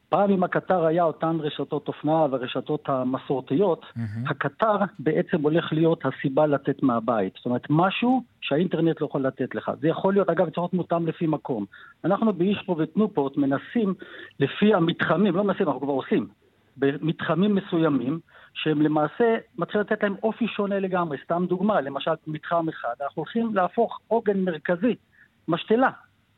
פעם 0.09 0.31
אם 0.31 0.43
הקטר 0.43 0.85
היה 0.85 1.03
אותן 1.03 1.37
רשתות 1.39 1.87
אופנה 1.87 2.25
והרשתות 2.31 2.89
המסורתיות, 2.89 3.85
mm-hmm. 3.85 4.29
הקטר 4.29 4.77
בעצם 4.99 5.41
הולך 5.41 5.73
להיות 5.73 6.03
הסיבה 6.05 6.47
לצאת 6.47 6.83
מהבית. 6.83 7.33
זאת 7.35 7.45
אומרת, 7.45 7.67
משהו 7.69 8.23
שהאינטרנט 8.41 9.01
לא 9.01 9.05
יכול 9.05 9.21
לתת 9.21 9.55
לך. 9.55 9.71
זה 9.81 9.87
יכול 9.87 10.13
להיות, 10.13 10.29
אגב, 10.29 10.45
צריך 10.45 10.57
להיות 10.57 10.73
מותאם 10.73 11.07
לפי 11.07 11.27
מקום. 11.27 11.65
אנחנו 12.05 12.33
באישפו 12.33 12.77
ותנופורט 12.77 13.37
מנסים 13.37 13.93
לפי 14.39 14.73
המתחמים, 14.73 15.35
לא 15.35 15.43
מנסים, 15.43 15.67
אנחנו 15.67 15.81
כבר 15.81 15.93
עושים, 15.93 16.27
במתחמים 16.77 17.55
מסוימים, 17.55 18.19
שהם 18.53 18.81
למעשה 18.81 19.37
מתחילים 19.57 19.85
לתת 19.91 20.03
להם 20.03 20.15
אופי 20.23 20.47
שונה 20.47 20.79
לגמרי. 20.79 21.17
סתם 21.23 21.45
דוגמה, 21.49 21.81
למשל 21.81 22.11
מתחם 22.27 22.69
אחד, 22.69 22.93
אנחנו 23.01 23.21
הולכים 23.21 23.55
להפוך 23.55 23.99
עוגן 24.07 24.39
מרכזי, 24.39 24.95
משתלה, 25.47 25.89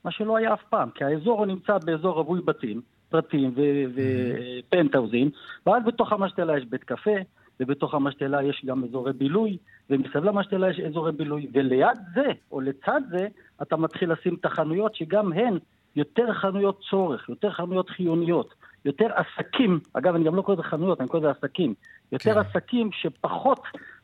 מה 0.05 0.11
שלא 0.11 0.37
היה 0.37 0.53
אף 0.53 0.63
פעם, 0.69 0.89
כי 0.95 1.03
האזור 1.03 1.45
נמצא 1.45 1.77
באזור 1.77 2.13
רווי 2.13 2.41
בתים. 2.45 2.81
פרטים 3.09 3.53
ופנטאוזים, 3.95 5.29
ואז 5.65 5.83
בתוך 5.85 6.11
המשתלה 6.11 6.57
יש 6.57 6.65
בית 6.65 6.83
קפה, 6.83 7.15
ובתוך 7.59 7.93
המשתלה 7.93 8.43
יש 8.43 8.65
גם 8.65 8.83
אזורי 8.83 9.13
בילוי, 9.13 9.57
ומסביב 9.89 10.23
למשתלה 10.23 10.69
יש 10.69 10.79
אזורי 10.79 11.11
בילוי, 11.11 11.47
וליד 11.53 11.97
זה, 12.13 12.31
או 12.51 12.61
לצד 12.61 13.01
זה, 13.09 13.27
אתה 13.61 13.77
מתחיל 13.77 14.11
לשים 14.11 14.35
את 14.39 14.45
החנויות 14.45 14.95
שגם 14.95 15.33
הן 15.33 15.57
יותר 15.95 16.33
חנויות 16.33 16.81
צורך, 16.89 17.29
יותר 17.29 17.51
חנויות 17.51 17.89
חיוניות, 17.89 18.53
יותר 18.85 19.07
עסקים, 19.15 19.79
אגב, 19.93 20.15
אני 20.15 20.23
גם 20.23 20.35
לא 20.35 20.41
קורא 20.41 20.55
לזה 20.55 20.63
חנויות, 20.63 21.01
אני 21.01 21.07
קורא 21.07 21.21
לזה 21.21 21.31
עסקים, 21.31 21.73
יותר 22.11 22.33
כן. 22.33 22.39
עסקים 22.39 22.89
שפחות 22.91 23.59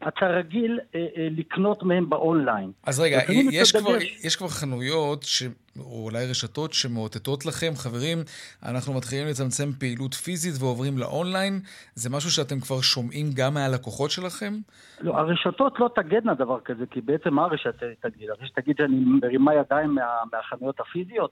אתה 0.08 0.27
רגיל 0.27 0.79
אה, 0.95 0.99
אה, 0.99 1.27
לקנות 1.31 1.84
מהם 1.84 2.10
באונליין. 2.10 2.71
אז 2.84 2.99
רגע, 2.99 3.19
יש 3.51 3.71
כבר, 3.75 3.95
יש 4.23 4.36
כבר 4.36 4.47
חנויות, 4.47 5.23
ש... 5.23 5.43
או 5.79 6.03
אולי 6.03 6.25
רשתות 6.29 6.73
שמאותתות 6.73 7.45
לכם, 7.45 7.71
חברים, 7.75 8.17
אנחנו 8.65 8.93
מתחילים 8.93 9.27
לצמצם 9.27 9.71
פעילות 9.79 10.13
פיזית 10.13 10.62
ועוברים 10.62 10.97
לאונליין, 10.97 11.60
זה 11.95 12.10
משהו 12.10 12.31
שאתם 12.31 12.60
כבר 12.60 12.81
שומעים 12.81 13.25
גם 13.36 13.53
מהלקוחות 13.53 14.12
שלכם? 14.12 14.53
לא, 15.01 15.17
הרשתות 15.17 15.79
לא 15.79 15.89
תגדנה 15.95 16.34
דבר 16.34 16.60
כזה, 16.60 16.86
כי 16.91 17.01
בעצם 17.01 17.34
מה 17.34 17.43
הרשת 17.43 17.75
תגיד? 17.99 18.29
הרשת 18.29 18.55
תגיד 18.55 18.75
שאני 18.77 18.95
מרימה 19.05 19.55
ידיים 19.55 19.95
מה, 19.95 20.01
מהחנויות 20.34 20.79
הפיזיות? 20.79 21.31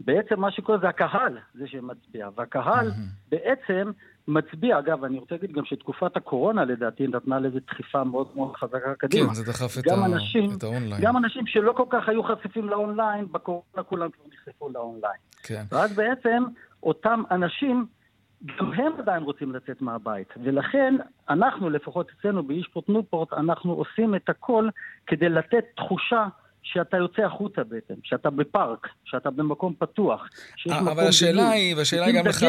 בעצם 0.00 0.40
מה 0.40 0.50
שקורה 0.50 0.78
זה 0.78 0.88
הקהל, 0.88 1.38
זה 1.54 1.66
שמצביע. 1.66 2.28
והקהל 2.36 2.88
mm-hmm. 2.88 3.30
בעצם 3.30 3.90
מצביע, 4.28 4.78
אגב, 4.78 5.04
אני 5.04 5.18
רוצה 5.18 5.34
להגיד 5.34 5.52
גם 5.52 5.64
שתקופת 5.64 6.16
הקורונה 6.16 6.64
לדעתי 6.64 7.06
נתנה 7.06 7.38
לזה 7.38 7.58
דחיפה 7.66 8.04
מאוד 8.04 8.28
מאוד 8.34 8.56
חזקה 8.56 8.94
קדימה. 8.98 9.28
כן, 9.28 9.34
זה 9.34 9.44
דחף 9.44 9.78
את, 9.78 9.86
ה... 9.86 10.04
אנשים, 10.06 10.50
את 10.58 10.62
האונליין. 10.62 11.02
גם 11.02 11.16
אנשים 11.16 11.46
שלא 11.46 11.72
כל 11.72 11.86
כך 11.90 12.08
היו 12.08 12.22
חשופים 12.22 12.68
לאונליין, 12.68 13.26
בקורונה 13.32 13.82
כולם 13.86 14.10
כבר 14.10 14.24
נחשפו 14.32 14.68
לאונליין. 14.68 15.18
כן. 15.42 15.62
ואז 15.72 15.96
בעצם 15.96 16.44
אותם 16.82 17.22
אנשים, 17.30 17.86
גם 18.58 18.72
הם 18.72 18.92
עדיין 18.98 19.22
רוצים 19.22 19.52
לצאת 19.52 19.82
מהבית. 19.82 20.28
ולכן 20.42 20.94
אנחנו, 21.28 21.70
לפחות 21.70 22.10
אצלנו 22.18 22.42
באישפורט 22.42 22.88
נופורט, 22.88 23.32
אנחנו 23.32 23.72
עושים 23.72 24.14
את 24.14 24.28
הכל 24.28 24.68
כדי 25.06 25.28
לתת 25.28 25.64
תחושה 25.76 26.26
שאתה 26.64 26.96
יוצא 26.96 27.22
החוצה 27.22 27.64
בעצם, 27.64 27.94
שאתה 28.02 28.30
בפארק, 28.30 28.86
שאתה 29.04 29.30
במקום 29.30 29.74
פתוח, 29.78 30.28
מקום 30.66 30.88
אבל 30.88 31.06
השאלה 31.06 31.50
היא, 31.50 31.76
והשאלה 31.76 32.06
היא 32.06 32.14
גם 32.14 32.26
לך, 32.26 32.46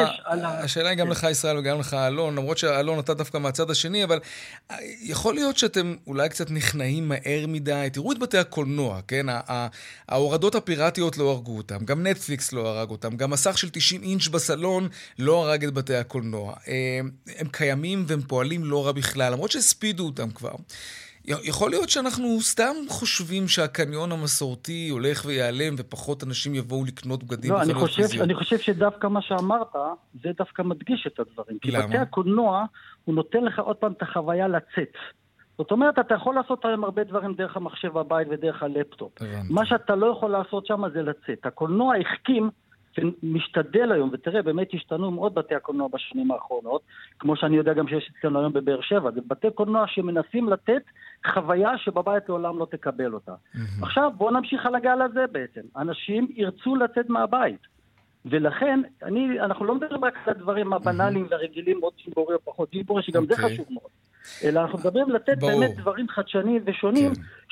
השאלה 0.63 0.89
היא 0.89 0.97
גם 0.97 1.05
כן. 1.05 1.11
לך 1.11 1.23
ישראל 1.31 1.57
וגם 1.57 1.79
לך 1.79 1.93
אלון, 1.93 2.35
למרות 2.35 2.57
שאלון 2.57 2.99
אתה 2.99 3.13
דווקא 3.13 3.37
מהצד 3.37 3.69
השני, 3.69 4.03
אבל 4.03 4.19
אה, 4.71 4.77
יכול 5.01 5.33
להיות 5.33 5.57
שאתם 5.57 5.95
אולי 6.07 6.29
קצת 6.29 6.51
נכנעים 6.51 7.09
מהר 7.09 7.45
מדי, 7.47 7.87
תראו 7.93 8.11
את 8.11 8.19
בתי 8.19 8.37
הקולנוע, 8.37 8.99
כן? 9.07 9.25
ההורדות 10.09 10.55
הפיראטיות 10.55 11.17
לא 11.17 11.31
הרגו 11.31 11.57
אותם, 11.57 11.85
גם 11.85 12.07
נטפליקס 12.07 12.53
לא 12.53 12.67
הרג 12.67 12.89
אותם, 12.89 13.15
גם 13.15 13.29
מסך 13.29 13.57
של 13.57 13.69
90 13.69 14.03
אינץ' 14.03 14.27
בסלון 14.27 14.87
לא 15.19 15.47
הרג 15.47 15.65
את 15.65 15.73
בתי 15.73 15.95
הקולנוע. 15.95 16.53
אה, 16.67 16.99
הם 17.37 17.47
קיימים 17.47 18.03
והם 18.07 18.21
פועלים 18.21 18.65
לא 18.65 18.85
רע 18.85 18.91
בכלל, 18.91 19.33
למרות 19.33 19.51
שהספידו 19.51 20.05
אותם 20.05 20.29
כבר. 20.29 20.55
יכול 21.27 21.69
להיות 21.69 21.89
שאנחנו 21.89 22.41
סתם 22.41 22.73
חושבים 22.89 23.47
שהקניון 23.47 24.11
המסורתי 24.11 24.89
הולך 24.89 25.25
וייעלם 25.25 25.75
ופחות 25.77 26.23
אנשים 26.23 26.55
יבואו 26.55 26.85
לקנות 26.85 27.23
בגדים 27.23 27.51
לא, 27.51 27.61
אני 27.61 27.73
חושב, 27.73 28.21
אני 28.21 28.33
חושב 28.33 28.57
שדווקא 28.57 29.07
מה 29.07 29.21
שאמרת, 29.21 29.75
זה 30.23 30.29
דווקא 30.37 30.61
מדגיש 30.61 31.07
את 31.07 31.19
הדברים. 31.19 31.59
כי 31.61 31.71
למה? 31.71 31.87
בתי 31.87 31.97
הקולנוע, 31.97 32.65
הוא 33.05 33.15
נותן 33.15 33.43
לך 33.43 33.59
עוד 33.59 33.75
פעם 33.75 33.91
את 33.91 34.01
החוויה 34.01 34.47
לצאת. 34.47 34.93
זאת 35.57 35.71
אומרת, 35.71 35.99
אתה 35.99 36.13
יכול 36.13 36.35
לעשות 36.35 36.65
היום 36.65 36.83
הרבה 36.83 37.03
דברים 37.03 37.33
דרך 37.33 37.57
המחשב 37.57 37.87
בבית 37.87 38.27
ודרך 38.31 38.63
הלפטופ. 38.63 39.11
הבנתי. 39.21 39.53
מה 39.53 39.65
שאתה 39.65 39.95
לא 39.95 40.07
יכול 40.07 40.31
לעשות 40.31 40.65
שם 40.65 40.83
זה 40.93 41.01
לצאת. 41.01 41.45
הקולנוע 41.45 41.95
החכים 41.97 42.49
ומשתדל 42.97 43.91
היום, 43.91 44.09
ותראה, 44.13 44.41
באמת 44.41 44.67
השתנו 44.73 45.11
מאוד 45.11 45.35
בתי 45.35 45.55
הקולנוע 45.55 45.87
בשנים 45.93 46.31
האחרונות, 46.31 46.81
כמו 47.19 47.35
שאני 47.35 47.57
יודע 47.57 47.73
גם 47.73 47.87
שיש 47.87 48.11
אצלנו 48.19 48.39
היום 48.39 48.53
בבאר 48.53 48.81
שבע, 48.81 49.11
זה 49.11 49.21
בתי 49.27 49.47
קולנוע 49.55 49.85
שמנסים 49.87 50.49
לתת 50.49 50.81
חוויה 51.33 51.77
שבבית 51.77 52.29
לעולם 52.29 52.59
לא 52.59 52.67
תקבל 52.71 53.13
אותה. 53.13 53.31
Mm-hmm. 53.31 53.83
עכשיו, 53.83 54.11
בואו 54.17 54.31
נמשיך 54.31 54.65
על 54.65 54.75
הגל 54.75 55.01
הזה 55.01 55.25
בעצם. 55.31 55.61
אנשים 55.77 56.27
ירצו 56.29 56.75
לצאת 56.75 57.09
מהבית. 57.09 57.75
ולכן, 58.25 58.79
אני, 59.03 59.39
אנחנו 59.39 59.65
לא 59.65 59.75
מדברים 59.75 60.05
רק 60.05 60.13
על 60.25 60.33
הדברים 60.33 60.73
הבנאליים 60.73 61.27
והרגילים, 61.29 61.79
עוד 61.81 61.93
גיבורי 62.05 62.35
או 62.35 62.39
פחות 62.43 62.71
גיבורי, 62.71 63.03
שגם 63.03 63.23
okay. 63.23 63.27
זה 63.27 63.33
אוקיי. 63.33 63.53
חשוב 63.53 63.65
מאוד. 63.69 63.89
אלא 64.43 64.59
אנחנו 64.59 64.79
מדברים 64.79 65.09
לתת 65.09 65.37
ברור. 65.37 65.59
באמת 65.59 65.75
דברים 65.75 66.09
חדשניים 66.09 66.63
ושונים, 66.65 67.11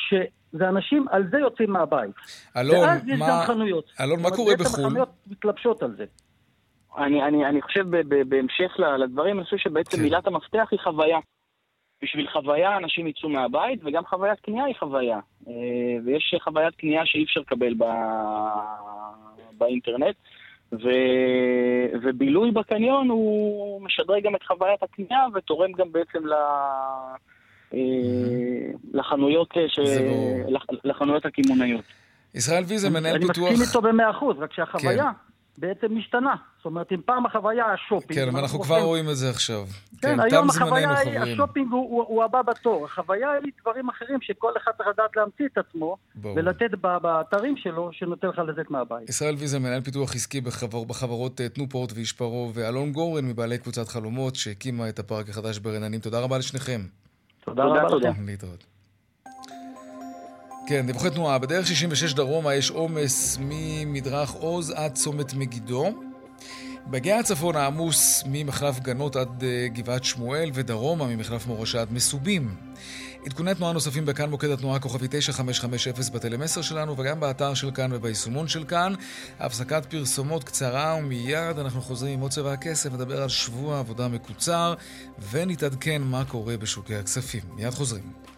כן. 0.09 0.23
ואנשים 0.53 1.05
על 1.11 1.23
זה 1.31 1.37
יוצאים 1.37 1.71
מהבית. 1.71 2.15
אלון, 2.57 2.75
ואז 2.75 3.07
יש 3.07 3.19
מה... 3.19 3.27
גם 3.29 3.45
חנויות. 3.47 3.91
אלון, 4.01 4.21
מה 4.21 4.29
קורה 4.31 4.53
בחו"ל? 4.55 4.85
החנויות 4.85 5.09
מתלבשות 5.27 5.83
על 5.83 5.95
זה. 5.97 6.05
אני, 6.97 7.23
אני, 7.23 7.45
אני 7.45 7.61
חושב 7.61 7.85
בהמשך 8.29 8.71
לדברים, 8.99 9.37
אני 9.37 9.45
חושב 9.45 9.57
שבעצם 9.57 9.97
כן. 9.97 10.03
מילת 10.03 10.27
המפתח 10.27 10.67
היא 10.71 10.79
חוויה. 10.79 11.17
בשביל 12.03 12.27
חוויה 12.27 12.77
אנשים 12.77 13.07
יצאו 13.07 13.29
מהבית, 13.29 13.79
וגם 13.83 14.03
חוויית 14.05 14.39
קנייה 14.39 14.65
היא 14.65 14.75
חוויה. 14.79 15.19
אה, 15.47 15.53
ויש 16.05 16.35
חוויית 16.43 16.75
קנייה 16.75 17.05
שאי 17.05 17.23
אפשר 17.23 17.39
לקבל 17.39 17.73
ב... 17.77 17.83
באינטרנט. 19.57 20.15
ו... 20.71 20.89
ובילוי 22.03 22.51
בקניון 22.51 23.09
הוא 23.09 23.81
משדרג 23.81 24.23
גם 24.23 24.35
את 24.35 24.43
חוויית 24.43 24.83
הקנייה 24.83 25.19
ותורם 25.33 25.71
גם 25.71 25.91
בעצם 25.91 26.27
ל... 26.27 26.33
אה, 27.73 27.79
לחנויות, 28.93 29.57
אה, 29.57 29.69
ש... 29.69 29.79
לחנויות 30.83 31.25
הקמעונאיות. 31.25 31.85
ישראל 32.35 32.63
ויזה, 32.67 32.89
מנהל 32.89 33.19
פיתוח... 33.19 33.37
אני 33.37 33.53
מסכים 33.53 33.67
איתו 33.67 33.81
במאה 33.81 34.09
אחוז, 34.09 34.37
רק 34.39 34.53
שהחוויה... 34.53 35.03
כן. 35.03 35.32
בעצם 35.57 35.87
משתנה. 35.97 36.35
זאת 36.57 36.65
אומרת, 36.65 36.91
אם 36.91 37.01
פעם 37.05 37.25
החוויה 37.25 37.65
השופינג... 37.65 38.19
כן, 38.19 38.27
אבל 38.27 38.39
אנחנו 38.39 38.59
כבר 38.59 38.81
רואים 38.81 39.09
את 39.09 39.15
זה 39.15 39.29
עכשיו. 39.29 39.65
כן, 40.01 40.17
כן 40.17 40.19
היום 40.19 40.49
החוויה 40.49 40.97
היא, 40.97 41.19
השופינג 41.19 41.71
הוא, 41.71 41.89
הוא, 41.89 42.03
הוא 42.07 42.23
הבא 42.23 42.41
בתור. 42.41 42.85
החוויה 42.85 43.31
היא 43.31 43.51
דברים 43.61 43.89
אחרים 43.89 44.21
שכל 44.21 44.51
אחד 44.57 44.71
צריך 44.77 44.89
לדעת 44.89 45.15
להמציא 45.15 45.45
את 45.45 45.57
עצמו, 45.57 45.97
בוא. 46.15 46.33
ולתת 46.35 46.71
באתרים 47.01 47.57
שלו, 47.57 47.89
שנותן 47.93 48.27
לך 48.27 48.39
לצאת 48.39 48.71
מהבית. 48.71 49.09
ישראל 49.09 49.35
ויזה, 49.35 49.59
מנהל 49.59 49.81
פיתוח 49.81 50.15
עסקי 50.15 50.41
בחבר, 50.41 50.83
בחברות 50.83 51.41
אה, 51.41 51.49
תנופורט 51.49 51.91
וישפרו, 51.95 52.51
ואלון 52.53 52.91
גורן 52.91 53.25
מבעלי 53.25 53.57
קבוצת 53.57 53.87
חלומות, 53.87 54.35
שהקימה 54.35 54.89
את 54.89 54.99
הפארק 54.99 55.29
החדש 55.29 55.59
ברננים. 55.59 55.99
תודה 55.99 56.19
רבה 56.19 56.37
לשניכם. 56.37 56.81
תודה 57.45 57.63
רבה 57.63 58.09
לכם. 58.09 58.25
להתראות. 58.25 58.72
כן, 60.67 60.87
דיווחי 60.87 61.09
תנועה. 61.09 61.37
בדרך 61.37 61.67
66 61.67 62.13
דרומה 62.13 62.55
יש 62.55 62.69
עומס 62.69 63.37
ממדרך 63.41 64.31
עוז 64.31 64.69
עד 64.69 64.93
צומת 64.93 65.33
מגידו. 65.33 65.93
בגאה 66.87 67.19
הצפון 67.19 67.55
העמוס 67.55 68.23
ממחלף 68.25 68.79
גנות 68.79 69.15
עד 69.15 69.43
אה, 69.43 69.67
גבעת 69.67 70.03
שמואל 70.03 70.51
ודרומה 70.53 71.07
ממחלף 71.07 71.47
מורשה 71.47 71.81
עד 71.81 71.91
מסובים. 71.91 72.55
עדכוני 73.25 73.55
תנועה 73.55 73.73
נוספים 73.73 74.05
בכאן 74.05 74.29
מוקד 74.29 74.49
התנועה 74.49 74.79
כוכבי 74.79 75.07
9550 75.09 75.93
בטלמסר 76.13 76.61
שלנו 76.61 76.97
וגם 76.97 77.19
באתר 77.19 77.53
של 77.53 77.71
כאן 77.71 77.93
וביישומון 77.93 78.47
של 78.47 78.63
כאן. 78.63 78.93
הפסקת 79.39 79.85
פרסומות 79.85 80.43
קצרה 80.43 80.95
ומיד 80.99 81.59
אנחנו 81.59 81.81
חוזרים 81.81 82.13
עם 82.13 82.19
עוד 82.19 82.31
צבע 82.31 82.53
הכסף, 82.53 82.93
נדבר 82.93 83.21
על 83.21 83.29
שבוע 83.29 83.79
עבודה 83.79 84.07
מקוצר 84.07 84.73
ונתעדכן 85.31 86.01
מה 86.01 86.25
קורה 86.25 86.57
בשוקי 86.57 86.95
הכספים. 86.95 87.41
מיד 87.55 87.73
חוזרים. 87.73 88.32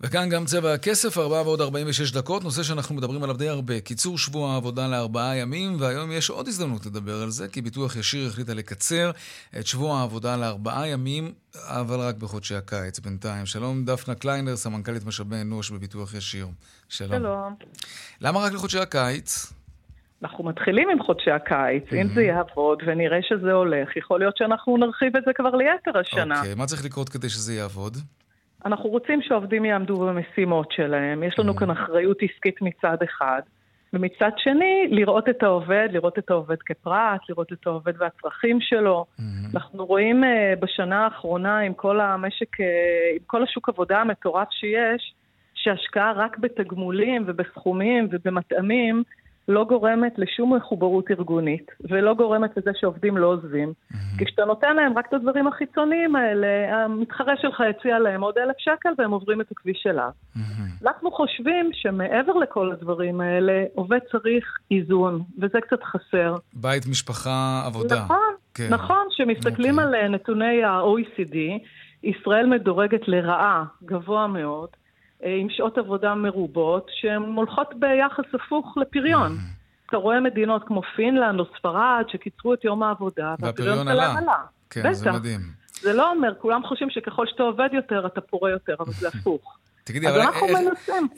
וכאן 0.00 0.28
גם 0.28 0.44
צבע 0.44 0.72
הכסף, 0.72 1.18
4 1.18 1.42
ועוד 1.42 1.60
46 1.60 2.12
דקות, 2.12 2.44
נושא 2.44 2.62
שאנחנו 2.62 2.94
מדברים 2.94 3.22
עליו 3.22 3.36
די 3.36 3.48
הרבה. 3.48 3.80
קיצור 3.80 4.18
שבוע 4.18 4.50
העבודה 4.50 4.88
לארבעה 4.88 5.36
ימים, 5.36 5.76
והיום 5.80 6.12
יש 6.12 6.30
עוד 6.30 6.48
הזדמנות 6.48 6.86
לדבר 6.86 7.22
על 7.22 7.30
זה, 7.30 7.48
כי 7.48 7.62
ביטוח 7.62 7.96
ישיר 7.96 8.28
החליטה 8.28 8.54
לקצר 8.54 9.10
את 9.58 9.66
שבוע 9.66 9.98
העבודה 9.98 10.36
לארבעה 10.36 10.88
ימים, 10.88 11.32
אבל 11.54 12.00
רק 12.00 12.16
בחודשי 12.16 12.54
הקיץ 12.54 12.98
בינתיים. 12.98 13.46
שלום 13.46 13.84
דפנה 13.84 14.14
קליינר, 14.14 14.56
סמנכ"לית 14.56 15.06
משאבי 15.06 15.36
אנוש 15.40 15.70
בביטוח 15.70 16.14
ישיר. 16.14 16.46
שלום. 16.88 17.10
שלום. 17.10 17.54
למה 18.20 18.40
רק 18.40 18.52
לחודשי 18.52 18.78
הקיץ? 18.78 19.52
אנחנו 20.22 20.44
מתחילים 20.44 20.90
עם 20.90 21.02
חודשי 21.02 21.30
הקיץ, 21.30 21.84
mm-hmm. 21.84 21.96
אם 21.96 22.08
זה 22.14 22.22
יעבוד 22.22 22.82
ונראה 22.86 23.18
שזה 23.22 23.52
הולך, 23.52 23.96
יכול 23.96 24.20
להיות 24.20 24.36
שאנחנו 24.36 24.76
נרחיב 24.76 25.16
את 25.16 25.22
זה 25.26 25.32
כבר 25.34 25.50
ליתר 25.50 25.98
השנה. 25.98 26.38
אוקיי, 26.38 26.52
okay, 26.52 26.56
מה 26.56 26.66
צריך 26.66 26.84
לקרות 26.84 27.08
כדי 27.08 27.28
שזה 27.28 27.54
יעבוד? 27.54 27.96
אנחנו 28.66 28.90
רוצים 28.90 29.22
שהעובדים 29.22 29.64
יעמדו 29.64 29.96
במשימות 29.96 30.72
שלהם. 30.72 31.22
יש 31.22 31.38
לנו 31.38 31.56
כאן 31.56 31.70
אחריות 31.70 32.18
עסקית 32.22 32.62
מצד 32.62 32.96
אחד, 33.04 33.40
ומצד 33.92 34.30
שני, 34.36 34.88
לראות 34.90 35.28
את 35.28 35.42
העובד, 35.42 35.88
לראות 35.92 36.18
את 36.18 36.30
העובד 36.30 36.56
כפרט, 36.66 37.20
לראות 37.28 37.52
את 37.52 37.66
העובד 37.66 37.92
והצרכים 37.98 38.60
שלו. 38.60 39.04
Mm-hmm. 39.04 39.22
אנחנו 39.54 39.86
רואים 39.86 40.24
uh, 40.24 40.26
בשנה 40.60 41.04
האחרונה, 41.04 41.58
עם 41.58 41.74
כל 41.74 42.00
המשק, 42.00 42.60
uh, 42.60 42.62
עם 43.12 43.22
כל 43.26 43.42
השוק 43.42 43.68
עבודה 43.68 44.00
המטורף 44.00 44.48
שיש, 44.50 45.14
שהשקעה 45.54 46.12
רק 46.12 46.38
בתגמולים 46.38 47.24
ובסכומים 47.26 48.08
ובמטעמים 48.10 49.02
לא 49.48 49.64
גורמת 49.64 50.18
לשום 50.18 50.56
מחוברות 50.56 51.10
ארגונית, 51.10 51.70
ולא 51.90 52.14
גורמת 52.14 52.56
לזה 52.56 52.70
שעובדים 52.74 53.16
לא 53.16 53.26
עוזבים. 53.26 53.72
Mm-hmm. 53.72 54.18
כי 54.18 54.24
כשאתה 54.24 54.44
נותן 54.44 54.76
להם 54.76 54.98
רק 54.98 55.06
את 55.08 55.14
הדברים 55.14 55.46
החיצוניים 55.46 56.16
האלה, 56.16 56.46
המתחרה 56.84 57.34
שלך 57.36 57.60
הציע 57.60 57.98
להם 57.98 58.20
עוד 58.20 58.38
אלף 58.38 58.56
שקל 58.58 58.88
והם 58.98 59.10
עוברים 59.10 59.40
את 59.40 59.50
הכביש 59.50 59.78
שלה. 59.82 60.08
Mm-hmm. 60.08 60.40
אנחנו 60.82 61.10
חושבים 61.10 61.70
שמעבר 61.72 62.32
לכל 62.32 62.72
הדברים 62.72 63.20
האלה, 63.20 63.64
עובד 63.74 63.98
צריך 64.12 64.44
איזון, 64.70 65.22
וזה 65.38 65.60
קצת 65.60 65.82
חסר. 65.82 66.34
בית, 66.54 66.86
משפחה, 66.86 67.62
עבודה. 67.66 67.96
נכון, 68.04 68.34
כן. 68.54 68.68
נכון, 68.70 69.06
כשמסתכלים 69.10 69.78
okay. 69.78 69.82
אוקיי. 69.82 70.00
על 70.00 70.08
נתוני 70.08 70.64
ה-OECD, 70.64 71.36
ישראל 72.02 72.46
מדורגת 72.46 73.08
לרעה, 73.08 73.64
גבוה 73.84 74.26
מאוד. 74.26 74.68
אה, 75.24 75.36
עם 75.40 75.46
שעות 75.50 75.78
עבודה 75.78 76.14
מרובות, 76.14 76.90
שהן 77.00 77.22
הולכות 77.22 77.68
ביחס 77.74 78.34
הפוך 78.34 78.76
לפריון. 78.76 79.32
Mm-hmm. 79.32 79.88
אתה 79.88 79.96
רואה 79.96 80.20
מדינות 80.20 80.62
כמו 80.66 80.82
פינלנד 80.96 81.40
או 81.40 81.44
ספרד 81.58 82.04
שקיצרו 82.08 82.54
את 82.54 82.64
יום 82.64 82.82
העבודה, 82.82 83.34
והפריון 83.38 83.88
עלה. 83.88 84.14
כן, 84.70 84.80
בטח. 84.80 84.92
זה 84.92 85.12
מדהים. 85.12 85.40
זה 85.80 85.92
לא 85.92 86.12
אומר, 86.12 86.34
כולם 86.38 86.62
חושבים 86.64 86.90
שככל 86.90 87.26
שאתה 87.26 87.42
עובד 87.42 87.68
יותר, 87.72 88.06
אתה 88.06 88.20
פורה 88.20 88.50
יותר, 88.50 88.74
אבל 88.80 88.92
זה 88.92 89.08
הפוך. 89.08 89.56
תגידי, 89.84 90.08
אבל 90.08 90.20
איך, 90.20 90.36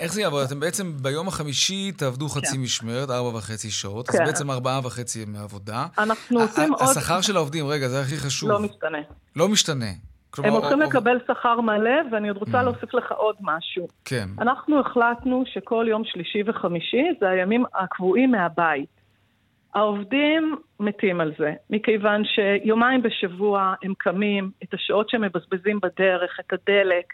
איך 0.01 0.13
זה 0.13 0.21
יעבוד? 0.21 0.43
אתם 0.47 0.61
בעצם 0.61 0.93
ביום 1.03 1.29
החמישי 1.29 1.93
תעבדו 1.93 2.29
חצי 2.29 2.57
כן. 2.57 2.61
משמרת, 2.61 3.11
ארבע 3.11 3.39
וחצי 3.39 3.71
שעות, 3.71 4.09
כן. 4.09 4.23
אז 4.23 4.29
בעצם 4.29 4.51
ארבעה 4.51 4.81
וחצי 4.85 5.23
ימי 5.23 5.39
עבודה. 5.39 5.87
אנחנו 5.99 6.41
עושים 6.41 6.73
עוד... 6.73 6.83
השכר 6.83 7.21
של 7.21 7.37
העובדים, 7.37 7.67
רגע, 7.67 7.89
זה 7.89 8.01
הכי 8.01 8.17
חשוב. 8.17 8.51
לא 8.51 8.61
משתנה. 8.61 8.99
לא 9.37 9.49
משתנה. 9.49 9.91
כלומר, 10.43 10.57
הם 10.57 10.63
הולכים 10.63 10.83
או... 10.83 10.89
לקבל 10.89 11.19
שכר 11.27 11.61
מלא, 11.61 12.01
ואני 12.13 12.29
עוד 12.29 12.37
רוצה 12.37 12.61
mm. 12.61 12.63
להוסיף 12.63 12.95
לך 12.95 13.13
עוד 13.13 13.37
משהו. 13.41 13.89
כן. 14.05 14.27
אנחנו 14.39 14.81
החלטנו 14.81 15.43
שכל 15.47 15.87
יום 15.89 16.03
שלישי 16.05 16.43
וחמישי 16.47 17.05
זה 17.21 17.29
הימים 17.29 17.65
הקבועים 17.75 18.31
מהבית. 18.31 18.99
העובדים 19.75 20.57
מתים 20.81 21.21
על 21.21 21.33
זה, 21.39 21.53
מכיוון 21.71 22.23
שיומיים 22.25 23.03
בשבוע 23.03 23.75
הם 23.83 23.93
קמים, 23.99 24.51
את 24.65 24.75
השעות 24.75 25.11
שהם 25.11 25.23
מבזבזים 25.23 25.81
בדרך, 25.83 26.41
את 26.41 26.53
הדלק, 26.53 27.05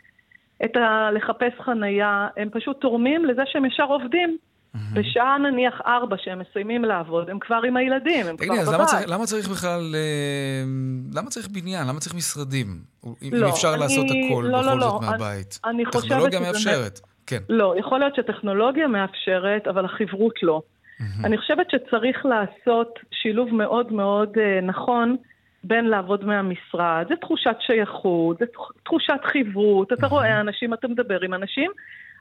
את 0.65 0.77
ה... 0.77 1.11
לחפש 1.13 1.53
חנייה, 1.61 2.29
הם 2.37 2.49
פשוט 2.53 2.81
תורמים 2.81 3.25
לזה 3.25 3.43
שהם 3.47 3.65
ישר 3.65 3.85
עובדים. 3.85 4.39
Mm-hmm. 4.75 4.79
בשעה 4.95 5.39
נניח 5.39 5.81
ארבע 5.87 6.17
שהם 6.19 6.39
מסיימים 6.39 6.85
לעבוד, 6.85 7.31
הם 7.31 7.39
כבר 7.39 7.61
עם 7.67 7.77
הילדים, 7.77 8.27
הם 8.27 8.37
כבר 8.37 8.55
בבית. 8.55 8.69
למה 8.75 8.85
צריך, 8.85 9.09
למה 9.09 9.27
צריך 9.27 9.49
בכלל, 9.49 9.95
אה, 9.95 10.65
למה 11.15 11.31
צריך 11.31 11.49
בניין? 11.49 11.89
למה 11.89 12.01
צריך 12.01 12.15
משרדים? 12.15 12.67
אם 13.07 13.31
לא, 13.33 13.49
אפשר 13.49 13.73
אני, 13.73 13.81
לעשות 13.81 14.05
הכל 14.05 14.43
לא, 14.43 14.51
לא 14.51 14.61
בכל 14.61 14.75
לא, 14.75 14.91
זאת 14.91 15.03
מהבית. 15.03 15.61
אני 15.65 15.85
חושבת 15.85 16.33
שזה... 16.33 16.41
מאפשרת. 16.41 17.01
כן. 17.27 17.39
לא, 17.49 17.75
יכול 17.79 17.99
להיות 17.99 18.15
שטכנולוגיה 18.15 18.89
מאפשרת, 18.89 19.67
אבל 19.69 19.85
החברות 19.85 20.43
לא. 20.43 20.63
אני 21.25 21.39
חושבת 21.39 21.67
שצריך 21.71 22.27
לעשות 22.27 22.99
שילוב 23.11 23.55
מאוד 23.55 23.93
מאוד 23.93 24.29
אה, 24.39 24.61
נכון 24.61 25.17
בין 25.65 25.85
לעבוד 25.85 26.25
מהמשרד, 26.25 27.07
זה 27.09 27.17
תחושת 27.17 27.57
שייכות, 27.61 28.39
זה 28.39 28.45
תחושת 28.85 29.21
חברות, 29.33 29.93
אתה 29.93 30.07
רואה 30.07 30.41
אנשים, 30.41 30.75
אתה 30.75 30.89
מדבר 30.89 31.21
עם 31.21 31.35
אנשים, 31.35 31.71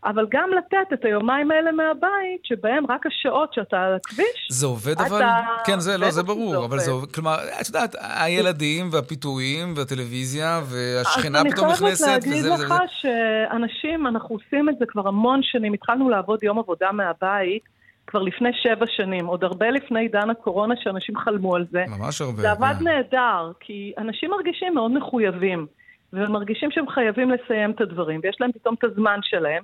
אבל 0.06 0.28
גם 0.32 0.50
לתת 0.58 0.94
את 0.94 1.06
היומיים 1.06 1.52
האלה 1.52 1.72
מהבית, 1.72 2.44
שבהם 2.44 2.84
רק 2.90 3.06
השעות 3.06 3.54
שאתה 3.54 3.82
על 3.82 3.96
הכביש, 3.96 4.48
זה 4.50 4.66
עובד 4.66 5.02
אבל? 5.02 5.22
כן, 5.66 5.80
זה, 5.80 5.98
לא, 5.98 6.12
זה 6.12 6.24
ברור, 6.24 6.66
אבל 6.66 6.80
זה 6.80 6.92
עובד. 6.92 7.12
כלומר, 7.12 7.36
את 7.62 7.68
יודעת, 7.68 7.96
הילדים 8.00 8.90
והפיתויים 8.92 9.74
והטלוויזיה 9.78 10.62
והשכנה 10.66 11.42
פתאום 11.52 11.68
נכנסת, 11.68 11.84
וזה 12.02 12.08
וזה. 12.08 12.14
אז 12.16 12.26
אני 12.26 12.42
חייבת 12.42 12.60
להגיד 12.60 12.70
לך 12.70 12.82
שאנשים, 12.90 14.08
אנחנו 14.08 14.36
עושים 14.36 14.70
את 14.70 14.78
זה 14.80 14.86
כבר 14.86 15.08
המון 15.08 15.40
שנים, 15.44 15.74
התחלנו 15.74 16.10
לעבוד 16.10 16.44
יום 16.44 16.60
עבודה 16.60 16.92
מהבית. 16.92 17.74
כבר 18.08 18.22
לפני 18.22 18.50
שבע 18.54 18.86
שנים, 18.88 19.26
עוד 19.26 19.44
הרבה 19.44 19.70
לפני 19.70 20.00
עידן 20.00 20.30
הקורונה 20.30 20.76
שאנשים 20.78 21.18
חלמו 21.18 21.56
על 21.56 21.66
זה. 21.72 21.84
ממש 21.88 22.22
הרבה. 22.22 22.42
זה 22.42 22.52
עבד 22.52 22.76
yeah. 22.80 22.84
נהדר, 22.84 23.52
כי 23.60 23.94
אנשים 23.98 24.30
מרגישים 24.30 24.74
מאוד 24.74 24.92
מחויבים, 24.92 25.68
ומרגישים 26.14 26.72
שהם 26.72 26.90
חייבים 26.90 27.32
לסיים 27.32 27.72
את 27.72 27.82
הדברים, 27.82 28.20
ויש 28.24 28.38
להם 28.40 28.52
פתאום 28.52 28.76
את 28.80 28.84
הזמן 28.84 29.20
שלהם, 29.22 29.64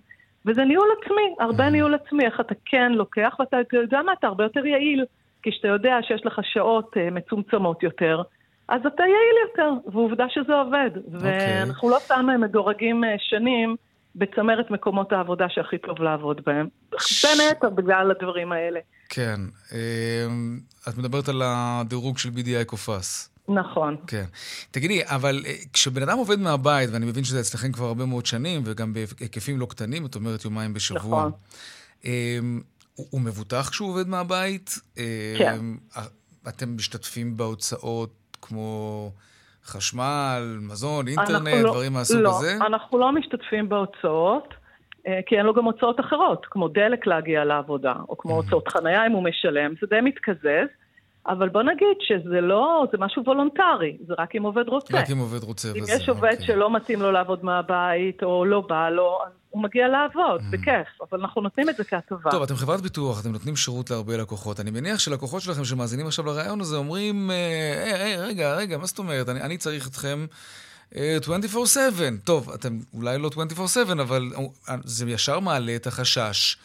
וזה 0.49 0.65
ניהול 0.65 0.87
עצמי, 1.01 1.35
הרבה 1.39 1.67
mm. 1.67 1.69
ניהול 1.69 1.95
עצמי, 1.95 2.25
איך 2.25 2.39
אתה 2.39 2.53
כן 2.65 2.91
לוקח, 2.91 3.35
ואתה 3.39 3.57
יודע 3.73 4.01
מה, 4.05 4.13
אתה 4.19 4.27
הרבה 4.27 4.43
יותר 4.43 4.65
יעיל, 4.65 5.05
כי 5.43 5.51
כשאתה 5.51 5.67
יודע 5.67 5.95
שיש 6.07 6.25
לך 6.25 6.39
שעות 6.53 6.93
uh, 6.93 7.13
מצומצמות 7.13 7.83
יותר, 7.83 8.21
אז 8.67 8.81
אתה 8.87 9.03
יעיל 9.03 9.37
יותר, 9.49 9.71
ועובדה 9.93 10.25
שזה 10.29 10.53
עובד. 10.53 10.89
Okay. 10.95 11.15
אוקיי. 11.15 11.59
ואנחנו 11.59 11.89
לא 11.89 11.97
סתם 11.99 12.27
מדורגים 12.41 13.03
uh, 13.03 13.07
שנים. 13.17 13.75
בצמרת 14.15 14.71
מקומות 14.71 15.11
העבודה 15.11 15.45
שהכי 15.49 15.77
טוב 15.77 16.01
לעבוד 16.01 16.41
בהם. 16.45 16.67
בין 16.91 17.47
היתר 17.47 17.69
בגלל 17.69 18.11
הדברים 18.11 18.51
האלה. 18.51 18.79
כן. 19.09 19.39
את 20.89 20.97
מדברת 20.97 21.29
על 21.29 21.41
הדירוג 21.45 22.17
של 22.17 22.29
BDI 22.29 22.65
קופס. 22.65 23.29
נכון. 23.49 23.95
כן. 24.07 24.23
תגידי, 24.71 25.01
אבל 25.05 25.41
אה, 25.45 25.53
כשבן 25.73 26.01
אדם 26.01 26.17
עובד 26.17 26.39
מהבית, 26.39 26.89
ואני 26.93 27.05
מבין 27.05 27.23
שזה 27.23 27.39
אצלכם 27.39 27.71
כבר 27.71 27.85
הרבה 27.85 28.05
מאוד 28.05 28.25
שנים, 28.25 28.61
וגם 28.65 28.93
בהיקפים 28.93 29.59
לא 29.59 29.65
קטנים, 29.65 30.05
את 30.05 30.15
אומרת 30.15 30.45
יומיים 30.45 30.73
בשבוע. 30.73 31.19
נכון. 31.19 31.31
אמ, 32.05 32.61
הוא 32.95 33.21
מבוטח 33.21 33.69
כשהוא 33.69 33.89
עובד 33.89 34.07
מהבית? 34.07 34.79
כן. 35.37 35.55
אמ, 35.59 35.77
אתם 36.47 36.75
משתתפים 36.75 37.37
בהוצאות 37.37 38.37
כמו... 38.41 39.11
חשמל, 39.69 40.57
מזון, 40.61 41.07
אינטרנט, 41.07 41.63
לא, 41.63 41.71
דברים 41.71 41.93
מהסוג 41.93 42.21
לא, 42.21 42.29
הזה? 42.29 42.57
לא, 42.59 42.65
אנחנו 42.65 42.97
לא 42.97 43.11
משתתפים 43.11 43.69
בהוצאות, 43.69 44.53
אה, 45.07 45.19
כי 45.25 45.37
אין 45.37 45.45
לו 45.45 45.53
גם 45.53 45.65
הוצאות 45.65 45.99
אחרות, 45.99 46.45
כמו 46.49 46.67
דלק 46.67 47.07
להגיע 47.07 47.45
לעבודה, 47.45 47.93
או 48.09 48.17
כמו 48.17 48.35
הוצאות 48.35 48.67
חנייה 48.67 49.07
אם 49.07 49.11
הוא 49.11 49.23
משלם, 49.23 49.73
זה 49.81 49.87
די 49.89 50.01
מתקזז. 50.01 50.69
אבל 51.27 51.49
בוא 51.49 51.63
נגיד 51.63 51.97
שזה 51.99 52.41
לא, 52.41 52.85
זה 52.91 52.97
משהו 52.97 53.23
וולונטרי, 53.25 53.97
זה 54.07 54.13
רק 54.17 54.35
אם 54.35 54.43
עובד 54.43 54.67
רוצה. 54.67 54.97
רק 54.97 55.11
אם 55.11 55.17
עובד 55.17 55.43
רוצה. 55.43 55.69
אם 55.71 55.83
יש 55.87 56.09
עובד 56.09 56.31
אוקיי. 56.31 56.45
שלא 56.45 56.75
מתאים 56.75 57.01
לו 57.01 57.11
לעבוד 57.11 57.45
מהבית, 57.45 58.23
או 58.23 58.45
לא 58.45 58.61
בא 58.61 58.89
לו, 58.89 59.19
הוא 59.49 59.63
מגיע 59.63 59.87
לעבוד, 59.87 60.41
mm. 60.41 60.51
בכיף, 60.51 60.87
אבל 61.01 61.19
אנחנו 61.19 61.41
נותנים 61.41 61.69
את 61.69 61.75
זה 61.75 61.83
כהטבה. 61.83 62.31
טוב, 62.31 62.43
אתם 62.43 62.55
חברת 62.55 62.81
ביטוח, 62.81 63.21
אתם 63.21 63.31
נותנים 63.31 63.55
שירות 63.55 63.89
להרבה 63.89 64.17
לקוחות. 64.17 64.59
אני 64.59 64.71
מניח 64.71 64.99
שלקוחות 64.99 65.41
שלכם 65.41 65.65
שמאזינים 65.65 66.07
עכשיו 66.07 66.25
לרעיון 66.25 66.61
הזה 66.61 66.77
אומרים, 66.77 67.31
אה, 67.31 67.35
אה, 67.35 68.05
אה, 68.05 68.25
רגע, 68.25 68.55
רגע, 68.55 68.77
מה 68.77 68.85
זאת 68.85 68.99
אומרת? 68.99 69.29
אני, 69.29 69.41
אני 69.41 69.57
צריך 69.57 69.87
אתכם 69.87 70.25
24/7. 70.91 70.95
טוב, 72.23 72.49
אתם 72.49 72.79
אולי 72.93 73.17
לא 73.17 73.29
24/7, 73.29 73.91
אבל 74.01 74.29
זה 74.83 75.09
ישר 75.09 75.39
מעלה 75.39 75.75
את 75.75 75.87
החשש. 75.87 76.57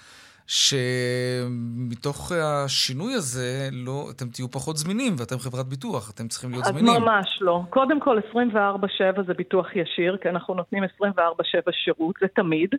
שמתוך 0.47 2.32
השינוי 2.32 3.14
הזה, 3.14 3.68
לא, 3.72 4.07
אתם 4.16 4.28
תהיו 4.28 4.51
פחות 4.51 4.76
זמינים, 4.76 5.16
ואתם 5.18 5.38
חברת 5.38 5.66
ביטוח, 5.66 6.11
אתם 6.11 6.28
צריכים 6.28 6.51
להיות 6.51 6.64
זמינים. 6.64 6.90
אז 6.90 6.99
ממש 6.99 7.38
לא. 7.40 7.62
קודם 7.70 8.01
כל, 8.01 8.18
24/7 8.18 9.22
זה 9.26 9.34
ביטוח 9.34 9.76
ישיר, 9.76 10.16
כי 10.22 10.28
אנחנו 10.28 10.55
נותנים 10.55 10.84
24/7 10.84 11.72
שירות, 11.72 12.14
זה 12.20 12.26
תמיד, 12.28 12.70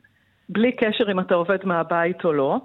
בלי 0.49 0.71
קשר 0.71 1.11
אם 1.11 1.19
אתה 1.19 1.35
עובד 1.35 1.65
מהבית 1.65 2.25
או 2.25 2.33
לא. 2.33 2.57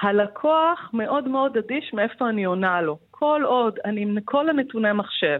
הלקוח 0.00 0.90
מאוד 0.92 1.28
מאוד 1.28 1.56
אדיש 1.56 1.90
מאיפה 1.94 2.28
אני 2.28 2.44
עונה 2.44 2.80
לו. 2.80 2.98
כל 3.10 3.42
עוד 3.44 3.78
אני 3.84 4.02
עם 4.02 4.20
כל 4.24 4.50
הנתוני 4.50 4.92
מחשב, 4.92 5.38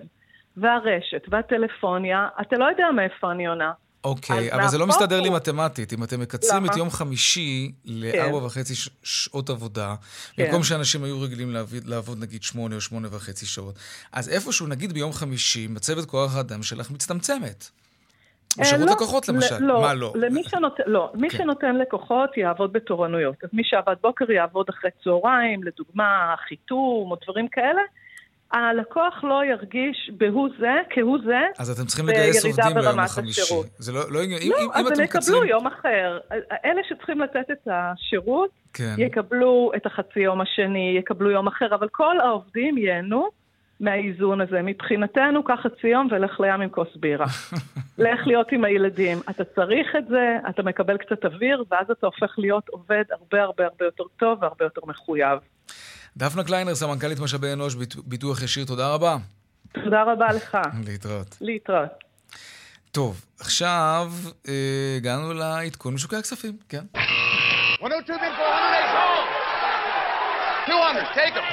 והרשת, 0.57 1.23
והטלפוניה, 1.29 2.29
אתה 2.41 2.57
לא 2.59 2.65
יודע 2.65 2.87
מאיפה 2.97 3.31
אני 3.31 3.47
עונה. 3.47 3.73
אוקיי, 4.05 4.53
אבל 4.53 4.69
זה 4.69 4.79
לא 4.79 4.87
מסתדר 4.87 5.21
לי 5.21 5.31
מתמטית. 5.31 5.93
אם 5.93 6.05
אתם 6.05 6.21
מקצרים 6.21 6.67
את 6.67 6.77
יום 6.77 6.91
חמישי 6.91 7.73
לארבע 7.85 8.41
כן. 8.41 8.45
וחצי 8.45 8.75
שעות 9.03 9.51
עבודה, 9.51 9.95
כן. 10.37 10.45
במקום 10.45 10.63
שאנשים 10.63 11.05
היו 11.05 11.21
רגילים 11.21 11.57
לעבוד 11.85 12.19
נגיד 12.19 12.43
שמונה 12.43 12.75
או 12.75 12.81
שמונה 12.81 13.09
וחצי 13.11 13.47
שעות, 13.47 13.75
אז 14.13 14.29
איפשהו, 14.29 14.67
נגיד 14.67 14.93
ביום 14.93 15.13
חמישי, 15.13 15.67
מצבת 15.67 16.05
כוח 16.05 16.37
האדם 16.37 16.63
שלך 16.63 16.91
מצטמצמת. 16.91 17.71
בשירות 18.59 18.81
אה, 18.81 18.87
לא, 18.87 18.93
לקוחות 18.93 19.29
למשל. 19.29 19.59
לא, 19.61 19.81
מה 19.81 19.95
לא? 19.95 20.13
למי 20.15 20.45
שנות, 20.45 20.77
לא, 20.87 21.13
מי 21.15 21.31
כן. 21.31 21.39
שנותן 21.39 21.77
לקוחות 21.77 22.37
יעבוד 22.37 22.73
בתורנויות. 22.73 23.35
אז 23.45 23.49
מי 23.53 23.63
שעבד 23.65 23.95
בוקר 24.01 24.31
יעבוד 24.31 24.67
אחרי 24.69 24.91
צהריים, 25.05 25.65
לדוגמה 25.65 26.35
חיתום 26.49 27.11
או 27.11 27.17
דברים 27.25 27.49
כאלה. 27.49 27.83
הלקוח 28.55 29.25
לא 29.25 29.45
ירגיש 29.45 30.11
בהוא 30.17 30.49
זה, 30.59 30.73
כהוא 30.91 31.19
זה, 31.25 31.41
אז 31.59 31.71
אתם 31.71 31.87
צריכים 31.87 32.09
לגייס 32.09 32.45
עובדים 32.45 32.75
ביום 32.75 33.01
החמישי. 33.01 33.55
זה 33.79 33.93
לא, 33.93 34.01
לא, 34.11 34.25
אם, 34.25 34.31
לא, 34.51 34.57
אם, 34.63 34.69
אז 34.75 34.87
הם 34.87 35.05
יקבלו 35.05 35.23
קצרים... 35.23 35.45
יום 35.45 35.67
אחר. 35.67 36.19
אלה 36.65 36.81
שצריכים 36.89 37.21
לתת 37.21 37.51
את 37.53 37.69
השירות, 37.71 38.51
כן. 38.73 38.95
יקבלו 38.99 39.73
את 39.77 39.87
החצי 39.87 40.21
יום 40.21 40.41
השני, 40.41 40.97
יקבלו 40.99 41.31
יום 41.31 41.47
אחר, 41.47 41.75
אבל 41.75 41.89
כל 41.89 42.21
העובדים 42.21 42.79
ייהנו 42.79 43.29
מהאיזון 43.81 44.41
הזה. 44.41 44.63
מבחינתנו, 44.63 45.45
קח 45.45 45.59
חצי 45.63 45.89
יום 45.89 46.09
ולך 46.11 46.41
לים 46.41 46.61
עם 46.61 46.69
כוס 46.69 46.97
בירה. 46.97 47.27
לך 47.99 48.27
להיות 48.27 48.53
עם 48.53 48.65
הילדים. 48.65 49.19
אתה 49.31 49.45
צריך 49.45 49.97
את 49.99 50.07
זה, 50.09 50.37
אתה 50.49 50.63
מקבל 50.63 50.97
קצת 50.97 51.25
אוויר, 51.25 51.65
ואז 51.71 51.91
אתה 51.91 52.07
הופך 52.07 52.35
להיות 52.39 52.69
עובד 52.69 53.05
הרבה 53.11 53.43
הרבה 53.43 53.65
הרבה 53.65 53.85
יותר 53.85 54.05
טוב 54.17 54.39
והרבה 54.43 54.65
יותר 54.65 54.81
מחויב. 54.87 55.39
דפנה 56.17 56.45
קליינר, 56.45 56.75
סמנכ"לית 56.75 57.19
משאבי 57.19 57.53
אנוש, 57.53 57.75
ביטוח 58.05 58.43
ישיר, 58.43 58.65
תודה 58.65 58.95
רבה. 58.95 59.17
תודה 59.85 60.03
רבה 60.03 60.27
לך. 60.33 60.59
להתראות. 60.87 61.37
להתראות. 61.41 61.89
טוב, 62.93 63.25
עכשיו 63.41 64.13
אה, 64.49 64.95
הגענו 64.97 65.35
לעדכון 65.35 65.95
משוקי 65.95 66.17
הכספים, 66.17 66.57
כן. 66.69 66.85
102 67.83 68.19
200, 70.69 71.05
take 71.15 71.35
them. 71.35 71.45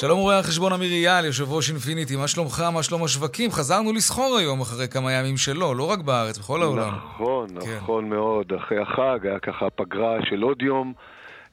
שלום 0.00 0.18
רואה 0.18 0.38
החשבון 0.38 0.72
אמיר 0.72 0.90
אייל, 0.92 1.24
יושב 1.24 1.52
ראש 1.52 1.70
אינפיניטי, 1.70 2.16
מה 2.16 2.28
שלומך, 2.28 2.60
מה 2.74 2.82
שלום 2.82 3.04
השווקים? 3.04 3.50
חזרנו 3.50 3.92
לסחור 3.92 4.36
היום 4.38 4.60
אחרי 4.60 4.88
כמה 4.88 5.12
ימים 5.12 5.36
שלא, 5.36 5.76
לא 5.76 5.90
רק 5.90 5.98
בארץ, 5.98 6.38
בכל 6.38 6.62
העולם. 6.62 6.88
נכון, 6.88 7.48
כן. 7.48 7.76
נכון 7.76 8.08
מאוד. 8.08 8.52
אחרי 8.52 8.78
החג 8.78 9.18
היה 9.26 9.38
ככה 9.38 9.70
פגרה 9.70 10.18
של 10.24 10.42
עוד 10.42 10.62
יום, 10.62 10.92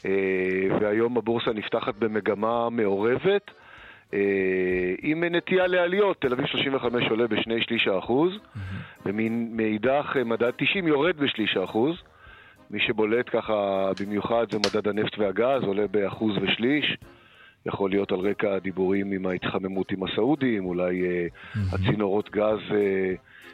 אה, 0.06 0.12
והיום 0.82 1.18
הבורסה 1.18 1.52
נפתחת 1.54 1.96
במגמה 1.96 2.70
מעורבת. 2.70 3.52
אה, 4.14 4.20
עם 5.02 5.24
נטייה 5.24 5.68
לעליות, 5.68 6.22
תל 6.22 6.34
אביב 6.34 6.46
35 6.46 7.04
עולה 7.10 7.28
בשני 7.28 7.62
שליש 7.62 7.88
האחוז, 7.88 8.32
ומאידך 9.06 10.16
מדד 10.26 10.52
90 10.58 10.88
יורד 10.88 11.18
בשליש 11.18 11.58
האחוז. 11.58 11.96
מי 12.72 12.80
שבולט 12.80 13.30
ככה 13.32 13.90
במיוחד 14.00 14.46
זה 14.52 14.58
מדד 14.60 14.88
הנפט 14.88 15.18
והגז, 15.18 15.64
עולה 15.64 15.88
באחוז 15.88 16.34
ושליש. 16.42 16.98
יכול 17.68 17.90
להיות 17.90 18.12
על 18.12 18.20
רקע 18.20 18.56
הדיבורים 18.56 19.12
עם 19.12 19.26
ההתחממות 19.26 19.92
עם 19.92 20.04
הסעודים, 20.04 20.66
אולי 20.66 21.02
mm-hmm. 21.02 21.58
הצינורות 21.72 22.30
גז 22.32 22.60
אה, 22.72 23.14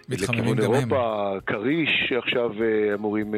לכיוון 0.10 0.60
אירופה, 0.60 1.34
כריש 1.46 1.90
שעכשיו 2.10 2.52
אה, 2.64 2.94
אמורים, 2.94 3.36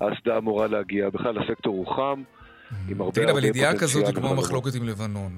האסדה 0.00 0.38
אמורה 0.38 0.66
להגיע, 0.66 1.10
בכלל 1.10 1.38
הסקטור 1.38 1.76
הוא 1.76 1.86
חם, 1.96 2.22
mm-hmm. 2.22 2.74
עם 2.90 3.00
הרבה 3.00 3.12
תגיד, 3.12 3.28
אבל 3.28 3.44
ידיעה 3.44 3.78
כזאת 3.78 4.06
היא 4.06 4.14
כמו 4.14 4.28
המחלוקת 4.28 4.74
עם 4.74 4.84
לבנון, 4.84 5.32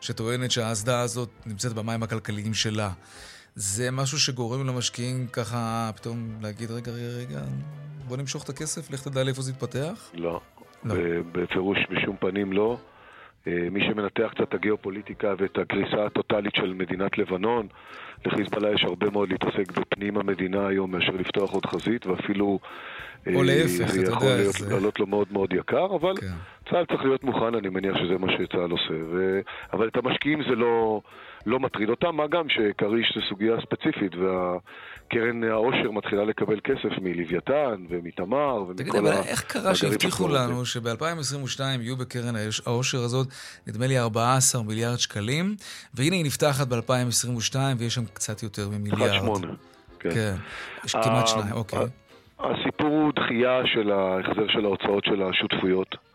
שטוענת 0.00 0.50
שהאסדה 0.50 1.00
הזאת 1.00 1.30
נמצאת 1.46 1.72
במים 1.72 2.02
הכלכליים 2.02 2.54
שלה. 2.54 2.90
זה 3.54 3.90
משהו 3.90 4.18
שגורם 4.18 4.66
למשקיעים 4.66 5.26
ככה 5.32 5.90
פתאום 5.96 6.28
להגיד, 6.42 6.70
רגע, 6.70 6.92
רגע, 6.92 7.08
רגע, 7.18 7.40
בוא 8.08 8.16
נמשוך 8.16 8.44
את 8.44 8.48
הכסף, 8.48 8.90
לך 8.90 9.08
תדע 9.08 9.24
לאיפה 9.24 9.42
זה 9.42 9.50
יתפתח? 9.50 10.10
לא. 10.14 10.40
לא. 10.84 10.94
בפירוש 11.32 11.78
בשום 11.90 12.16
פנים 12.20 12.52
לא. 12.52 12.78
אה, 13.46 13.68
מי 13.70 13.80
שמנתח 13.80 14.28
קצת 14.34 14.42
את 14.42 14.54
הגיאופוליטיקה 14.54 15.34
ואת 15.38 15.58
הקריסה 15.58 16.06
הטוטלית 16.06 16.54
של 16.54 16.74
מדינת 16.74 17.18
לבנון, 17.18 17.66
לחיזבאללה 18.26 18.74
יש 18.74 18.84
הרבה 18.84 19.10
מאוד 19.10 19.28
להתעסק 19.28 19.78
בפנים 19.78 20.18
המדינה 20.18 20.66
היום 20.66 20.92
מאשר 20.92 21.12
לפתוח 21.12 21.50
עוד 21.50 21.66
חזית, 21.66 22.06
ואפילו... 22.06 22.58
או 23.26 23.40
אה, 23.40 23.44
להפך, 23.44 23.90
אתה 23.90 23.96
יודע. 23.96 24.04
זה 24.04 24.12
יכול 24.12 24.28
להיות, 24.28 24.60
לעלות 24.60 25.00
לו 25.00 25.06
מאוד 25.06 25.26
מאוד 25.32 25.52
יקר, 25.52 25.86
אבל 25.94 26.16
כן. 26.16 26.26
צה"ל 26.70 26.84
צריך 26.86 27.02
להיות 27.04 27.24
מוכן, 27.24 27.54
אני 27.54 27.68
מניח 27.68 27.96
שזה 27.96 28.18
מה 28.18 28.32
שצה"ל 28.32 28.70
עושה. 28.70 28.94
ו... 29.10 29.40
אבל 29.72 29.88
את 29.88 29.96
המשקיעים 29.96 30.42
זה 30.42 30.54
לא, 30.54 31.00
לא 31.46 31.60
מטריד 31.60 31.88
אותם, 31.88 32.16
מה 32.16 32.26
גם 32.26 32.44
שכריש 32.48 33.12
זה 33.16 33.20
סוגיה 33.28 33.56
ספציפית, 33.60 34.12
והקרן 34.14 35.44
העושר 35.44 35.90
מתחילה 35.90 36.24
לקבל 36.24 36.60
כסף 36.64 36.98
מלוויתן 37.02 37.84
ומתמר 37.88 38.62
ומכל 38.62 38.74
תגיד, 38.74 38.96
אבל 38.96 39.12
איך 39.12 39.42
קרה 39.42 39.74
שהבטיחו 39.74 40.28
לנו 40.28 40.64
שב-2022 40.66 41.60
יהיו 41.80 41.96
בקרן 41.96 42.34
העושר 42.66 42.98
הזאת, 42.98 43.26
נדמה 43.66 43.86
לי 43.86 43.98
14 43.98 44.62
מיליארד 44.62 44.96
שקלים, 44.96 45.54
והנה 45.94 46.16
היא 46.16 46.24
נפתחת 46.24 46.68
ב-2022 46.68 47.56
ויש 47.78 47.94
שם 47.94 48.04
קצת 48.14 48.42
יותר 48.42 48.68
ממיליארד. 48.68 49.10
כמעט 49.10 49.20
שמונה. 49.20 49.52
כן. 50.00 50.10
כן, 50.10 50.34
יש 50.84 50.92
כמעט 50.92 51.26
שניים, 51.26 51.52
אוקיי. 51.52 51.78
הסיפור 52.38 52.88
הוא 52.88 53.12
דחייה 53.16 53.60
של 53.74 53.90
ההחזר 53.90 54.48
של 54.48 54.64
ההוצאות 54.64 55.04
של 55.04 55.22
השותפויות. 55.22 56.09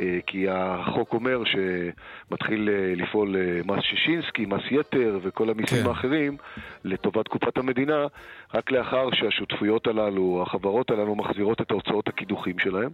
אה, 0.00 0.18
כי 0.26 0.46
החוק 0.48 1.12
אומר 1.12 1.42
שמתחיל 1.44 2.68
אה, 2.68 2.94
לפעול 2.96 3.36
אה, 3.36 3.60
מס 3.64 3.84
שישינסקי, 3.84 4.46
מס 4.46 4.62
יתר 4.70 5.18
וכל 5.22 5.50
המיסים 5.50 5.82
כן. 5.82 5.88
האחרים 5.88 6.36
לטובת 6.84 7.28
קופת 7.28 7.58
המדינה, 7.58 8.06
רק 8.54 8.70
לאחר 8.70 9.08
שהשותפויות 9.12 9.86
הללו, 9.86 10.42
החברות 10.46 10.90
הללו, 10.90 11.14
מחזירות 11.14 11.60
את 11.60 11.70
ההוצאות 11.70 12.08
הקידוחים 12.08 12.58
שלהם, 12.58 12.90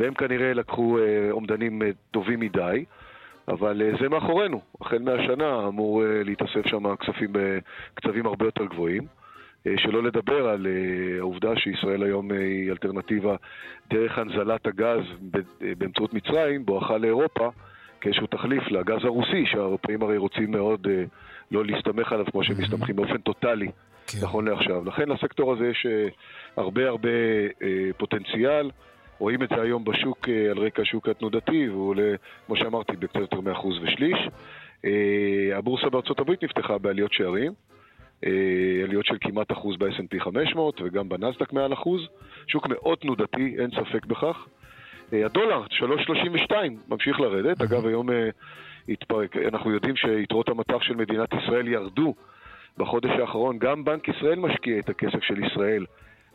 והם 0.00 0.14
כנראה 0.14 0.54
לקחו 0.54 0.98
אומדנים 1.30 1.82
טובים 2.10 2.40
מדי. 2.40 2.84
אבל 3.48 3.82
זה 4.00 4.08
מאחורינו. 4.08 4.60
החל 4.80 4.98
מהשנה 4.98 5.66
אמור 5.68 6.02
להתאסף 6.24 6.66
שם 6.66 6.96
כספים 6.96 7.30
בקצבים 7.32 8.26
הרבה 8.26 8.44
יותר 8.44 8.64
גבוהים. 8.64 9.06
אה, 9.66 9.72
שלא 9.78 10.02
לדבר 10.02 10.48
על 10.48 10.66
אה, 10.66 11.18
העובדה 11.18 11.56
שישראל 11.56 12.02
היום 12.02 12.32
אה, 12.32 12.38
היא 12.38 12.70
אלטרנטיבה 12.70 13.36
דרך 13.90 14.18
הנזלת 14.18 14.66
הגז 14.66 15.04
באמצעות 15.78 16.14
מצרים, 16.14 16.66
בואכה 16.66 16.98
לאירופה, 16.98 17.50
כאיזשהו 18.00 18.26
תחליף 18.26 18.70
לגז 18.70 19.04
הרוסי, 19.04 19.46
שהאירופאים 19.46 20.02
הרי 20.02 20.16
רוצים 20.16 20.50
מאוד 20.50 20.86
לא 21.50 21.64
להסתמך 21.64 22.12
עליו 22.12 22.26
כמו 22.32 22.44
שהם 22.44 22.56
מסתמכים 22.58 22.96
באופן 22.96 23.18
טוטאלי, 23.18 23.68
כן. 24.06 24.18
נכון 24.22 24.48
לעכשיו. 24.48 24.84
לכן 24.84 25.08
לסקטור 25.08 25.52
הזה 25.52 25.66
יש 25.66 25.86
הרבה 26.56 26.88
הרבה 26.88 27.08
פוטנציאל. 27.96 28.70
רואים 29.18 29.42
את 29.42 29.48
זה 29.48 29.62
היום 29.62 29.84
בשוק 29.84 30.28
על 30.50 30.58
רקע 30.58 30.82
השוק 30.82 31.08
התנודתי, 31.08 31.68
והוא 31.68 31.88
עולה, 31.88 32.14
כמו 32.46 32.56
שאמרתי, 32.56 32.92
בקצת 32.96 33.16
יותר 33.16 33.40
מאחוז 33.40 33.74
ושליש. 33.82 34.18
הבורסה 35.54 35.88
בארצות 35.88 36.20
הברית 36.20 36.44
נפתחה 36.44 36.78
בעליות 36.78 37.12
שערים. 37.12 37.52
אה, 38.26 38.84
עליות 38.84 39.06
של 39.06 39.16
כמעט 39.20 39.52
אחוז 39.52 39.76
ב-S&P 39.76 40.20
500 40.20 40.80
וגם 40.84 41.08
בנסדק 41.08 41.52
מעל 41.52 41.72
אחוז. 41.72 42.00
שוק 42.46 42.68
מאוד 42.68 42.98
תנודתי, 42.98 43.56
אין 43.58 43.70
ספק 43.70 44.06
בכך. 44.06 44.46
אה, 45.12 45.26
הדולר, 45.26 45.62
3.32, 45.70 46.54
ממשיך 46.88 47.20
לרדת. 47.20 47.60
אגב, 47.60 47.86
היום 47.86 48.10
אה, 48.10 48.28
התפרק, 48.88 49.36
אנחנו 49.36 49.70
יודעים 49.70 49.96
שיתרות 49.96 50.48
המטח 50.48 50.82
של 50.82 50.96
מדינת 50.96 51.28
ישראל 51.32 51.68
ירדו 51.68 52.14
בחודש 52.78 53.10
האחרון. 53.10 53.58
גם 53.58 53.84
בנק 53.84 54.08
ישראל 54.08 54.38
משקיע 54.38 54.78
את 54.78 54.88
הכסף 54.88 55.22
של 55.22 55.44
ישראל. 55.44 55.86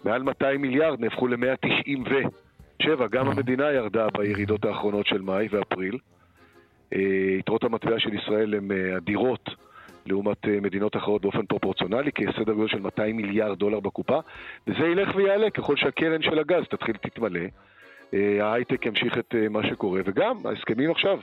מעל 0.06 0.24
200 0.24 0.62
מיליארד 0.62 1.00
נהפכו 1.00 1.28
ל-197. 1.28 3.08
גם 3.12 3.28
המדינה 3.28 3.72
ירדה 3.72 4.08
בירידות 4.18 4.66
האחרונות 4.66 5.08
של 5.08 5.22
מאי 5.22 5.48
ואפריל. 5.52 5.98
יתרות 7.40 7.64
המטבע 7.64 8.00
של 8.00 8.14
ישראל 8.14 8.54
הן 8.54 8.72
אדירות. 8.98 9.50
לעומת 10.06 10.48
אה, 10.48 10.60
מדינות 10.62 10.96
אחרות 10.96 11.22
באופן 11.22 11.46
פרופורציונלי, 11.46 12.12
כסדר 12.12 12.54
גודל 12.54 12.68
של 12.68 12.80
200 12.80 13.18
מיליארד 13.18 13.60
דולר 13.60 13.80
בקופה, 13.80 14.20
וזה 14.68 14.88
ילך 14.88 15.16
ויעלה 15.16 15.50
ככל 15.50 15.78
שהקרן 15.78 16.22
של 16.22 16.40
הגז 16.40 16.64
תתחיל 16.70 16.96
להתמלא. 17.04 17.40
אה, 18.14 18.46
ההייטק 18.46 18.86
ימשיך 18.86 19.18
את 19.18 19.36
אה, 19.36 19.50
מה 19.50 19.68
שקורה, 19.70 20.02
וגם 20.06 20.36
ההסכמים 20.46 20.92
עכשיו, 20.92 21.20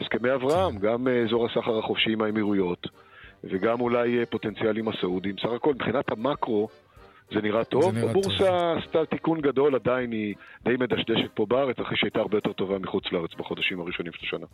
הסכמי 0.00 0.34
אברהם, 0.34 0.78
גם 0.78 1.08
אזור 1.08 1.46
הסחר 1.46 1.78
החופשי 1.78 2.12
עם 2.12 2.22
האמירויות, 2.22 2.86
וגם 3.44 3.80
אולי 3.80 4.26
פוטנציאל 4.30 4.76
עם 4.76 4.88
הסעודים. 4.88 5.34
סך 5.38 5.50
הכל, 5.50 5.74
מבחינת 5.74 6.12
המקרו, 6.12 6.68
זה 7.34 7.40
נראה 7.42 7.64
טוב. 7.64 7.94
זה 7.94 8.10
הבורסה 8.10 8.38
טוב. 8.38 8.78
עשתה 8.78 9.06
תיקון 9.06 9.40
גדול, 9.40 9.74
עדיין 9.74 10.12
היא 10.12 10.34
די 10.64 10.76
מדשדשת 10.80 11.30
פה 11.34 11.46
בארץ, 11.46 11.78
אחרי 11.78 11.96
שהייתה 11.96 12.18
הרבה 12.18 12.36
יותר 12.36 12.52
טובה 12.52 12.78
מחוץ 12.78 13.04
לארץ 13.12 13.34
בחודשים 13.34 13.80
הראשונים 13.80 14.12
של 14.12 14.26
השנה. 14.26 14.46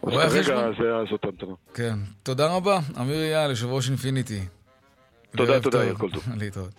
רואה 0.00 0.24
החשבון? 0.24 0.74
כרגע 0.74 1.10
זאת 1.10 1.24
המתנה. 1.24 1.54
כן. 1.74 1.94
תודה 2.22 2.56
רבה, 2.56 2.80
אמיר 3.00 3.16
אייל, 3.16 3.50
יושב 3.50 3.66
ראש 3.66 3.88
אינפיניטי. 3.88 4.40
תודה, 5.36 5.60
תודה, 5.60 5.90
הכל 5.90 6.10
טוב. 6.10 6.24
להתראות. 6.40 6.72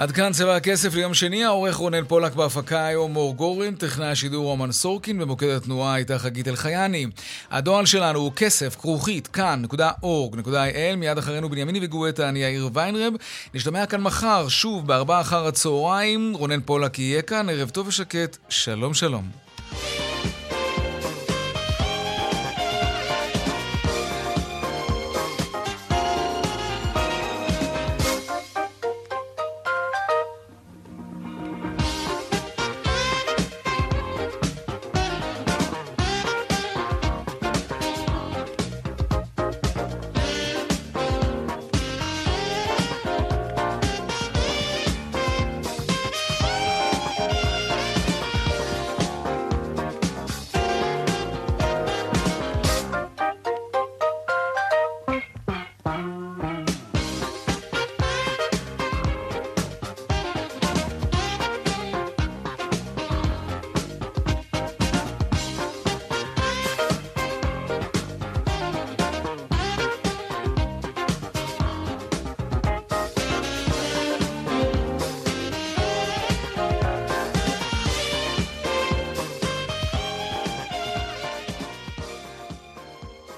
עד 0.00 0.12
כאן 0.12 0.32
צבע 0.32 0.56
הכסף 0.56 0.94
ליום 0.94 1.14
שני, 1.14 1.44
העורך 1.44 1.76
רונן 1.76 2.04
פולק 2.04 2.34
בהפקה 2.34 2.86
היום 2.86 3.12
מור 3.12 3.34
גורן, 3.34 3.74
טכנאי 3.74 4.06
השידור 4.06 4.44
רומן 4.44 4.72
סורקין, 4.72 5.18
במוקד 5.18 5.48
התנועה 5.48 5.94
הייתה 5.94 6.18
חגית 6.18 6.48
אלחייני. 6.48 7.06
הדואל 7.50 7.86
שלנו 7.86 8.18
הוא 8.18 8.32
כסף, 8.36 8.76
כרוכית, 8.76 9.26
כאן.org.il, 9.26 10.96
מיד 10.96 11.18
אחרינו 11.18 11.48
בנימיני 11.48 11.80
וגואטה, 11.82 12.28
אני 12.28 12.38
יאיר 12.38 12.70
ויינרב. 12.74 13.12
נשתמע 13.54 13.86
כאן 13.86 14.00
מחר, 14.00 14.48
שוב, 14.48 14.86
בארבעה 14.86 15.20
אחר 15.20 15.46
הצהריים, 15.46 16.32
רונן 16.36 16.60
פולק 16.60 16.98
יהיה 16.98 17.22
כאן, 17.22 17.48
ערב 17.48 17.68
טוב 17.68 17.86
ושקט, 17.86 18.36
שלום 18.48 18.94
שלום. 18.94 19.49